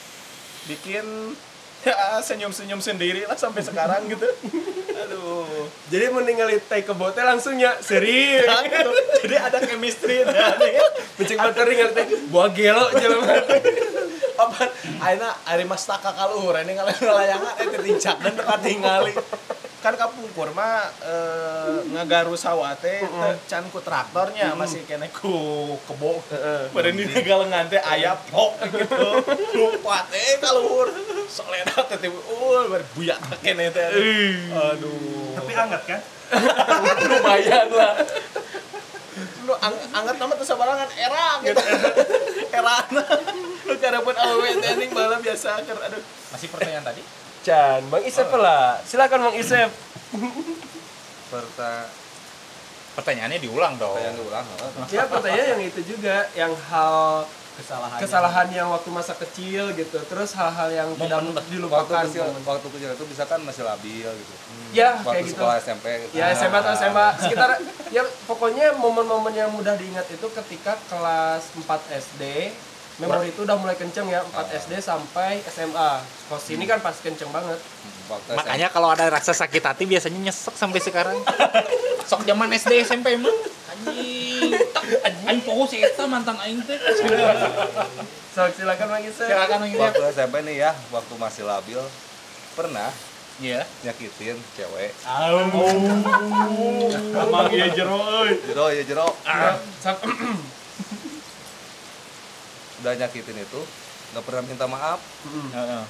bikin 0.65 1.37
ya 1.85 2.19
senyum-senyum 2.27 2.81
sendiri 2.81 3.29
lah 3.29 3.37
sampai 3.37 3.61
sekarang 3.61 4.09
gitu, 4.09 4.25
aduh, 4.97 5.69
jadi 5.93 6.09
meninggali 6.11 6.59
teh 6.65 6.81
kebote 6.83 7.21
langsungnya 7.21 7.77
serius. 7.85 8.49
Nah, 8.49 8.65
gitu. 8.65 8.91
jadi 9.25 9.37
ada 9.45 9.59
chemistry 9.61 10.25
dah 10.25 10.57
nih. 10.59 10.75
Becek 11.21 11.37
ningali 11.39 11.93
teh? 11.93 12.07
Buah 12.33 12.49
gelo 12.51 12.89
jelema 12.97 13.37
apa? 14.35 14.67
Ayeuna 14.99 15.31
ari 15.47 15.63
mas 15.63 15.87
taka 15.87 16.11
kaluhur 16.11 16.59
ini 16.59 16.75
ngalayangan 16.75 17.55
eta 17.55 17.79
tincak 17.79 18.17
dan 18.19 18.35
dekat 18.35 18.59
tingali 18.67 19.13
kan 19.85 20.01
kapungkur 20.01 20.49
mah 20.57 20.89
eh, 21.05 21.85
ngagaru 21.93 22.33
sawah 22.33 22.73
teh 22.81 23.05
can 23.45 23.69
ku 23.69 23.85
traktornya 23.85 24.57
masih 24.57 24.81
kene 24.89 25.13
ku 25.13 25.77
kebo 25.85 26.25
beureun 26.73 26.97
di 26.97 27.05
galengan 27.21 27.69
teh 27.69 27.77
aya 27.85 28.17
pok 28.33 28.65
gitu. 28.65 29.21
Lupa 29.53 30.09
teh 30.09 30.41
kaluhur. 30.41 30.89
Solena 31.29 31.85
teh 31.85 32.01
tiba 32.01 32.17
ul 32.17 32.73
bari 32.73 32.87
buyak 32.97 33.21
kene 33.45 33.69
teh. 33.69 33.93
Aduh. 34.57 35.37
Tapi 35.37 35.53
hangat 35.53 35.83
kan? 35.85 36.01
lumayan 37.13 37.69
lah. 37.69 37.95
Lu 39.45 39.53
ang 39.61 39.75
angkat 39.93 40.17
nama 40.17 40.33
tuh 40.33 40.49
sabarangan 40.49 40.89
era 40.97 41.45
gitu. 41.45 41.61
Era. 42.57 42.77
Lu 43.69 43.75
cara 43.77 44.01
buat 44.01 44.17
awewe 44.17 44.49
tending 44.65 44.97
bala 44.97 45.21
biasa 45.21 45.61
ker 45.69 45.77
aduh. 45.77 46.01
Masih 46.33 46.49
pertanyaan 46.49 46.89
tadi? 46.89 47.05
Chan 47.45 47.81
Bang 47.87 48.03
Isep 48.03 48.31
lah 48.35 48.81
silakan 48.83 49.21
Bang 49.23 49.37
Isep 49.37 49.71
Perta 51.27 51.89
Pertanyaannya 52.95 53.39
diulang 53.39 53.75
dong. 53.75 53.99
yang 53.99 54.15
diulang. 54.15 54.47
heeh. 54.47 54.87
ya 54.89 55.03
pertanyaan 55.05 55.49
yang 55.53 55.63
itu 55.67 55.81
juga 55.85 56.31
yang 56.33 56.55
hal 56.55 57.27
kesalahan 57.55 57.99
kesalahan 57.99 58.49
yang 58.51 58.67
waktu 58.69 58.87
masa 58.89 59.15
kecil 59.15 59.71
gitu 59.73 59.99
terus 60.05 60.31
hal-hal 60.33 60.69
yang 60.69 60.89
tidak 60.93 61.19
Momen- 61.19 61.35
Waktu 61.35 61.51
dilupakan 61.51 62.03
kecil, 62.05 62.23
waktu 62.41 62.69
kecil 62.69 62.91
itu 62.93 63.05
bisa 63.07 63.23
kan 63.25 63.39
masih 63.41 63.63
labil 63.63 64.07
gitu. 64.07 64.33
ya 64.73 64.95
Waktu 64.97 65.11
kayak 65.13 65.23
gitu 65.25 65.35
sekolah 65.37 65.57
SMP 65.61 65.87
gitu. 66.03 66.13
ya 66.15 66.25
SMA 66.33 66.55
atau 66.57 66.73
SMA 66.73 67.07
sekitar 67.17 67.51
ya 67.91 68.03
pokoknya 68.27 68.75
momen-momen 68.75 69.31
yang 69.33 69.51
mudah 69.51 69.75
diingat 69.75 70.07
itu 70.09 70.27
ketika 70.33 70.79
kelas 70.87 71.43
4 71.57 71.67
SD 72.01 72.23
memori 72.99 73.35
itu 73.35 73.43
udah 73.43 73.57
mulai 73.59 73.75
kenceng 73.75 74.07
ya 74.07 74.23
4 74.23 74.61
SD 74.67 74.73
sampai 74.79 75.43
SMA 75.51 75.91
kalau 76.03 76.41
sini 76.41 76.65
kan 76.65 76.79
pas 76.79 76.95
kenceng 76.95 77.31
banget 77.35 77.59
Makanya 78.05 78.69
kalau 78.69 78.93
ada 78.93 79.09
rasa 79.09 79.33
sakit 79.33 79.65
hati 79.65 79.89
biasanya 79.89 80.29
nyesek 80.29 80.53
sampai 80.53 80.77
sekarang. 80.77 81.17
Sok 82.11 82.29
zaman 82.29 82.53
SD 82.53 82.85
SMP 82.85 83.17
mah 83.17 83.33
anjing. 83.73 84.53
Si 85.73 85.81
eta 85.81 86.05
mantan 86.05 86.37
aing 86.45 86.61
teh. 86.69 86.77
silakan 88.35 88.87
Bang 88.93 89.03
Isep 89.07 89.25
Silakan 89.25 89.63
SMP, 89.65 89.81
waktu 89.81 90.05
SMP 90.13 90.35
nih 90.45 90.57
ya, 90.69 90.71
waktu 90.93 91.15
masih 91.17 91.49
labil 91.49 91.81
pernah 92.53 92.93
Iya. 93.43 93.67
nyakitin 93.83 94.39
cewek. 94.55 94.95
Emang 97.19 97.51
iya 97.51 97.67
jero 97.75 97.99
euy. 97.99 98.39
Jero 98.47 98.71
ya 98.71 98.83
jero. 98.87 99.07
Ah, 99.27 99.59
Udah 102.85 103.01
nyakitin 103.01 103.41
itu 103.41 103.61
nggak 104.13 104.25
pernah 104.29 104.45
minta 104.45 104.69
maaf. 104.69 105.01
Heeh. 105.57 105.85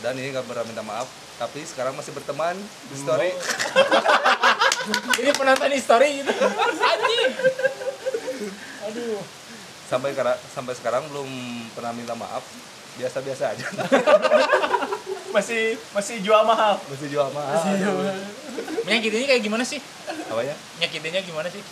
dan 0.00 0.18
ini 0.18 0.32
nggak 0.34 0.48
pernah 0.48 0.64
minta 0.66 0.82
maaf 0.82 1.06
tapi 1.36 1.62
sekarang 1.68 1.92
masih 1.92 2.16
berteman 2.16 2.56
di 2.88 2.96
story. 2.96 3.30
Ini 5.22 5.30
penonton 5.38 5.70
history 5.70 6.26
gitu. 6.26 6.34
Anjing. 8.82 9.22
Sampai 9.86 10.10
sekarang 10.10 10.34
sampai 10.50 10.74
sekarang 10.74 11.02
belum 11.06 11.30
pernah 11.76 11.94
minta 11.94 12.18
maaf. 12.18 12.42
Biasa-biasa 12.98 13.52
aja. 13.54 13.66
Masih 15.36 15.80
masih 15.96 16.20
jual 16.20 16.44
mahal. 16.44 16.76
Masih 16.92 17.08
jual 17.08 17.24
mahal. 17.32 17.56
Menyakitinnya 18.84 19.32
kayak 19.32 19.40
gimana 19.40 19.64
sih? 19.64 19.80
Apa 20.28 20.44
ya? 20.44 20.52
Nyakitinnya 20.76 21.24
gimana 21.24 21.48
sih 21.48 21.64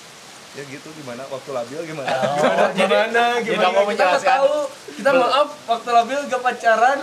ya 0.50 0.62
gitu 0.66 0.88
gimana? 0.98 1.22
Waktu 1.30 1.50
labil 1.54 1.80
gimana? 1.86 2.10
Gimana 2.10 2.64
gimana 2.78 3.22
Jadi 3.38 3.54
gimana? 3.54 3.68
mau 3.70 3.86
kita 3.86 3.86
nggak 3.86 3.86
menjelaskan. 3.86 4.30
tahu 4.34 4.54
kita 4.98 5.10
maaf 5.14 5.48
waktu 5.64 5.90
labil 5.94 6.18
gak 6.26 6.42
pacaran. 6.42 6.98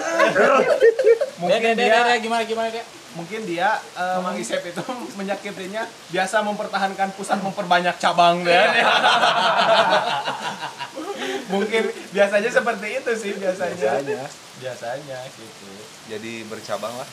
Mungkin 1.42 1.72
dia 1.74 1.88
Dea, 1.88 2.02
Dea, 2.04 2.18
gimana 2.20 2.44
gimana 2.44 2.70
Dea? 2.70 2.86
mungkin 3.18 3.50
dia 3.50 3.82
eh, 3.98 4.18
Mang 4.22 4.38
Isep 4.38 4.62
itu 4.62 4.84
menyakitinya 5.18 5.90
biasa 6.14 6.46
mempertahankan 6.46 7.18
pusat 7.18 7.42
memperbanyak 7.42 7.98
cabang 7.98 8.46
dan 8.46 8.78
mungkin 11.54 11.90
biasanya 12.14 12.50
seperti 12.54 13.02
itu 13.02 13.12
sih 13.18 13.34
biasanya. 13.42 13.74
Biasanya. 13.74 14.22
Biasanya 14.62 15.20
gitu. 15.34 15.66
Jadi 16.14 16.46
bercabang 16.46 16.94
lah 16.94 17.10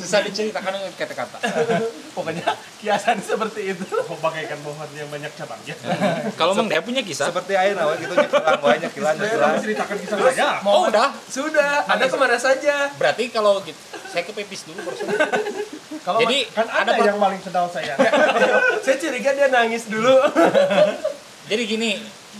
susah 0.00 0.24
diceritakan 0.24 0.72
dengan 0.80 0.92
kata-kata. 0.96 1.38
Pokoknya 2.16 2.48
kiasan 2.80 3.20
seperti 3.20 3.76
itu. 3.76 3.84
Oh, 4.08 4.16
bagaikan 4.18 4.56
pohon 4.64 4.88
yang 4.96 5.08
banyak 5.12 5.28
cabangnya. 5.36 5.76
kalau 6.40 6.56
emang 6.56 6.68
dia 6.72 6.80
punya 6.80 7.04
kisah? 7.04 7.28
Seperti 7.28 7.52
air 7.52 7.76
nawa 7.76 7.96
gitu. 8.00 8.16
Wae 8.16 8.76
nyekilan 8.80 9.14
nyekilan 9.20 9.52
Ceritakan 9.60 9.96
kisah 10.00 10.16
saya. 10.32 10.50
oh 10.64 10.88
udah? 10.88 11.08
Sudah. 11.28 11.84
Ada 11.84 12.08
ke 12.08 12.16
mana 12.16 12.36
saja? 12.40 12.88
Berarti 12.96 13.28
kalau 13.28 13.60
gitu 13.64 13.76
saya 14.16 14.22
ke 14.24 14.32
pipis 14.32 14.64
dulu 14.64 14.80
baru 14.80 14.96
kalau 16.08 16.18
jadi 16.24 16.48
Kan 16.56 16.66
ada, 16.72 16.96
yang 16.96 17.20
paling 17.20 17.36
kenal 17.44 17.68
saya. 17.68 18.00
saya 18.80 18.96
curiga 18.96 19.36
dia 19.36 19.52
nangis 19.52 19.92
dulu. 19.92 20.16
Jadi 21.52 21.62
gini 21.68 21.90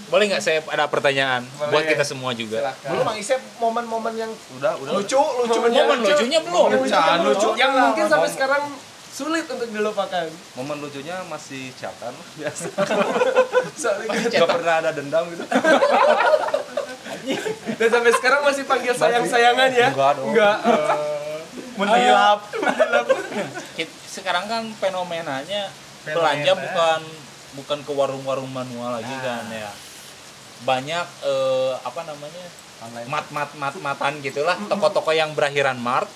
boleh 0.06 0.24
nggak 0.30 0.42
saya 0.42 0.62
ada 0.62 0.86
pertanyaan 0.86 1.42
Boleh. 1.58 1.70
buat 1.72 1.84
kita 1.86 2.04
semua 2.06 2.30
juga? 2.30 2.70
Dulu 2.86 3.02
Mang 3.02 3.18
Isep 3.18 3.42
momen-momen 3.58 4.14
yang 4.14 4.30
udah 4.56 4.78
udah. 4.78 4.92
lucu 4.94 5.18
lucunya 5.18 5.82
momen 5.82 5.98
lucunya 6.00 6.40
belum. 6.40 6.68
Lucu, 6.78 6.94
lucu. 7.26 7.48
yang 7.58 7.72
mungkin 7.74 8.06
sampai 8.06 8.30
sekarang 8.30 8.62
sulit 9.10 9.48
untuk 9.48 9.66
dilupakan. 9.66 10.28
Momen 10.54 10.76
lucunya 10.78 11.16
masih 11.26 11.72
chatan 11.74 12.12
lah, 12.12 12.28
biasa. 12.36 12.68
Soalnya 13.80 14.28
nggak 14.28 14.50
pernah 14.52 14.74
ada 14.84 14.90
dendam 14.92 15.24
gitu. 15.32 15.44
Dan 17.80 17.88
sampai 17.90 18.12
sekarang 18.14 18.40
masih 18.44 18.62
panggil 18.64 18.94
sayang 18.94 19.24
sayangan 19.26 19.70
ya? 19.72 19.88
Enggak 19.90 20.10
dong. 20.20 20.30
enggak. 20.30 20.56
Menghilap. 21.80 22.40
Kit- 23.76 24.00
sekarang 24.06 24.48
kan 24.48 24.64
fenomenanya 24.76 25.68
Fenomena. 26.00 26.14
belanja 26.14 26.52
bukan 26.56 27.00
bukan 27.56 27.80
ke 27.82 27.92
warung-warung 27.92 28.52
manual 28.52 29.00
lagi 29.00 29.10
kan 29.10 29.48
ya. 29.48 29.72
Banyak 30.68 31.06
eh, 31.24 31.72
apa 31.80 32.00
namanya 32.04 32.46
mat 33.08 33.26
mat 33.32 33.50
mat 33.56 33.74
matan 33.80 34.20
gitulah 34.20 34.56
toko-toko 34.68 35.10
yang 35.16 35.32
berakhiran 35.32 35.80
mart. 35.80 36.08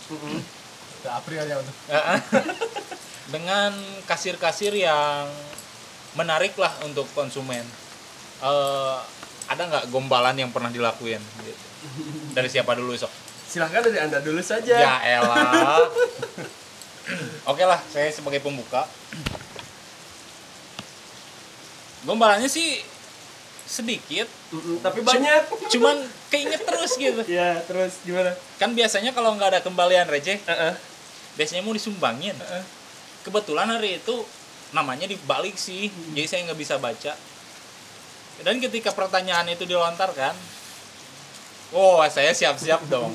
April 1.00 1.42
ya 1.48 1.56
untuk. 1.56 1.76
Dengan 3.34 3.72
kasir-kasir 4.04 4.76
yang 4.76 5.24
menarik 6.12 6.52
lah 6.60 6.70
untuk 6.84 7.08
konsumen. 7.16 7.64
Eh, 8.44 8.98
ada 9.50 9.62
nggak 9.66 9.88
gombalan 9.90 10.36
yang 10.36 10.52
pernah 10.52 10.70
dilakuin? 10.70 11.18
Gitu? 11.42 11.64
dari 12.36 12.48
siapa 12.52 12.76
dulu 12.76 12.92
sok? 12.92 13.08
Silahkan 13.48 13.80
dari 13.82 13.98
anda 13.98 14.20
dulu 14.20 14.44
saja. 14.44 14.76
Ya 14.76 14.94
elah. 15.00 15.88
Oke 17.50 17.64
lah 17.66 17.80
saya 17.90 18.12
sebagai 18.12 18.38
pembuka 18.44 18.86
gombalannya 22.04 22.48
sih 22.48 22.80
sedikit 23.70 24.26
Mm-mm, 24.50 24.82
tapi 24.82 24.98
banyak. 25.06 25.46
cuman 25.70 26.02
keinget 26.26 26.66
terus 26.66 26.98
gitu. 26.98 27.22
Ya 27.30 27.62
terus 27.70 28.02
gimana? 28.02 28.34
Kan 28.58 28.74
biasanya 28.74 29.14
kalau 29.14 29.38
nggak 29.38 29.54
ada 29.54 29.60
kembalian 29.62 30.10
receh 30.10 30.42
Heeh. 30.42 30.74
biasanya 31.38 31.62
mau 31.62 31.70
disumbangin. 31.70 32.34
Kebetulan 33.22 33.70
hari 33.70 34.02
itu 34.02 34.26
namanya 34.74 35.06
dibalik 35.06 35.54
sih 35.54 35.86
jadi 36.14 36.26
saya 36.26 36.40
nggak 36.50 36.58
bisa 36.58 36.82
baca. 36.82 37.14
Dan 38.42 38.56
ketika 38.58 38.90
pertanyaan 38.90 39.46
itu 39.52 39.62
dilontarkan 39.68 40.34
oh 41.70 42.02
saya 42.10 42.34
siap-siap 42.34 42.90
dong. 42.90 43.14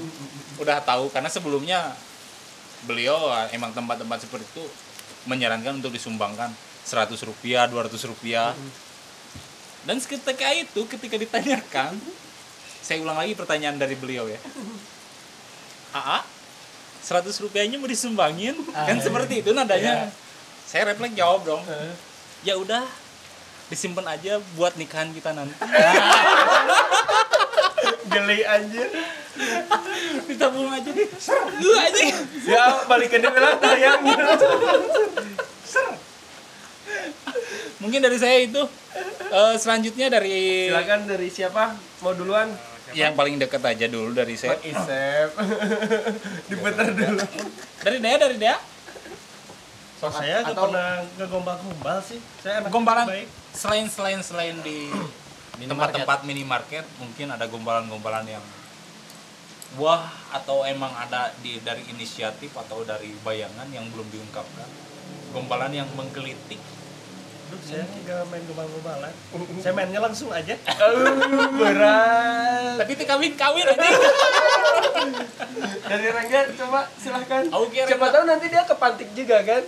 Udah 0.56 0.80
tahu 0.80 1.12
karena 1.12 1.28
sebelumnya 1.28 1.91
beliau 2.88 3.28
ah, 3.28 3.50
emang 3.52 3.76
tempat-tempat 3.76 4.24
seperti 4.24 4.45
itu 4.56 4.63
menyarankan 5.26 5.84
untuk 5.84 5.91
disumbangkan 5.91 6.54
100 6.86 7.17
rupiah 7.26 7.65
200 7.65 8.10
rupiah. 8.10 8.54
Dan 9.86 9.98
ketika 10.02 10.50
itu 10.54 10.82
ketika 10.89 11.15
ditanyakan 11.17 11.98
saya 12.86 13.02
ulang 13.02 13.17
lagi 13.17 13.34
pertanyaan 13.34 13.82
dari 13.82 13.98
beliau 13.98 14.30
ya. 14.30 14.38
AA 15.98 16.21
100 17.06 17.30
rupiahnya 17.41 17.82
mau 17.82 17.89
disumbangin? 17.89 18.54
Kan 18.74 19.02
seperti 19.02 19.41
itu 19.41 19.54
nadanya. 19.54 20.13
Saya 20.65 20.93
refleks 20.93 21.17
jawab 21.17 21.45
dong. 21.45 21.62
Ya 22.45 22.58
udah 22.58 22.86
disimpan 23.69 24.06
aja 24.06 24.38
buat 24.54 24.78
nikahan 24.78 25.10
kita 25.13 25.34
nanti. 25.34 25.54
Geli 28.13 28.45
anjir 28.45 28.89
ditabung 30.26 30.71
aja 30.71 30.89
nih 30.89 31.08
lu 31.60 31.71
aja. 31.76 32.02
Ya 32.48 32.63
balikin 32.88 33.19
dia 33.19 33.32
bilang 33.34 33.60
tayang 33.60 34.00
mungkin 37.86 38.02
dari 38.02 38.17
saya 38.17 38.41
itu 38.41 38.63
Eh, 39.26 39.56
selanjutnya 39.58 40.08
dari 40.08 40.69
silakan 40.69 41.02
dari 41.06 41.28
siapa? 41.28 41.76
Mau 42.00 42.15
duluan? 42.15 42.48
Yang 42.93 43.13
paling 43.17 43.36
dekat 43.36 43.60
aja 43.60 43.86
dulu 43.89 44.15
dari 44.15 44.38
saya. 44.39 44.56
Isep. 44.62 45.30
Diputar 46.50 46.93
dulu. 46.93 47.19
dari 47.84 47.98
Dea 48.00 48.15
dari 48.15 48.36
Dea. 48.39 48.56
So, 50.00 50.08
saya 50.08 50.39
nggak 50.39 50.56
Atau- 50.56 50.71
pernah 50.71 51.04
ngegombal-gombal 51.19 51.98
sih. 52.00 52.21
Saya 52.39 52.63
anak 52.63 52.69
gombalan 52.71 53.08
baik. 53.10 53.28
selain 53.52 53.86
selain 53.89 54.19
selain 54.24 54.56
di 54.62 54.88
tempat-tempat 55.71 56.24
minimarket 56.24 56.86
mungkin 56.95 57.28
ada 57.28 57.50
gombalan-gombalan 57.50 58.28
yang 58.30 58.45
wah 59.76 60.08
atau 60.32 60.63
emang 60.63 60.93
ada 60.95 61.36
di 61.43 61.60
dari 61.60 61.84
inisiatif 61.91 62.56
atau 62.56 62.88
dari 62.88 63.12
bayangan 63.19 63.67
yang 63.74 63.84
belum 63.91 64.08
diungkapkan. 64.08 64.69
Gombalan 65.36 65.74
yang 65.74 65.89
menggelitik 66.00 66.62
Aduh, 67.56 67.63
saya 67.63 67.84
nggak 67.88 68.20
main 68.28 68.44
gombal-gombalan. 68.52 69.13
Saya 69.63 69.72
mainnya 69.72 70.04
langsung 70.04 70.28
aja. 70.36 70.56
Berat 71.56 72.56
tapi 72.76 72.91
itu 72.91 73.04
kawin 73.08 73.34
kawin 73.39 73.65
aja 73.65 73.89
dari 75.88 76.08
Rangga 76.12 76.39
coba 76.60 76.80
silahkan 77.00 77.44
Oke, 77.56 77.80
siapa 77.88 77.96
Rangga. 77.98 78.15
tahu 78.20 78.24
nanti 78.28 78.46
dia 78.52 78.63
kepantik 78.68 79.10
juga 79.15 79.38
kan 79.48 79.63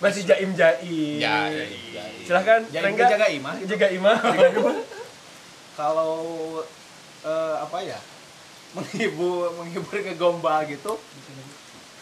masih 0.00 0.24
jaim 0.24 0.50
jaim 0.56 1.20
ya, 1.20 1.52
ya, 1.52 1.64
ya. 1.92 2.02
silahkan 2.24 2.64
Jaim 2.72 2.84
Rangga 2.88 3.04
jaga 3.12 3.26
imah. 3.28 3.54
jaga 3.68 3.86
imah 3.92 4.16
kalau 5.76 6.16
eh, 7.20 7.54
apa 7.60 7.78
ya 7.84 8.00
menghibur 8.72 9.52
menghibur 9.60 9.96
ke 10.00 10.16
gombal 10.16 10.64
gitu 10.64 10.96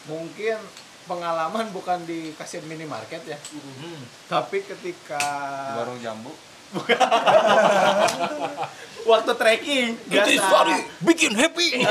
mungkin 0.06 0.58
pengalaman 1.08 1.72
bukan 1.72 2.04
di 2.04 2.36
kasir 2.36 2.60
minimarket 2.68 3.24
ya. 3.24 3.40
Tapi 4.28 4.60
ketika 4.62 5.24
di 5.72 5.78
warung 5.80 6.00
jambu. 6.04 6.32
Waktu 9.08 9.32
trekking 9.40 9.96
biasa. 10.04 10.68
Bikin 11.00 11.32
happy. 11.32 11.80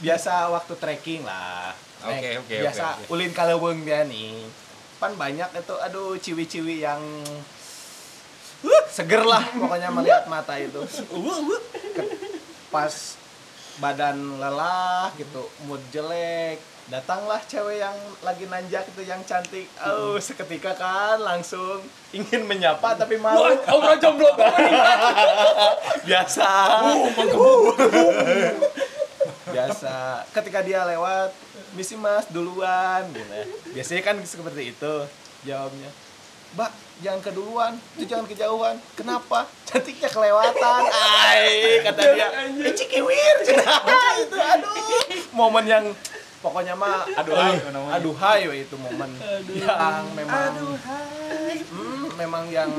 Biasa 0.00 0.48
waktu 0.48 0.72
trekking 0.80 1.28
lah. 1.28 1.76
Oke, 2.00 2.16
Nek, 2.16 2.40
oke, 2.40 2.56
biasa 2.64 2.96
oke, 2.96 3.04
oke. 3.04 3.12
ulin 3.12 3.32
kaleweng 3.36 3.84
dia 3.84 4.08
nih 4.08 4.48
kan 4.96 5.12
banyak 5.20 5.52
itu 5.52 5.74
aduh 5.84 6.16
ciwi-ciwi 6.16 6.80
yang 6.80 7.00
uh, 8.64 8.84
seger 8.88 9.20
lah 9.20 9.44
pokoknya 9.52 9.92
melihat 9.92 10.24
mata 10.24 10.56
itu. 10.56 10.80
Pas 12.72 13.20
badan 13.80 14.40
lelah 14.40 15.12
gitu 15.20 15.44
mood 15.68 15.80
jelek 15.92 16.56
datanglah 16.90 17.38
cewek 17.46 17.78
yang 17.78 17.94
lagi 18.26 18.50
nanjak 18.50 18.82
itu 18.90 19.02
yang 19.06 19.22
cantik. 19.22 19.70
Oh 19.86 20.18
seketika 20.18 20.74
kan 20.74 21.22
langsung 21.22 21.78
ingin 22.10 22.42
menyapa 22.50 22.98
tapi 22.98 23.14
malu 23.14 23.54
orang 23.70 24.02
jomblo 24.02 24.26
biasa. 26.10 26.50
Biasa. 29.50 30.26
Ketika 30.34 30.66
dia 30.66 30.82
lewat 30.82 31.30
misi 31.78 31.94
mas 31.94 32.26
duluan. 32.26 33.06
Gitu 33.14 33.22
ya. 33.22 33.44
biasanya 33.70 34.02
kan 34.02 34.16
seperti 34.26 34.74
itu 34.74 34.94
jawabnya. 35.46 35.90
Mbak 36.58 36.72
jangan 37.06 37.20
keduluan 37.22 37.72
itu 37.94 38.10
jangan 38.10 38.26
kejauhan. 38.26 38.76
Kenapa? 38.98 39.46
Cantiknya 39.62 40.10
kelewatan. 40.10 40.82
Ay 40.90 41.78
kata 41.86 42.02
dia. 42.18 42.28
Eh 42.66 42.74
cikiwir 42.74 43.36
itu 43.46 43.54
aduh. 44.34 44.74
Momen 45.30 45.70
yang 45.70 45.86
pokoknya 46.40 46.74
mah 46.74 47.04
Aduhai, 47.16 47.60
aduhai 47.92 48.42
itu 48.60 48.76
momen 48.76 49.10
yang 49.52 50.04
memang 50.12 50.52
Hmm, 51.70 52.08
memang 52.16 52.44
yang 52.48 52.70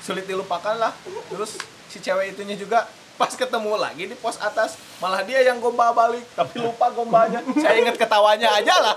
sulit 0.00 0.24
dilupakan 0.24 0.76
lah 0.76 0.92
terus 1.28 1.56
si 1.86 1.98
cewek 1.98 2.32
itunya 2.32 2.54
juga 2.54 2.86
pas 3.14 3.28
ketemu 3.28 3.76
lagi 3.76 4.08
di 4.08 4.16
pos 4.16 4.40
atas 4.40 4.80
malah 4.96 5.20
dia 5.20 5.44
yang 5.44 5.60
gomba 5.60 5.92
balik 5.92 6.24
tapi 6.32 6.56
lupa 6.56 6.88
gombanya 6.88 7.44
saya 7.54 7.76
ingat 7.76 7.96
ketawanya 7.96 8.48
aja 8.54 8.74
lah 8.80 8.96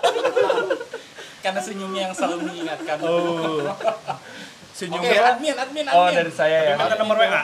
Karena 1.43 1.59
senyumnya 1.59 2.07
yang 2.07 2.15
selalu 2.15 2.47
mengingatkan. 2.47 3.03
Oh. 3.03 3.59
Senyumnya. 4.71 5.35
admin, 5.35 5.51
admin, 5.51 5.83
admin. 5.83 5.91
Oh, 5.91 6.07
dari 6.07 6.31
saya 6.31 6.71
ya. 6.71 6.75
Minta 6.79 6.95
nomor 6.95 7.19
WA. 7.19 7.43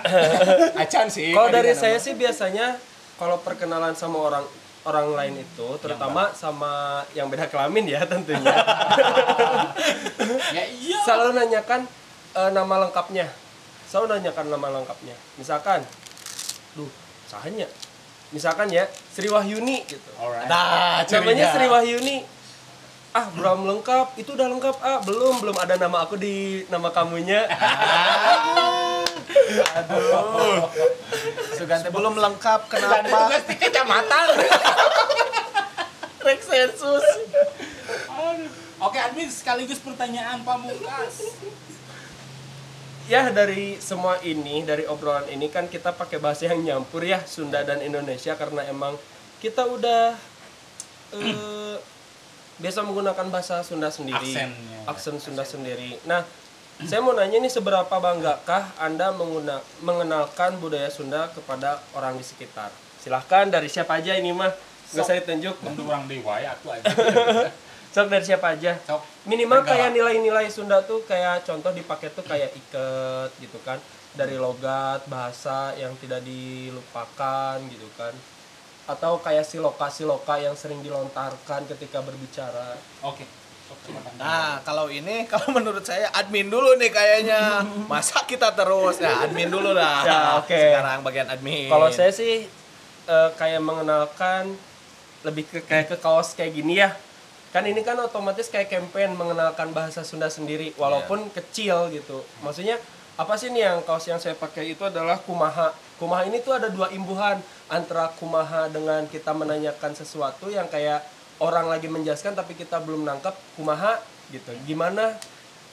acan 0.80 1.06
sih 1.12 1.36
Kalau 1.36 1.52
dari 1.52 1.76
kadang-kadang. 1.76 1.84
saya 1.84 1.98
sih 2.00 2.14
biasanya 2.16 2.80
kalau 3.20 3.44
perkenalan 3.44 3.92
sama 4.00 4.24
orang 4.24 4.48
orang 4.90 5.14
lain 5.14 5.46
itu 5.46 5.68
terutama 5.78 6.34
sama 6.34 7.06
yang 7.14 7.30
beda 7.30 7.46
kelamin 7.48 7.86
ya 7.86 8.02
tentunya. 8.10 8.56
Ya 10.50 10.66
iya. 10.66 10.98
selalu 11.06 11.38
nanyakan 11.38 11.86
eh, 12.38 12.52
nama 12.54 12.86
lengkapnya. 12.86 13.30
Selalu 13.86 14.18
nanyakan 14.18 14.46
nama 14.50 14.68
lengkapnya. 14.82 15.16
Misalkan 15.38 15.82
duh 16.78 16.90
sahanya 17.26 17.66
misalkan 18.30 18.70
ya 18.70 18.86
Sri 18.90 19.26
Wahyuni 19.30 19.86
gitu. 19.90 20.12
Alright. 20.22 20.46
nah 20.46 21.02
namanya 21.02 21.06
cirinya. 21.06 21.48
Sri 21.54 21.68
Wahyuni. 21.70 22.18
Ah 23.10 23.26
belum 23.34 23.66
lengkap. 23.66 24.22
Itu 24.22 24.38
udah 24.38 24.48
lengkap. 24.54 24.76
Ah 24.86 25.02
belum 25.02 25.42
belum 25.42 25.58
ada 25.58 25.82
nama 25.82 26.06
aku 26.06 26.18
di 26.18 26.66
nama 26.70 26.94
kamunya 26.94 27.50
aduh 29.50 30.70
Sugante 31.54 31.90
belum 31.90 32.16
lengkap 32.16 32.70
kenapa 32.70 33.30
guys 33.30 33.46
di 33.46 33.56
kecamatan. 33.58 34.28
Sensus 36.40 37.06
Oke, 38.80 38.96
admin 38.96 39.28
sekaligus 39.28 39.78
pertanyaan 39.78 40.40
pamungkas. 40.42 41.36
ya 43.06 43.34
dari 43.34 43.76
semua 43.82 44.22
ini 44.22 44.62
dari 44.62 44.86
obrolan 44.86 45.26
ini 45.28 45.50
kan 45.50 45.66
kita 45.66 45.92
pakai 45.92 46.22
bahasa 46.22 46.46
yang 46.46 46.62
nyampur 46.62 47.02
ya 47.02 47.18
Sunda 47.26 47.66
dan 47.66 47.82
Indonesia 47.82 48.38
karena 48.38 48.62
emang 48.70 48.94
kita 49.42 49.66
udah 49.66 50.14
eh, 51.18 51.78
biasa 52.56 52.86
menggunakan 52.86 53.26
bahasa 53.34 53.66
Sunda 53.66 53.90
sendiri 53.90 54.30
Aksennya. 54.30 54.80
aksen 54.86 55.18
Sunda 55.18 55.42
sendiri 55.42 55.98
nah 56.06 56.22
saya 56.80 57.00
mau 57.00 57.12
nanya 57.12 57.38
nih 57.38 57.50
seberapa 57.50 57.92
banggakah 57.92 58.64
anda 58.78 59.12
mengguna- 59.12 59.64
mengenalkan 59.80 60.56
budaya 60.58 60.88
Sunda 60.88 61.28
kepada 61.28 61.84
orang 61.92 62.16
di 62.16 62.24
sekitar 62.24 62.72
silahkan 62.98 63.48
dari 63.48 63.68
siapa 63.68 64.00
aja 64.00 64.16
ini 64.16 64.32
mah 64.32 64.52
nggak 64.90 65.06
saya 65.06 65.22
tunjuk 65.22 65.56
Tentu 65.60 65.86
orang 65.86 66.08
dewa 66.08 66.40
ya 66.40 66.52
aku 66.52 66.72
aja. 66.72 66.88
sok 67.90 68.08
dari 68.08 68.22
siapa 68.24 68.54
aja 68.54 68.78
Sok. 68.80 69.02
minimal 69.26 69.60
Negara. 69.60 69.72
kayak 69.76 69.90
nilai-nilai 69.92 70.48
Sunda 70.48 70.80
tuh 70.82 71.04
kayak 71.04 71.42
contoh 71.42 71.70
dipakai 71.70 72.10
tuh 72.10 72.22
kayak 72.22 72.54
iket 72.54 73.32
gitu 73.40 73.58
kan 73.60 73.78
dari 74.12 74.38
logat 74.38 75.04
bahasa 75.06 75.74
yang 75.74 75.94
tidak 75.98 76.22
dilupakan 76.22 77.58
gitu 77.66 77.90
kan 77.94 78.14
atau 78.86 79.20
kayak 79.20 79.44
siloka 79.44 79.86
siloka 79.88 80.38
yang 80.38 80.54
sering 80.54 80.80
dilontarkan 80.80 81.66
ketika 81.68 82.02
berbicara 82.02 82.74
Oke. 83.04 83.22
Tanya. 83.22 83.38
Nah, 84.20 84.62
kalau 84.62 84.92
ini 84.92 85.24
kalau 85.32 85.56
menurut 85.56 85.82
saya 85.86 86.10
admin 86.14 86.50
dulu 86.50 86.78
nih 86.78 86.92
kayaknya. 86.94 87.66
Masa 87.90 88.22
kita 88.26 88.54
terus? 88.54 89.02
Ya, 89.02 89.26
admin 89.26 89.50
dulu 89.50 89.74
lah. 89.74 90.04
Ya, 90.06 90.22
oke. 90.42 90.54
Sekarang 90.54 91.00
bagian 91.02 91.28
admin. 91.30 91.68
kalau 91.70 91.88
saya 91.90 92.12
sih 92.14 92.46
eh, 93.10 93.30
kayak 93.38 93.62
mengenalkan 93.62 94.54
lebih 95.26 95.44
ke 95.52 95.60
kayak 95.68 95.92
ke 95.92 95.98
kaos 96.00 96.32
kayak 96.32 96.56
gini 96.56 96.80
ya 96.80 96.96
kan 97.50 97.66
ini 97.66 97.82
kan 97.82 97.98
otomatis 97.98 98.48
kayak 98.48 98.70
campaign 98.70 99.18
mengenalkan 99.18 99.74
bahasa 99.74 100.06
Sunda 100.06 100.30
sendiri 100.30 100.72
walaupun 100.78 101.34
kecil 101.34 101.90
gitu 101.90 102.22
maksudnya 102.46 102.78
apa 103.20 103.36
sih 103.36 103.52
nih 103.52 103.68
yang 103.68 103.80
kaos 103.84 104.06
yang 104.08 104.22
saya 104.22 104.38
pakai 104.38 104.78
itu 104.78 104.86
adalah 104.86 105.20
kumaha 105.20 105.74
kumaha 106.00 106.24
ini 106.30 106.40
tuh 106.40 106.56
ada 106.56 106.72
dua 106.72 106.88
imbuhan 106.94 107.42
antara 107.68 108.14
kumaha 108.16 108.72
dengan 108.72 109.04
kita 109.10 109.36
menanyakan 109.36 109.92
sesuatu 109.98 110.48
yang 110.48 110.70
kayak 110.72 111.04
orang 111.40 111.68
lagi 111.68 111.88
menjelaskan 111.88 112.36
tapi 112.36 112.54
kita 112.54 112.80
belum 112.80 113.04
nangkep 113.04 113.36
kumaha 113.56 114.00
gitu. 114.30 114.52
Gimana? 114.64 115.16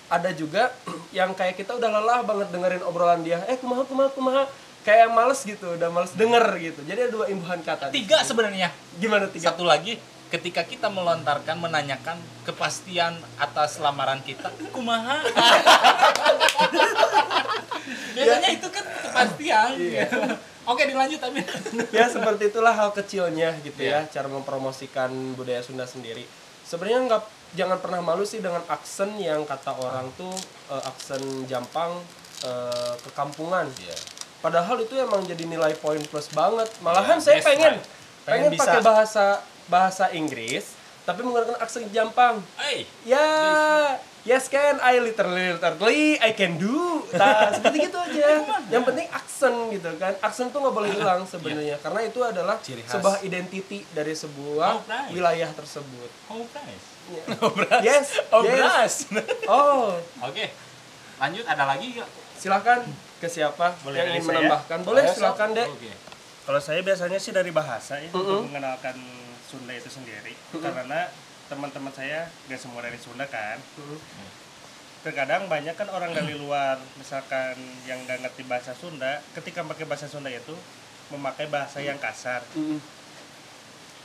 Ada 0.07 0.31
juga 0.33 0.71
yang 1.19 1.35
kayak 1.35 1.59
kita 1.59 1.75
udah 1.75 1.91
lelah 1.91 2.21
banget 2.23 2.49
dengerin 2.51 2.83
obrolan 2.87 3.23
dia. 3.23 3.43
Eh 3.51 3.59
kumaha 3.59 3.83
kumaha 3.85 4.11
kumaha? 4.15 4.43
Kayak 4.87 5.11
males 5.11 5.43
gitu 5.43 5.75
udah 5.75 5.91
males 5.91 6.15
denger 6.15 6.47
gitu. 6.63 6.81
Jadi 6.87 7.11
ada 7.11 7.11
dua 7.11 7.27
imbuhan 7.27 7.59
kata 7.59 7.91
Tiga 7.91 8.23
sebenarnya. 8.23 8.71
gimana 9.03 9.27
tiga? 9.27 9.51
Satu 9.51 9.67
lagi, 9.67 9.99
ketika 10.31 10.63
kita 10.63 10.87
melontarkan 10.87 11.59
menanyakan 11.59 12.15
kepastian 12.47 13.19
atas 13.35 13.83
lamaran 13.83 14.23
kita, 14.23 14.47
kumaha. 14.71 15.27
Biasanya 18.15 18.49
itu 18.55 18.69
kan 18.71 18.85
kepastian. 19.03 19.71
Oke, 20.67 20.83
dilanjut 20.85 21.23
Amin. 21.23 21.47
ya 21.91 22.07
seperti 22.07 22.51
itulah 22.51 22.73
hal 22.73 22.91
kecilnya 22.91 23.55
gitu 23.61 23.79
Iya. 23.79 24.03
ya 24.05 24.11
cara 24.13 24.27
mempromosikan 24.27 25.09
budaya 25.33 25.61
Sunda 25.61 25.85
sendiri 25.85 26.27
sebenarnya 26.63 27.07
nggak 27.07 27.23
jangan 27.55 27.79
pernah 27.79 28.01
malu 28.01 28.23
sih 28.23 28.39
dengan 28.39 28.59
aksen 28.67 29.15
yang 29.17 29.43
kata 29.43 29.71
orang 29.73 30.11
tuh 30.13 30.35
eh, 30.67 30.83
aksen 30.85 31.23
Jampang 31.47 32.03
eh, 32.43 32.95
kekampungan 33.01 33.71
Iya. 33.79 33.95
padahal 34.39 34.79
itu 34.81 34.95
emang 34.95 35.23
jadi 35.23 35.45
nilai 35.45 35.75
poin 35.77 36.03
plus 36.03 36.27
banget 36.31 36.67
malahan 36.81 37.17
Iya, 37.17 37.25
saya 37.25 37.39
yes, 37.39 37.47
pengen 37.47 37.73
right. 37.73 37.87
pengen, 38.25 38.43
Pengen 38.43 38.51
bisa. 38.53 38.63
pakai 38.67 38.81
bahasa 38.83 39.25
bahasa 39.67 40.05
Inggris 40.11 40.75
tapi 41.03 41.23
menggunakan 41.23 41.55
aksen 41.57 41.87
Jampang 41.89 42.43
Hey, 42.57 42.83
ya 43.07 43.23
yes 44.27 44.45
can 44.47 44.77
I 44.79 44.99
literally 44.99 45.55
literally 45.55 46.19
I 46.19 46.35
can 46.35 46.59
do 46.59 47.07
nah 47.13 47.49
seperti 47.55 47.87
gitu 47.87 47.95
aja 47.97 48.43
yang 48.67 48.83
penting 48.83 49.07
aksen 49.09 49.55
gitu 49.71 49.89
kan 49.97 50.19
aksen 50.19 50.51
tuh 50.51 50.59
nggak 50.59 50.75
boleh 50.75 50.91
hilang 50.91 51.23
sebenarnya 51.25 51.79
karena 51.79 52.01
itu 52.03 52.21
adalah 52.21 52.59
Ciri 52.59 52.83
khas. 52.83 52.99
sebuah 52.99 53.23
identity 53.23 53.87
dari 53.89 54.13
sebuah 54.13 54.83
Alright. 54.83 55.11
wilayah 55.11 55.51
tersebut 55.51 56.11
oh 56.29 56.43
nice. 56.45 56.87
yes 57.87 58.19
Oh, 58.29 58.43
yes 58.43 58.53
beras. 58.53 58.95
oh 59.49 59.95
Oke, 60.21 60.51
lanjut 61.17 61.47
ada 61.47 61.65
lagi 61.65 61.95
nggak? 61.95 62.11
silakan 62.35 62.83
ke 63.17 63.31
siapa 63.31 63.79
Boleh 63.81 63.97
yang 63.97 64.09
ingin 64.13 64.21
saya? 64.21 64.29
menambahkan 64.37 64.79
boleh 64.83 65.03
Boleh, 65.03 65.15
silakan 65.15 65.49
dek 65.55 65.69
Oke. 65.71 65.93
Kalau 66.43 66.59
saya 66.59 66.79
biasanya 66.81 67.17
sih 67.17 67.31
dari 67.31 67.51
bahasa 67.51 67.97
ya 67.97 68.07
Mm-mm. 68.09 68.19
untuk 68.21 68.47
mengenalkan 68.47 68.95
Sunda 69.43 69.71
itu 69.73 69.87
sendiri. 69.87 70.35
Karena 70.53 71.07
teman-teman 71.47 71.93
saya 71.95 72.31
gak 72.51 72.61
semua 72.61 72.83
dari 72.83 72.99
Sunda 72.99 73.27
kan. 73.27 73.59
Terkadang 75.07 75.47
banyak 75.47 75.79
kan 75.79 75.87
orang 75.95 76.11
dari 76.11 76.35
luar, 76.35 76.79
misalkan 76.99 77.55
yang 77.87 78.03
gak 78.11 78.27
ngerti 78.27 78.43
bahasa 78.47 78.75
Sunda, 78.75 79.23
ketika 79.39 79.63
pakai 79.63 79.87
bahasa 79.87 80.11
Sunda 80.11 80.31
itu 80.31 80.55
memakai 81.15 81.47
bahasa 81.47 81.79
yang 81.79 81.99
kasar. 82.03 82.43
Mm. 82.59 82.83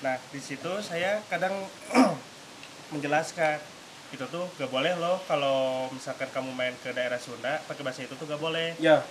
Nah, 0.06 0.18
di 0.30 0.42
situ 0.42 0.70
saya 0.86 1.22
kadang 1.30 1.54
menjelaskan 2.94 3.58
itu 4.12 4.26
tuh 4.28 4.46
gak 4.60 4.70
boleh 4.70 4.94
loh 5.00 5.24
kalau 5.26 5.88
misalkan 5.96 6.28
kamu 6.30 6.52
main 6.52 6.76
ke 6.84 6.92
daerah 6.92 7.18
Sunda 7.18 7.64
pakai 7.66 7.82
bahasa 7.82 8.04
itu 8.04 8.14
tuh 8.14 8.28
gak 8.28 8.42
boleh. 8.42 8.76
ya 8.78 9.02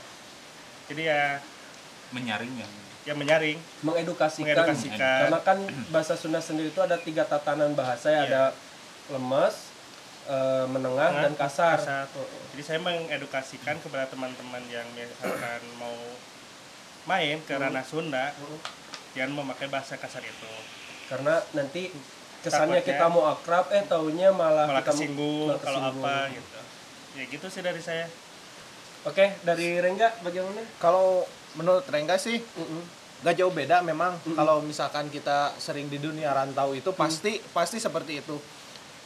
Jadi 0.86 1.08
ya 1.08 1.40
Menyaring 2.10 2.52
ya. 3.02 3.10
ya 3.10 3.14
menyaring, 3.14 3.56
mengedukasikan 3.80 4.52
mengedukasikan. 4.52 5.20
karena 5.24 5.38
kan 5.40 5.58
bahasa 5.88 6.14
Sunda 6.14 6.38
sendiri 6.38 6.68
itu 6.68 6.78
ada 6.78 6.96
tiga 6.96 7.24
tatanan 7.24 7.72
bahasa 7.72 8.08
ya 8.08 8.16
Iya. 8.18 8.22
ada 8.26 8.42
lemes 9.08 9.54
eh, 10.26 10.66
menengah 10.66 11.10
Tengah, 11.10 11.22
dan 11.22 11.32
kasar, 11.34 11.76
kasar. 11.76 12.04
Jadi 12.50 12.62
saya 12.62 12.78
mengedukasikan 12.78 13.76
kepada 13.78 14.06
teman-teman 14.06 14.62
yang 14.66 14.86
misalkan 14.92 15.58
mau 15.74 15.96
main 17.04 17.40
ke 17.40 17.52
ranah 17.52 17.82
Sunda, 17.82 18.30
jangan 19.10 19.32
memakai 19.36 19.66
bahasa 19.66 19.96
kasar 19.96 20.20
itu. 20.20 20.52
karena 21.08 21.42
nanti 21.52 21.90
kesannya 22.40 22.78
Takutnya 22.78 22.86
kita 22.94 23.06
mau 23.10 23.24
akrab 23.26 23.66
eh 23.68 23.82
taunya 23.82 24.30
malah, 24.30 24.64
Malah 24.64 24.78
kita 24.80 24.92
kesinggung 24.94 25.50
malah 25.50 25.58
kalau 25.58 25.80
kesinggung. 25.82 26.06
apa 26.06 26.16
gitu. 26.30 26.58
Ya 27.10 27.24
gitu 27.26 27.46
sih 27.48 27.60
dari 27.60 27.80
saya. 27.80 28.06
oke 29.02 29.26
dari 29.42 29.76
Rengga 29.76 30.14
bagaimana 30.20 30.62
Kalau 30.78 31.26
menurut 31.54 31.82
Rengga 31.86 32.14
sih 32.14 32.38
Mm-mm. 32.38 32.82
gak 33.20 33.36
jauh 33.36 33.50
beda 33.50 33.80
memang. 33.80 34.16
Kalau 34.32 34.60
misalkan 34.60 35.08
kita 35.08 35.52
sering 35.56 35.86
di 35.86 35.98
dunia 35.98 36.30
rantau 36.30 36.72
itu 36.72 36.90
pasti 36.92 37.36
pasti 37.50 37.76
seperti 37.76 38.20
itu. 38.20 38.36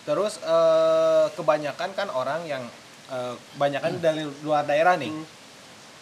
Terus 0.05 0.39
eh, 0.39 1.27
kebanyakan 1.33 1.91
kan 1.93 2.09
orang 2.09 2.45
yang 2.45 2.63
eh, 3.09 3.35
kebanyakan 3.55 3.99
dari 3.99 4.23
luar 4.41 4.63
daerah 4.65 4.95
nih 4.95 5.11
Mm. 5.11 5.25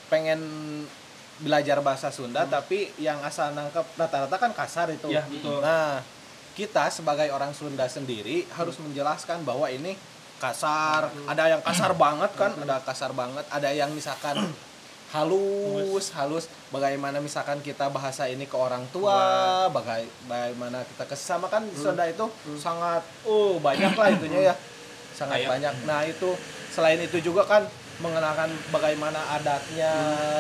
pengen 0.09 0.41
belajar 1.41 1.81
bahasa 1.81 2.13
Sunda 2.13 2.45
tapi 2.45 2.93
yang 3.01 3.19
asal 3.25 3.51
nangkep 3.51 3.97
rata-rata 3.97 4.37
kan 4.37 4.53
kasar 4.53 4.93
itu. 4.93 5.09
Iya, 5.09 5.25
betul. 5.27 5.59
nah 5.59 6.05
kita 6.53 6.93
sebagai 6.93 7.33
orang 7.33 7.57
Sunda 7.57 7.89
sendiri 7.89 8.45
harus 8.53 8.77
menjelaskan 8.77 9.41
bahwa 9.43 9.67
ini 9.67 9.97
kasar. 10.37 11.09
Ada 11.25 11.57
yang 11.57 11.63
kasar 11.65 11.97
banget 11.97 12.31
kan 12.37 12.53
ada 12.61 12.77
kasar 12.85 13.17
banget. 13.17 13.47
Ada 13.49 13.73
yang 13.73 13.91
misalkan 13.91 14.37
halus 15.13 16.07
halus. 16.11 16.45
bagaimana 16.69 17.21
misalkan 17.21 17.61
kita 17.61 17.93
bahasa 17.93 18.25
ini 18.25 18.49
ke 18.49 18.57
orang 18.57 18.81
tua 18.89 19.21
baga- 19.69 20.01
bagaimana 20.25 20.81
kita 20.89 21.05
ke 21.05 21.13
sesama 21.13 21.47
kan 21.47 21.61
Sunda 21.73 22.09
itu 22.09 22.25
sangat 22.57 23.05
oh 23.23 23.61
banyak 23.61 23.93
lah 23.93 24.09
itunya 24.11 24.41
ya. 24.49 24.55
Sangat 25.13 25.45
Kayak- 25.45 25.51
banyak. 25.53 25.75
Nah 25.85 26.01
itu 26.03 26.33
selain 26.69 26.97
itu 26.99 27.21
juga 27.21 27.45
kan 27.45 27.69
mengenalkan 28.01 28.49
bagaimana 28.73 29.21
adatnya 29.31 29.93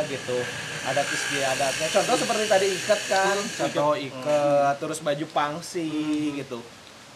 gitu. 0.09 0.41
Adat 0.83 1.07
istiadatnya 1.07 1.87
contoh 1.93 2.17
seperti 2.17 2.45
tadi 2.49 2.67
ikat 2.73 3.01
kan. 3.07 3.37
Contoh 3.61 3.93
ikat. 3.95 4.81
terus 4.81 4.99
baju 4.99 5.27
pangsi 5.31 5.87
gitu. 6.35 6.59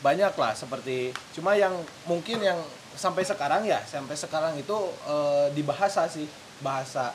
Banyak 0.05 0.37
lah 0.37 0.53
seperti 0.53 1.11
cuma 1.33 1.57
yang 1.57 1.73
mungkin 2.05 2.39
yang 2.39 2.61
sampai 2.95 3.25
sekarang 3.25 3.65
ya 3.65 3.81
sampai 3.83 4.13
sekarang 4.15 4.55
itu 4.55 4.77
eh, 5.09 5.49
di 5.51 5.65
bahasa 5.65 6.05
sih. 6.07 6.29
Bahasa 6.61 7.11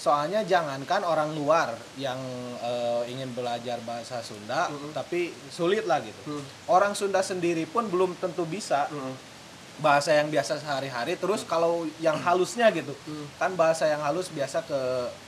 soalnya 0.00 0.40
jangankan 0.42 1.04
orang 1.04 1.36
luar 1.36 1.68
yang 1.94 2.16
eh, 2.58 3.02
ingin 3.06 3.28
belajar 3.30 3.76
bahasa 3.84 4.24
Sunda 4.24 4.66
tapi 4.90 5.28
sulit 5.48 5.84
lah 5.84 6.00
gitu. 6.00 6.40
Orang 6.66 6.96
Sunda 6.96 7.20
sendiri 7.20 7.64
pun 7.64 7.84
belum 7.84 8.16
tentu 8.16 8.42
bisa 8.44 8.88
bahasa 9.76 10.12
yang 10.12 10.28
biasa 10.28 10.56
sehari-hari. 10.56 11.16
Terus 11.16 11.44
kalau 11.44 11.84
yang 11.98 12.16
halusnya 12.16 12.68
gitu 12.70 12.96
kan 13.36 13.52
bahasa 13.54 13.84
yang 13.84 14.00
halus 14.00 14.28
biasa 14.28 14.64
ke 14.64 14.80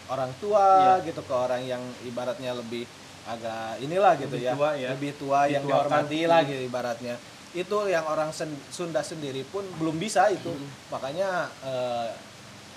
orang 0.08 0.32
tua 0.38 0.96
gitu 1.00 1.20
ke 1.20 1.32
orang 1.32 1.60
yang 1.62 1.80
ibaratnya 2.02 2.52
lebih 2.52 2.88
agak 3.22 3.78
inilah 3.78 4.16
gitu 4.16 4.34
Lebih 4.34 4.42
ya 4.42 4.52
tua 4.52 4.70
ya. 4.74 4.88
lebih 4.90 5.12
tua 5.14 5.40
yang 5.46 5.62
Dituakan. 5.62 5.84
dihormati 5.84 6.20
lah 6.24 6.40
gitu 6.42 6.62
ibaratnya. 6.64 7.14
Itu 7.52 7.84
yang 7.84 8.04
orang 8.04 8.32
Sen- 8.32 8.64
Sunda 8.68 9.04
sendiri 9.04 9.44
pun 9.44 9.68
belum 9.76 10.00
bisa 10.00 10.32
itu. 10.32 10.52
Makanya 10.88 11.28
eh, 11.60 12.08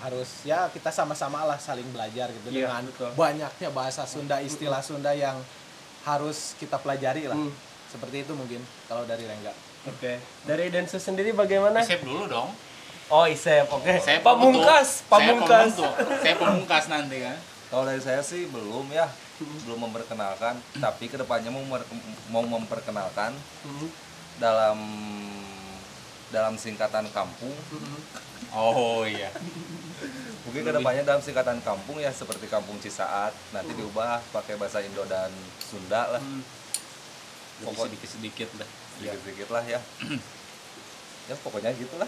harus 0.05 0.45
ya 0.45 0.69
kita 0.69 0.87
sama-sama 0.87 1.41
lah 1.43 1.57
saling 1.57 1.89
belajar 1.89 2.29
gitu 2.29 2.47
Iya, 2.47 2.69
dengan 2.69 2.83
betul. 2.85 3.09
banyaknya 3.15 3.69
bahasa 3.71 4.05
Sunda 4.05 4.37
istilah 4.39 4.79
Sunda 4.79 5.09
yang 5.11 5.41
harus 6.03 6.53
kita 6.55 6.77
pelajari 6.77 7.25
lah 7.25 7.33
Hmm. 7.35 7.49
seperti 7.87 8.21
itu 8.21 8.31
mungkin 8.31 8.59
kalau 8.85 9.01
dari 9.03 9.25
Rengga 9.25 9.49
Oke. 9.85 10.17
Dari 10.43 10.69
Densus 10.69 10.97
sendiri 10.99 11.29
bagaimana? 11.31 11.77
Isep 11.79 12.01
dulu 12.01 12.25
dong. 12.25 12.49
Oh, 13.05 13.21
Isep. 13.23 13.69
Oke. 13.69 14.01
Saya 14.01 14.17
Pamungkas, 14.19 15.05
pamungkas. 15.05 15.77
Saya 16.17 16.33
pemungkas 16.35 16.89
nanti 16.89 17.21
kan. 17.21 17.37
Kalau 17.69 17.85
dari 17.85 18.01
saya 18.01 18.17
sih 18.17 18.49
belum 18.49 18.89
ya, 18.89 19.05
belum 19.61 19.85
memperkenalkan, 19.85 20.57
tapi 20.75 21.05
ke 21.05 21.21
depannya 21.21 21.53
mau 21.53 21.61
mau 22.33 22.41
memperkenalkan 22.41 23.37
Hmm. 23.61 23.89
dalam 24.41 24.77
dalam 26.27 26.57
singkatan 26.57 27.05
kampung. 27.13 27.53
Oh 28.51 29.05
iya. 29.05 29.29
Mungkin 30.45 30.61
ke 30.61 30.71
depannya 30.71 31.03
dalam 31.03 31.21
singkatan 31.23 31.57
kampung 31.59 31.97
ya 31.97 32.11
seperti 32.11 32.45
kampung 32.45 32.77
Cisaat 32.77 33.33
nanti 33.49 33.73
diubah 33.73 34.21
pakai 34.29 34.55
bahasa 34.55 34.83
Indo 34.83 35.01
dan 35.05 35.31
Sunda 35.57 36.11
lah, 36.11 36.21
Pokok 37.63 37.87
sedikit-sedikit 37.87 38.49
lah. 38.59 38.67
sedikit-sedikit 38.99 39.47
lah 39.49 39.63
ya. 39.63 39.79
ya 41.25 41.35
pokoknya 41.41 41.73
gitulah. 41.73 42.05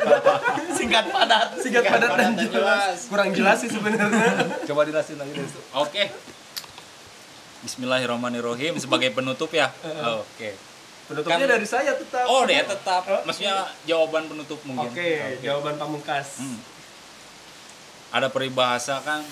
Singkat 0.78 1.04
padat, 1.10 1.58
singkat 1.58 1.84
padat 1.88 2.10
dan 2.14 2.32
jelas. 2.38 3.08
Kurang 3.10 3.34
jelas 3.34 3.58
sih 3.58 3.70
sebenarnya. 3.72 4.30
Coba 4.68 4.86
dijelasin 4.86 5.18
lagi 5.18 5.32
deh. 5.34 5.48
Oke. 5.74 6.04
Bismillahirrahmanirrahim 7.64 8.76
sebagai 8.76 9.10
penutup 9.10 9.48
ya. 9.50 9.72
Oke. 10.20 10.54
Penutupnya 11.08 11.44
Kan- 11.44 11.52
dari 11.58 11.66
saya 11.68 11.96
tetap. 11.96 12.24
Oh, 12.28 12.44
dia 12.44 12.64
tetap. 12.64 13.02
Maksudnya 13.24 13.68
jawaban 13.84 14.28
penutup 14.28 14.60
mungkin. 14.64 14.88
Oke, 14.88 15.40
jawaban 15.40 15.74
pamungkas. 15.76 16.40
Hmm. 16.40 16.73
Ada 18.14 18.30
peribahasa 18.30 19.02
kan 19.02 19.26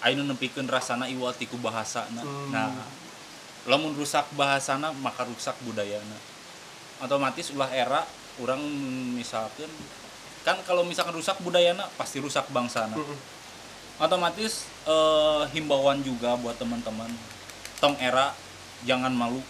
Ainu 0.00 0.24
nempikeun 0.24 0.64
rasana 0.64 1.04
iwatiku 1.12 1.60
bahasana. 1.60 2.24
Hmm. 2.24 2.48
Nah, 2.48 2.72
lamun 3.68 3.92
rusak 3.92 4.24
bahasana 4.32 4.96
maka 4.96 5.28
rusak 5.28 5.52
budayana. 5.60 6.16
Otomatis 7.04 7.52
ulah 7.52 7.68
era 7.68 8.08
orang 8.40 8.64
misalkan 9.12 9.68
kan 10.40 10.56
kalau 10.64 10.88
misalkan 10.88 11.12
rusak 11.12 11.36
budayana 11.44 11.84
pasti 12.00 12.16
rusak 12.16 12.48
bangsana. 12.48 12.96
Hmm. 12.96 13.18
Otomatis 14.00 14.64
eh, 14.88 15.42
himbauan 15.52 16.00
juga 16.00 16.32
buat 16.40 16.56
teman-teman. 16.56 17.12
Tong 17.84 18.00
era 18.00 18.32
jangan 18.88 19.12
malu 19.12 19.44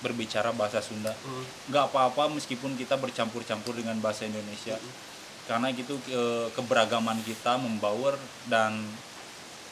berbicara 0.00 0.52
bahasa 0.52 0.84
Sunda 0.84 1.16
Hmm. 1.24 1.44
nggak 1.72 1.88
apa-apa 1.88 2.28
meskipun 2.36 2.76
kita 2.76 3.00
bercampur-campur 3.00 3.72
dengan 3.72 3.96
bahasa 4.04 4.28
Indonesia 4.28 4.76
karena 5.44 5.68
gitu 5.70 6.00
ke- 6.00 6.48
keberagaman 6.52 7.20
kita 7.20 7.56
membaur 7.56 8.16
dan 8.46 8.80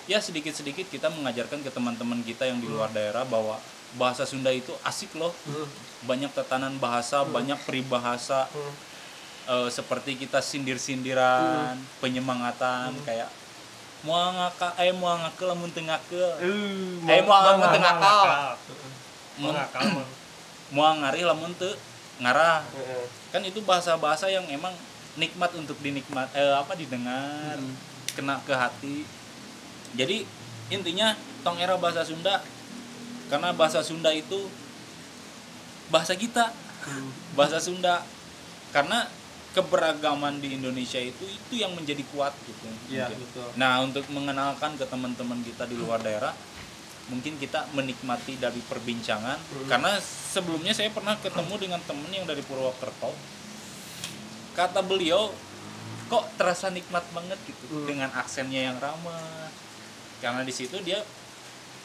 ya 0.05 0.19
sedikit-sedikit 0.19 0.87
kita 0.87 1.09
mengajarkan 1.09 1.63
ke 1.63 1.71
teman-teman 1.71 2.21
kita 2.21 2.45
yang 2.45 2.59
di 2.59 2.69
luar 2.69 2.91
daerah 2.91 3.23
bahwa 3.23 3.57
bahasa 3.95 4.25
Sunda 4.25 4.49
itu 4.49 4.73
asik 4.83 5.15
loh. 5.15 5.33
Banyak 6.03 6.33
tatanan 6.33 6.77
bahasa 6.77 7.23
banyak 7.25 7.57
peribahasa. 7.63 8.49
Eh, 9.43 9.69
seperti 9.69 10.15
kita 10.17 10.39
sindir-sindiran 10.39 11.75
penyemangatan 11.99 12.95
kayak 13.03 13.27
mau 14.03 14.15
ngaka 14.31 14.75
eh 14.79 14.91
mau 14.91 15.15
ngake 15.15 15.43
lamun 15.45 15.71
teu 15.71 15.83
ngake 15.83 16.15
Uh, 17.03 17.11
eh 17.11 17.23
mau 17.23 17.39
lamun 17.39 17.67
teu 17.67 17.81
mangakal. 17.81 18.55
ngakal 19.51 19.83
Mau 20.71 20.91
ngari 20.95 21.23
lamun 21.23 21.51
teu 21.55 21.75
ngarah 22.19 22.63
kan 23.31 23.43
itu 23.43 23.59
bahasa-bahasa 23.63 24.27
yang 24.27 24.47
emang 24.47 24.71
nikmat 25.17 25.53
untuk 25.57 25.77
dinikmat 25.85 26.33
eh, 26.33 26.55
apa 26.57 26.73
didengar 26.73 27.61
kena 28.17 28.41
ke 28.45 28.55
hati. 28.57 28.97
Jadi 29.93 30.25
intinya 30.73 31.13
tong 31.45 31.61
era 31.61 31.77
bahasa 31.77 32.05
Sunda 32.05 32.41
karena 33.29 33.53
bahasa 33.53 33.85
Sunda 33.85 34.13
itu 34.13 34.49
bahasa 35.93 36.17
kita. 36.17 36.53
Bahasa 37.39 37.63
Sunda. 37.63 38.03
Karena 38.73 39.05
keberagaman 39.53 40.41
di 40.41 40.57
Indonesia 40.57 40.97
itu 40.97 41.29
itu 41.29 41.61
yang 41.61 41.77
menjadi 41.77 42.01
kuat 42.13 42.33
gitu. 42.49 42.67
Iya, 42.89 43.13
mungkin. 43.13 43.21
betul. 43.29 43.49
nah 43.61 43.85
untuk 43.85 44.05
mengenalkan 44.09 44.81
ke 44.81 44.89
teman-teman 44.89 45.45
kita 45.45 45.69
di 45.69 45.77
luar 45.77 46.01
daerah 46.01 46.33
mungkin 47.13 47.37
kita 47.37 47.69
menikmati 47.77 48.41
dari 48.41 48.65
perbincangan. 48.65 49.37
Karena 49.69 50.01
sebelumnya 50.01 50.73
saya 50.73 50.89
pernah 50.89 51.21
ketemu 51.21 51.55
dengan 51.61 51.81
temen 51.85 52.09
yang 52.09 52.25
dari 52.25 52.41
Purwokerto 52.41 53.13
kata 54.53 54.85
beliau 54.85 55.33
kok 56.13 56.29
terasa 56.37 56.69
nikmat 56.69 57.05
banget 57.17 57.41
gitu 57.49 57.89
dengan 57.89 58.13
aksennya 58.13 58.73
yang 58.73 58.77
ramah. 58.77 59.49
Karena 60.21 60.45
di 60.45 60.53
situ 60.55 60.79
dia 60.85 61.01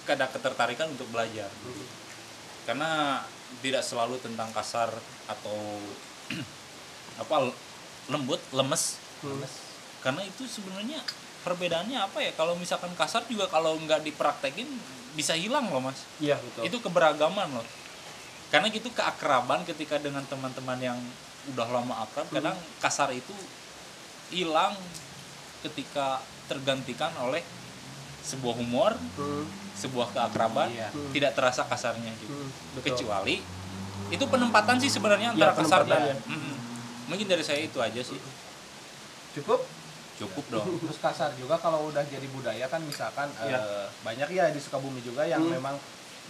ada 0.08 0.28
ketertarikan 0.28 0.92
untuk 0.92 1.08
belajar. 1.12 1.52
Karena 2.68 3.24
tidak 3.64 3.84
selalu 3.84 4.20
tentang 4.20 4.52
kasar 4.52 4.92
atau 5.28 5.60
apa 7.24 7.52
lembut 8.12 8.40
lemes. 8.52 9.00
Karena 10.04 10.22
itu 10.24 10.44
sebenarnya 10.48 11.00
perbedaannya 11.44 12.00
apa 12.00 12.20
ya? 12.24 12.32
Kalau 12.36 12.56
misalkan 12.60 12.92
kasar 12.96 13.24
juga 13.28 13.48
kalau 13.48 13.76
nggak 13.80 14.04
dipraktekin 14.04 14.68
bisa 15.18 15.34
hilang 15.34 15.72
loh 15.72 15.82
mas. 15.82 16.04
Iya, 16.22 16.38
betul. 16.38 16.62
itu 16.70 16.78
keberagaman 16.84 17.50
loh. 17.50 17.68
Karena 18.48 18.72
gitu 18.72 18.94
keakraban 18.94 19.68
ketika 19.68 20.00
dengan 20.00 20.24
teman-teman 20.30 20.80
yang 20.80 21.00
udah 21.48 21.68
lama 21.70 21.96
akrab 22.02 22.28
kadang 22.28 22.54
kasar 22.78 23.10
itu 23.10 23.34
hilang 24.30 24.76
ketika 25.62 26.20
tergantikan 26.46 27.12
oleh 27.18 27.42
sebuah 28.22 28.56
humor 28.56 28.92
Hmm. 29.16 29.48
sebuah 29.74 30.10
keakraban 30.10 30.68
Iya. 30.70 30.90
tidak 31.12 31.32
terasa 31.34 31.64
kasarnya 31.64 32.12
gitu 32.18 32.34
Hmm, 32.34 32.50
betul. 32.74 32.84
kecuali 32.92 33.40
itu 34.08 34.26
penempatan 34.26 34.76
sih 34.78 34.90
sebenarnya 34.90 35.32
antara 35.32 35.52
Ya, 35.52 35.58
kasar 35.58 35.82
dan 35.84 36.02
ya. 36.08 36.16
Mungkin 37.08 37.24
dari 37.24 37.40
saya 37.40 37.62
itu 37.62 37.78
aja 37.78 38.02
sih 38.02 38.20
Cukup? 39.34 39.64
cukup 40.18 40.46
dong 40.50 40.66
Terus 40.82 40.98
kasar 40.98 41.30
juga 41.36 41.56
kalau 41.56 41.88
udah 41.88 42.02
jadi 42.04 42.26
budaya 42.28 42.66
kan 42.66 42.82
misalkan 42.82 43.30
Iya. 43.40 43.56
eh, 43.56 43.88
banyak 44.02 44.28
ya 44.28 44.50
di 44.50 44.60
Sukabumi 44.60 45.00
juga 45.00 45.24
yang 45.24 45.40
Hmm. 45.42 45.56
memang 45.56 45.76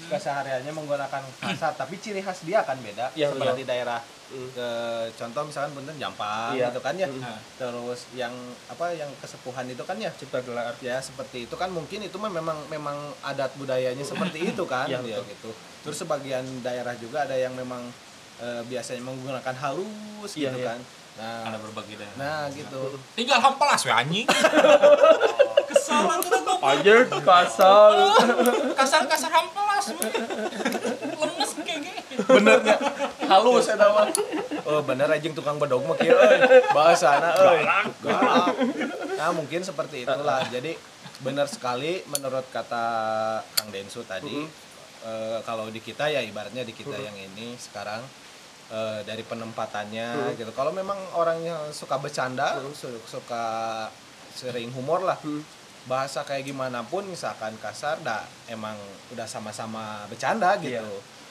kesehariannya 0.05 0.70
menggunakan 0.70 1.24
kasar 1.41 1.74
tapi 1.74 1.97
ciri 1.97 2.22
khas 2.22 2.43
dia 2.43 2.61
kan 2.61 2.78
beda 2.78 3.09
Iya, 3.11 3.34
seperti 3.34 3.65
daerah 3.65 3.97
Hmm. 4.28 4.49
ke 4.51 4.69
contoh 5.15 5.41
misalkan 5.41 5.71
Punten 5.71 5.95
Jampang 5.95 6.51
Iya. 6.51 6.67
gitu 6.67 6.80
kan 6.80 6.93
ya 6.93 7.07
Hmm. 7.07 7.39
Terus 7.55 8.11
yang 8.11 8.36
apa 8.67 8.91
yang 8.91 9.07
kesepuhan 9.17 9.63
itu 9.65 9.80
kan 9.82 9.95
ya 9.95 10.11
Cipta 10.11 10.39
gelar. 10.41 10.75
ya 10.78 10.99
seperti 10.99 11.45
itu 11.45 11.55
kan 11.55 11.69
mungkin 11.69 12.01
itu 12.01 12.15
mah 12.15 12.28
memang 12.30 12.59
memang 12.67 12.93
adat 13.21 13.55
budayanya 13.55 14.03
seperti 14.11 14.51
itu 14.51 14.63
kan 14.63 14.84
Iya, 14.86 14.99
ya 14.99 15.17
betul. 15.17 15.32
gitu 15.32 15.51
terus 15.80 15.97
sebagian 15.97 16.43
daerah 16.59 16.91
juga 16.93 17.23
ada 17.23 17.34
yang 17.34 17.53
memang 17.53 17.80
eh, 18.38 18.61
biasanya 18.63 18.99
menggunakan 19.01 19.55
halus 19.57 20.32
Iya, 20.34 20.51
gitu 20.51 20.59
iya. 20.59 20.67
kan 20.69 20.80
nah 21.17 21.47
ada 21.47 21.57
berbagai 21.57 21.95
daerah 21.95 22.15
nah 22.15 22.41
gitu 22.51 22.99
tinggal 23.13 23.39
hampalas 23.39 23.82
we 23.82 23.89
anjing 23.89 24.28
kesalahan 25.69 26.19
tuh 26.21 26.36
Aja 26.59 26.93
kasar. 27.17 27.91
kasar-kasar 28.78 29.32
hampalas 29.32 29.86
we 29.89 30.07
lemes 31.15 31.51
kayak 31.57 31.80
gini 31.82 32.01
benernya 32.19 32.75
halus 33.28 33.67
ya 33.67 33.75
mah 33.75 34.07
oh 34.67 34.82
bener 34.84 35.07
anjing 35.07 35.36
tukang 35.36 35.59
bedog 35.59 35.84
mah 35.84 35.95
kieu 35.95 36.15
euy. 36.15 36.39
Bahasana 36.71 37.36
euy. 37.38 37.61
Galak. 38.03 38.55
Nah 39.19 39.30
mungkin 39.36 39.61
seperti 39.61 40.03
itulah. 40.03 40.43
Jadi 40.47 40.73
benar 41.23 41.47
sekali 41.49 42.03
menurut 42.07 42.45
kata 42.49 42.86
Kang 43.55 43.69
Densu 43.71 44.03
tadi 44.03 44.47
eh, 45.03 45.39
kalau 45.43 45.67
di 45.67 45.80
kita 45.80 46.07
ya 46.07 46.19
ibaratnya 46.21 46.61
di 46.61 46.71
kita 46.71 46.93
yang 46.93 47.15
ini 47.15 47.55
sekarang 47.55 48.01
eh, 48.71 48.99
dari 49.03 49.23
penempatannya 49.23 50.36
gitu. 50.36 50.51
Kalau 50.51 50.71
memang 50.71 50.97
orangnya 51.15 51.71
suka 51.71 51.99
bercanda 51.99 52.59
su- 52.73 53.03
suka 53.07 53.45
sering 54.34 54.71
humor 54.71 55.03
lah. 55.03 55.17
Bahasa 55.88 56.28
kayak 56.28 56.43
gimana 56.43 56.84
pun 56.84 57.07
misalkan 57.07 57.55
kasar 57.63 58.03
dah 58.03 58.28
emang 58.51 58.75
udah 59.15 59.23
sama-sama 59.23 60.03
bercanda 60.11 60.59
gitu 60.59 60.84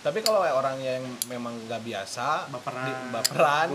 tapi 0.06 0.22
kalau 0.22 0.38
orang 0.38 0.78
yang 0.78 1.02
memang 1.26 1.50
nggak 1.66 1.82
biasa 1.82 2.46
Baperan. 2.48 2.86
di- 2.86 3.00
baperan 3.10 3.68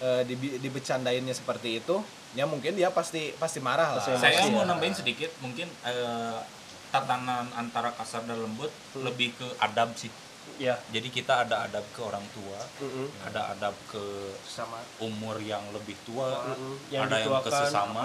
eh, 0.00 0.22
dibi- 0.26 0.58
dibecandainnya 0.58 1.30
seperti 1.30 1.78
itu 1.78 2.02
ya 2.32 2.42
mungkin 2.42 2.74
dia 2.74 2.90
pasti 2.90 3.30
pasti 3.34 3.58
marah 3.58 3.94
lah 3.94 4.02
saya 4.02 4.18
Pasti 4.18 4.50
mau 4.50 4.62
ya. 4.62 4.68
nambahin 4.68 4.96
sedikit 4.96 5.30
mungkin 5.38 5.70
eh, 5.84 6.38
tatanan 6.90 7.46
antara 7.54 7.94
kasar 7.94 8.26
dan 8.26 8.34
lembut 8.36 8.70
lebih 8.96 9.30
ke 9.32 9.46
adab 9.58 9.94
sih 9.94 10.10
ya 10.58 10.74
jadi 10.88 11.06
kita 11.08 11.46
ada 11.46 11.64
adab 11.64 11.86
ke 11.88 12.00
orang 12.00 12.26
tua 12.30 12.58
Mm-mm. 12.80 13.06
ada 13.24 13.54
adab 13.54 13.74
ke 13.86 14.02
sama 14.42 14.82
umur 14.98 15.38
yang 15.38 15.62
lebih 15.70 15.94
tua 16.02 16.42
Mm-mm. 16.48 16.74
Yang 16.90 17.02
ada 17.04 17.16
yang 17.16 17.30
ke 17.38 17.46
dituakan. 17.46 17.62
sesama 17.62 18.04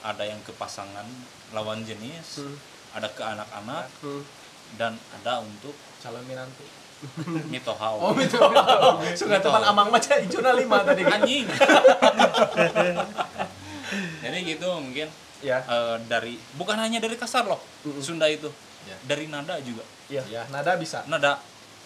ada 0.00 0.22
yang 0.22 0.40
ke 0.40 0.52
pasangan 0.54 1.06
lawan 1.50 1.82
jenis 1.82 2.38
Mm. 2.40 2.56
ada 2.94 3.08
ke 3.10 3.20
anak-anak 3.20 3.90
Hmm. 4.00 4.22
dan 4.74 4.94
ada 5.12 5.38
untuk 5.40 5.74
calon 5.98 6.22
minantu 7.16 7.48
mitohau 7.50 7.96
oh 8.00 8.12
suka 9.20 9.40
teman 9.40 9.62
amang 9.64 9.88
macam 9.92 10.16
ijuna 10.18 10.52
lima 10.56 10.82
tadi. 10.82 11.02
Anjing. 11.04 11.46
Jadi 14.24 14.38
gitu 14.48 14.68
mungkin. 14.80 15.08
Ya. 15.44 15.60
Eh, 15.64 15.96
dari 16.08 16.40
bukan 16.56 16.80
hanya 16.80 16.98
dari 16.98 17.14
kasar 17.20 17.44
loh 17.44 17.60
Sunda 18.00 18.26
itu. 18.26 18.48
Dari 19.04 19.28
nada 19.28 19.60
juga. 19.60 19.84
Ya 20.08 20.24
ya. 20.28 20.44
nada 20.48 20.76
bisa. 20.80 21.04
Nada. 21.08 21.40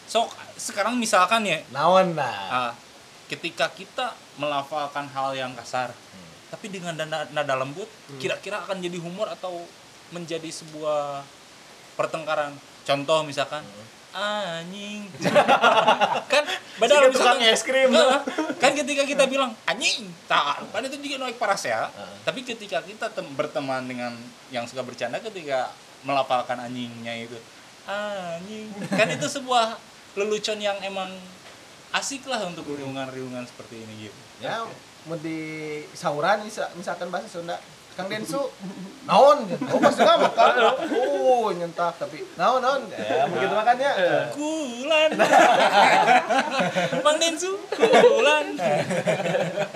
So 0.07 0.31
sekarang 0.57 0.97
misalkan 0.97 1.45
ya. 1.45 1.61
Naon 1.75 2.15
nah. 2.15 2.71
Ah, 2.71 2.73
ketika 3.27 3.69
kita 3.75 4.15
melafalkan 4.39 5.11
hal 5.11 5.35
yang 5.35 5.53
kasar 5.59 5.93
tapi 6.49 6.73
dengan 6.73 6.97
nada, 6.97 7.29
nada 7.33 7.55
lembut 7.61 7.89
kira-kira 8.17 8.65
akan 8.65 8.81
jadi 8.81 8.97
humor 9.05 9.29
atau 9.29 9.69
menjadi 10.09 10.49
sebuah 10.49 11.21
pertengkaran. 11.93 12.57
Contoh 12.89 13.21
misalkan 13.29 13.61
anjing. 14.11 15.09
Kan 16.33 16.45
padahal 16.77 17.09
tukang 17.09 17.39
misalkan- 17.39 17.51
es 17.51 17.63
krim. 17.63 17.89
Nggak, 17.89 18.21
kan 18.57 18.73
ketika 18.75 19.03
kita 19.03 19.25
bilang 19.25 19.53
anjing 19.65 20.09
tak 20.25 20.65
kan 20.67 20.83
itu 20.83 20.97
juga 20.99 21.23
naik 21.23 21.37
paras 21.37 21.63
ya 21.63 21.87
tapi 22.23 22.43
ketika 22.43 22.81
kita 22.81 23.07
tem- 23.09 23.33
berteman 23.33 23.85
dengan 23.85 24.13
yang 24.49 24.65
suka 24.65 24.83
bercanda 24.83 25.19
ketika 25.19 25.71
melafalkan 26.01 26.59
anjingnya 26.61 27.25
itu 27.25 27.39
anjing. 27.85 28.69
Kan 28.89 29.09
itu 29.09 29.27
sebuah 29.27 29.75
lelucon 30.15 30.59
yang 30.59 30.77
emang 30.81 31.09
asik 31.91 32.27
lah 32.27 32.45
untuk 32.45 32.69
riungan-riungan 32.69 33.45
seperti 33.45 33.81
ini 33.81 34.07
gitu. 34.07 34.21
Ya 34.39 34.63
mau 35.05 35.17
di 35.17 35.41
sauran 35.93 36.43
misa- 36.43 36.69
misalkan 36.75 37.09
bahasa 37.09 37.31
Sunda 37.31 37.57
Kang 37.99 38.07
Densu. 38.07 38.39
Naon? 39.11 39.43
Oh 39.75 39.79
pasti 39.83 40.07
nggak 40.07 40.19
makan 40.23 40.53
oh 40.95 41.51
nyentak 41.51 41.99
tapi 41.99 42.23
naon 42.39 42.63
naon? 42.63 42.87
Ya 42.95 43.27
begitu 43.27 43.51
makannya. 43.59 43.91
Kulan. 44.39 45.11
Bang 47.05 47.19
Densu 47.19 47.59
kulan. 47.75 48.55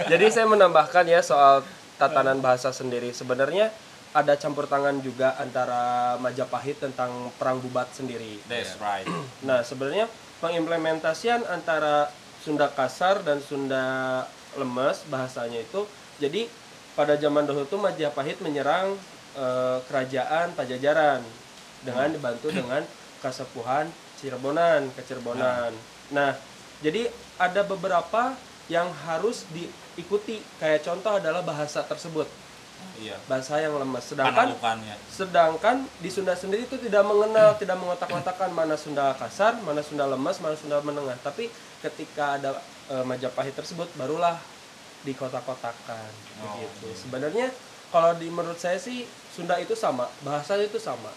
Jadi 0.07 0.25
saya 0.31 0.47
menambahkan 0.47 1.11
ya 1.11 1.19
soal 1.19 1.67
tatanan 1.99 2.39
bahasa 2.39 2.71
sendiri. 2.71 3.11
Sebenarnya 3.11 3.75
ada 4.15 4.39
campur 4.39 4.71
tangan 4.71 5.03
juga 5.03 5.35
antara 5.43 6.15
Majapahit 6.23 6.79
tentang 6.79 7.35
perang 7.43 7.59
bubat 7.59 7.91
sendiri. 7.91 8.39
that's 8.47 8.79
right. 8.79 9.09
Nah, 9.49 9.67
sebenarnya 9.67 10.07
pengimplementasian 10.39 11.43
antara 11.51 12.07
Sunda 12.39 12.71
kasar 12.71 13.27
dan 13.27 13.43
Sunda 13.43 14.23
lemes 14.55 15.03
bahasanya 15.11 15.65
itu 15.67 15.89
jadi 16.23 16.47
pada 16.93 17.17
zaman 17.17 17.49
dahulu 17.49 17.65
tuh 17.69 17.81
Majapahit 17.81 18.41
menyerang 18.45 18.97
eh, 19.37 19.79
kerajaan 19.89 20.53
Pajajaran 20.53 21.21
dengan 21.83 22.09
dibantu 22.15 22.49
dengan 22.55 22.83
Kasepuhan 23.23 23.91
Cirebonan, 24.19 24.87
Kecirebonan. 24.95 25.75
Nah, 26.15 26.35
jadi 26.83 27.11
ada 27.39 27.63
beberapa 27.67 28.35
yang 28.71 28.91
harus 29.07 29.47
diikuti. 29.51 30.43
Kayak 30.63 30.87
contoh 30.87 31.19
adalah 31.19 31.43
bahasa 31.43 31.83
tersebut, 31.83 32.27
iya 32.99 33.19
bahasa 33.27 33.59
yang 33.59 33.79
lemes. 33.79 34.03
Sedangkan 34.03 34.47
Sedangkan 35.11 35.77
di 35.99 36.11
Sunda 36.11 36.35
sendiri 36.35 36.67
itu 36.67 36.79
tidak 36.79 37.03
mengenal, 37.07 37.55
tidak 37.59 37.79
mengotak-ngotakkan 37.79 38.51
mana 38.55 38.75
Sunda 38.79 39.15
kasar, 39.19 39.59
mana 39.63 39.83
Sunda 39.83 40.07
lemas, 40.07 40.39
mana 40.39 40.55
Sunda 40.59 40.79
menengah. 40.83 41.19
Tapi 41.23 41.51
ketika 41.83 42.39
ada 42.39 42.59
e, 42.91 42.95
Majapahit 43.03 43.55
tersebut, 43.55 43.91
barulah 43.99 44.39
dikotak-kotakkan 45.03 46.11
begitu. 46.39 46.87
Sebenarnya 46.95 47.51
kalau 47.93 48.17
di 48.17 48.33
menurut 48.33 48.57
saya 48.57 48.81
sih 48.81 49.05
Sunda 49.33 49.59
itu 49.61 49.77
sama, 49.77 50.09
bahasanya 50.25 50.69
itu 50.69 50.81
sama. 50.81 51.13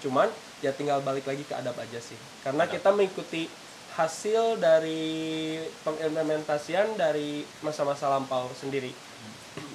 Cuman 0.00 0.30
ya 0.60 0.70
tinggal 0.72 1.00
balik 1.02 1.26
lagi 1.26 1.42
ke 1.44 1.54
adab 1.56 1.76
aja 1.80 1.98
sih. 1.98 2.16
Karena 2.44 2.68
kita 2.68 2.92
mengikuti 2.92 3.50
hasil 3.98 4.56
dari 4.62 5.58
pengimplementasian 5.82 6.94
dari 6.94 7.42
masa-masa 7.60 8.06
lampau 8.08 8.48
sendiri. 8.54 8.94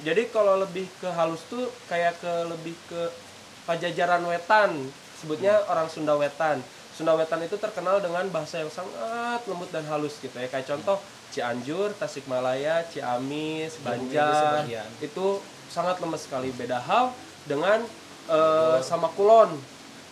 Jadi 0.08 0.32
kalau 0.32 0.62
lebih 0.62 0.88
ke 1.04 1.10
halus 1.12 1.44
tuh 1.52 1.68
kayak 1.92 2.16
ke 2.24 2.34
lebih 2.48 2.76
ke 2.88 3.02
Pajajaran 3.66 4.22
Wetan, 4.30 4.72
sebutnya 5.18 5.58
orang 5.68 5.90
Sunda 5.90 6.14
Wetan. 6.14 6.62
Sunda 6.96 7.12
Wetan 7.12 7.44
itu 7.44 7.60
terkenal 7.60 8.00
dengan 8.00 8.24
bahasa 8.32 8.64
yang 8.64 8.72
sangat 8.72 9.44
lembut 9.52 9.68
dan 9.68 9.84
halus 9.92 10.16
gitu 10.24 10.32
ya. 10.32 10.48
Kayak 10.48 10.72
contoh 10.72 10.96
Cianjur, 11.36 11.92
Tasikmalaya, 12.00 12.88
Ciamis, 12.88 13.76
Banjar 13.84 14.64
itu 15.04 15.44
sangat 15.68 16.00
lemes 16.00 16.24
sekali. 16.24 16.56
Beda 16.56 16.80
hal 16.80 17.12
dengan 17.44 17.84
eh, 18.32 18.80
sama 18.80 19.12
Kulon. 19.12 19.60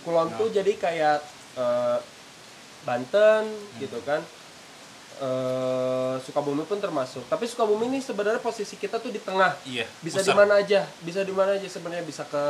Kulon 0.04 0.28
tuh 0.36 0.52
jadi 0.52 0.76
kayak 0.76 1.24
eh, 1.56 1.98
Banten 2.84 3.48
gitu 3.80 4.04
kan. 4.04 4.20
Eh, 5.24 6.16
Sukabumi 6.20 6.68
pun 6.68 6.84
termasuk. 6.84 7.24
Tapi 7.32 7.48
Sukabumi 7.48 7.88
ini 7.88 8.04
sebenarnya 8.04 8.44
posisi 8.44 8.76
kita 8.76 9.00
tuh 9.00 9.08
di 9.08 9.24
tengah 9.24 9.56
iya 9.64 9.88
bisa 10.04 10.20
di 10.20 10.36
mana 10.36 10.60
aja 10.60 10.84
bisa 11.00 11.24
di 11.24 11.32
mana 11.32 11.56
aja 11.56 11.64
sebenarnya 11.64 12.04
bisa 12.04 12.28
ke 12.28 12.44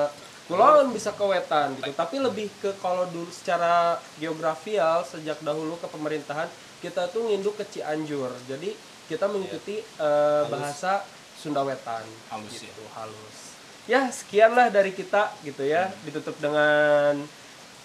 kulon 0.47 0.91
bisa 0.91 1.15
ke 1.15 1.23
wetan 1.23 1.75
gitu. 1.79 1.91
Tapi 1.95 2.15
lebih 2.19 2.47
ke 2.59 2.75
kalau 2.83 3.07
dulu 3.09 3.31
secara 3.31 3.99
geografial 4.19 5.03
sejak 5.07 5.39
dahulu 5.39 5.79
ke 5.79 5.87
pemerintahan 5.87 6.49
kita 6.83 7.07
tuh 7.07 7.31
nginduk 7.31 7.55
ke 7.55 7.65
Cianjur. 7.67 8.31
Jadi 8.47 8.75
kita 9.07 9.31
mengikuti 9.31 9.79
eh, 9.79 10.43
bahasa 10.51 11.03
Sunda 11.39 11.63
Wetan. 11.63 12.03
Halus 12.31 12.59
ya. 12.59 12.67
gitu 12.67 12.83
halus. 12.95 13.37
Ya 13.83 14.01
sekianlah 14.11 14.71
dari 14.71 14.91
kita 14.91 15.31
gitu 15.43 15.63
ya. 15.63 15.91
Ditutup 16.03 16.35
dengan 16.39 17.23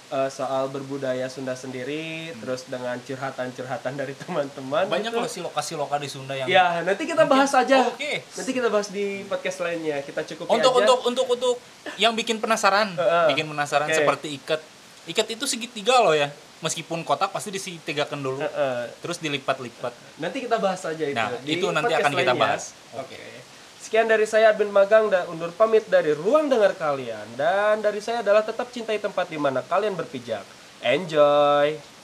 eh, 0.09 0.31
soal 0.33 0.73
berbudaya 0.73 1.29
Sunda 1.29 1.53
sendiri 1.55 2.33
terus 2.41 2.65
dengan 2.69 2.97
curhatan-curhatan 3.01 3.93
dari 3.97 4.15
teman-teman 4.17 4.89
banyak 4.89 5.13
gitu. 5.13 5.21
loh 5.21 5.31
sih 5.31 5.43
lokasi-lokasi 5.45 6.03
di 6.03 6.11
Sunda 6.11 6.35
yang 6.35 6.49
Ya, 6.49 6.81
nanti 6.83 7.05
kita 7.05 7.29
bahas 7.29 7.53
aja. 7.53 7.85
Oke. 7.85 8.25
Nanti 8.25 8.51
kita 8.57 8.69
bahas 8.73 8.89
di 8.89 9.23
podcast 9.29 9.61
lainnya. 9.63 10.01
Kita 10.03 10.25
cukupi 10.25 10.49
untuk 10.49 10.73
aja. 10.73 10.81
untuk 10.85 10.99
untuk 11.05 11.27
untuk 11.29 11.55
yang 12.01 12.17
bikin 12.17 12.41
penasaran 12.41 12.97
bikin 13.31 13.47
penasaran 13.49 13.89
Oke. 13.89 13.97
seperti 13.97 14.29
ikat 14.41 14.61
ikat 15.09 15.27
itu 15.33 15.45
segitiga 15.49 16.05
loh 16.05 16.13
ya 16.13 16.29
meskipun 16.59 17.07
kotak 17.07 17.31
pasti 17.31 17.55
disegitigakan 17.55 18.19
dulu 18.19 18.43
Heeh. 18.43 18.91
terus 18.99 19.23
dilipat-lipat 19.23 19.95
nanti 20.19 20.43
kita 20.43 20.59
bahas 20.59 20.83
aja 20.85 21.05
itu. 21.07 21.15
Nah, 21.15 21.31
di 21.39 21.55
itu 21.55 21.67
nanti 21.71 21.93
akan 21.95 22.13
kita 22.13 22.35
lainnya. 22.35 22.35
bahas. 22.35 22.75
Oke. 22.99 23.17
Sekian 23.79 24.11
dari 24.11 24.26
saya 24.26 24.51
Admin 24.51 24.74
Magang 24.74 25.07
dan 25.07 25.31
undur 25.31 25.55
pamit 25.55 25.87
dari 25.87 26.11
ruang 26.11 26.51
dengar 26.51 26.74
kalian 26.74 27.24
dan 27.39 27.79
dari 27.79 28.03
saya 28.03 28.26
adalah 28.26 28.43
tetap 28.43 28.68
cintai 28.74 28.99
tempat 28.99 29.31
di 29.31 29.39
mana 29.39 29.62
kalian 29.62 29.95
berpijak. 29.95 30.43
Enjoy. 30.83 31.98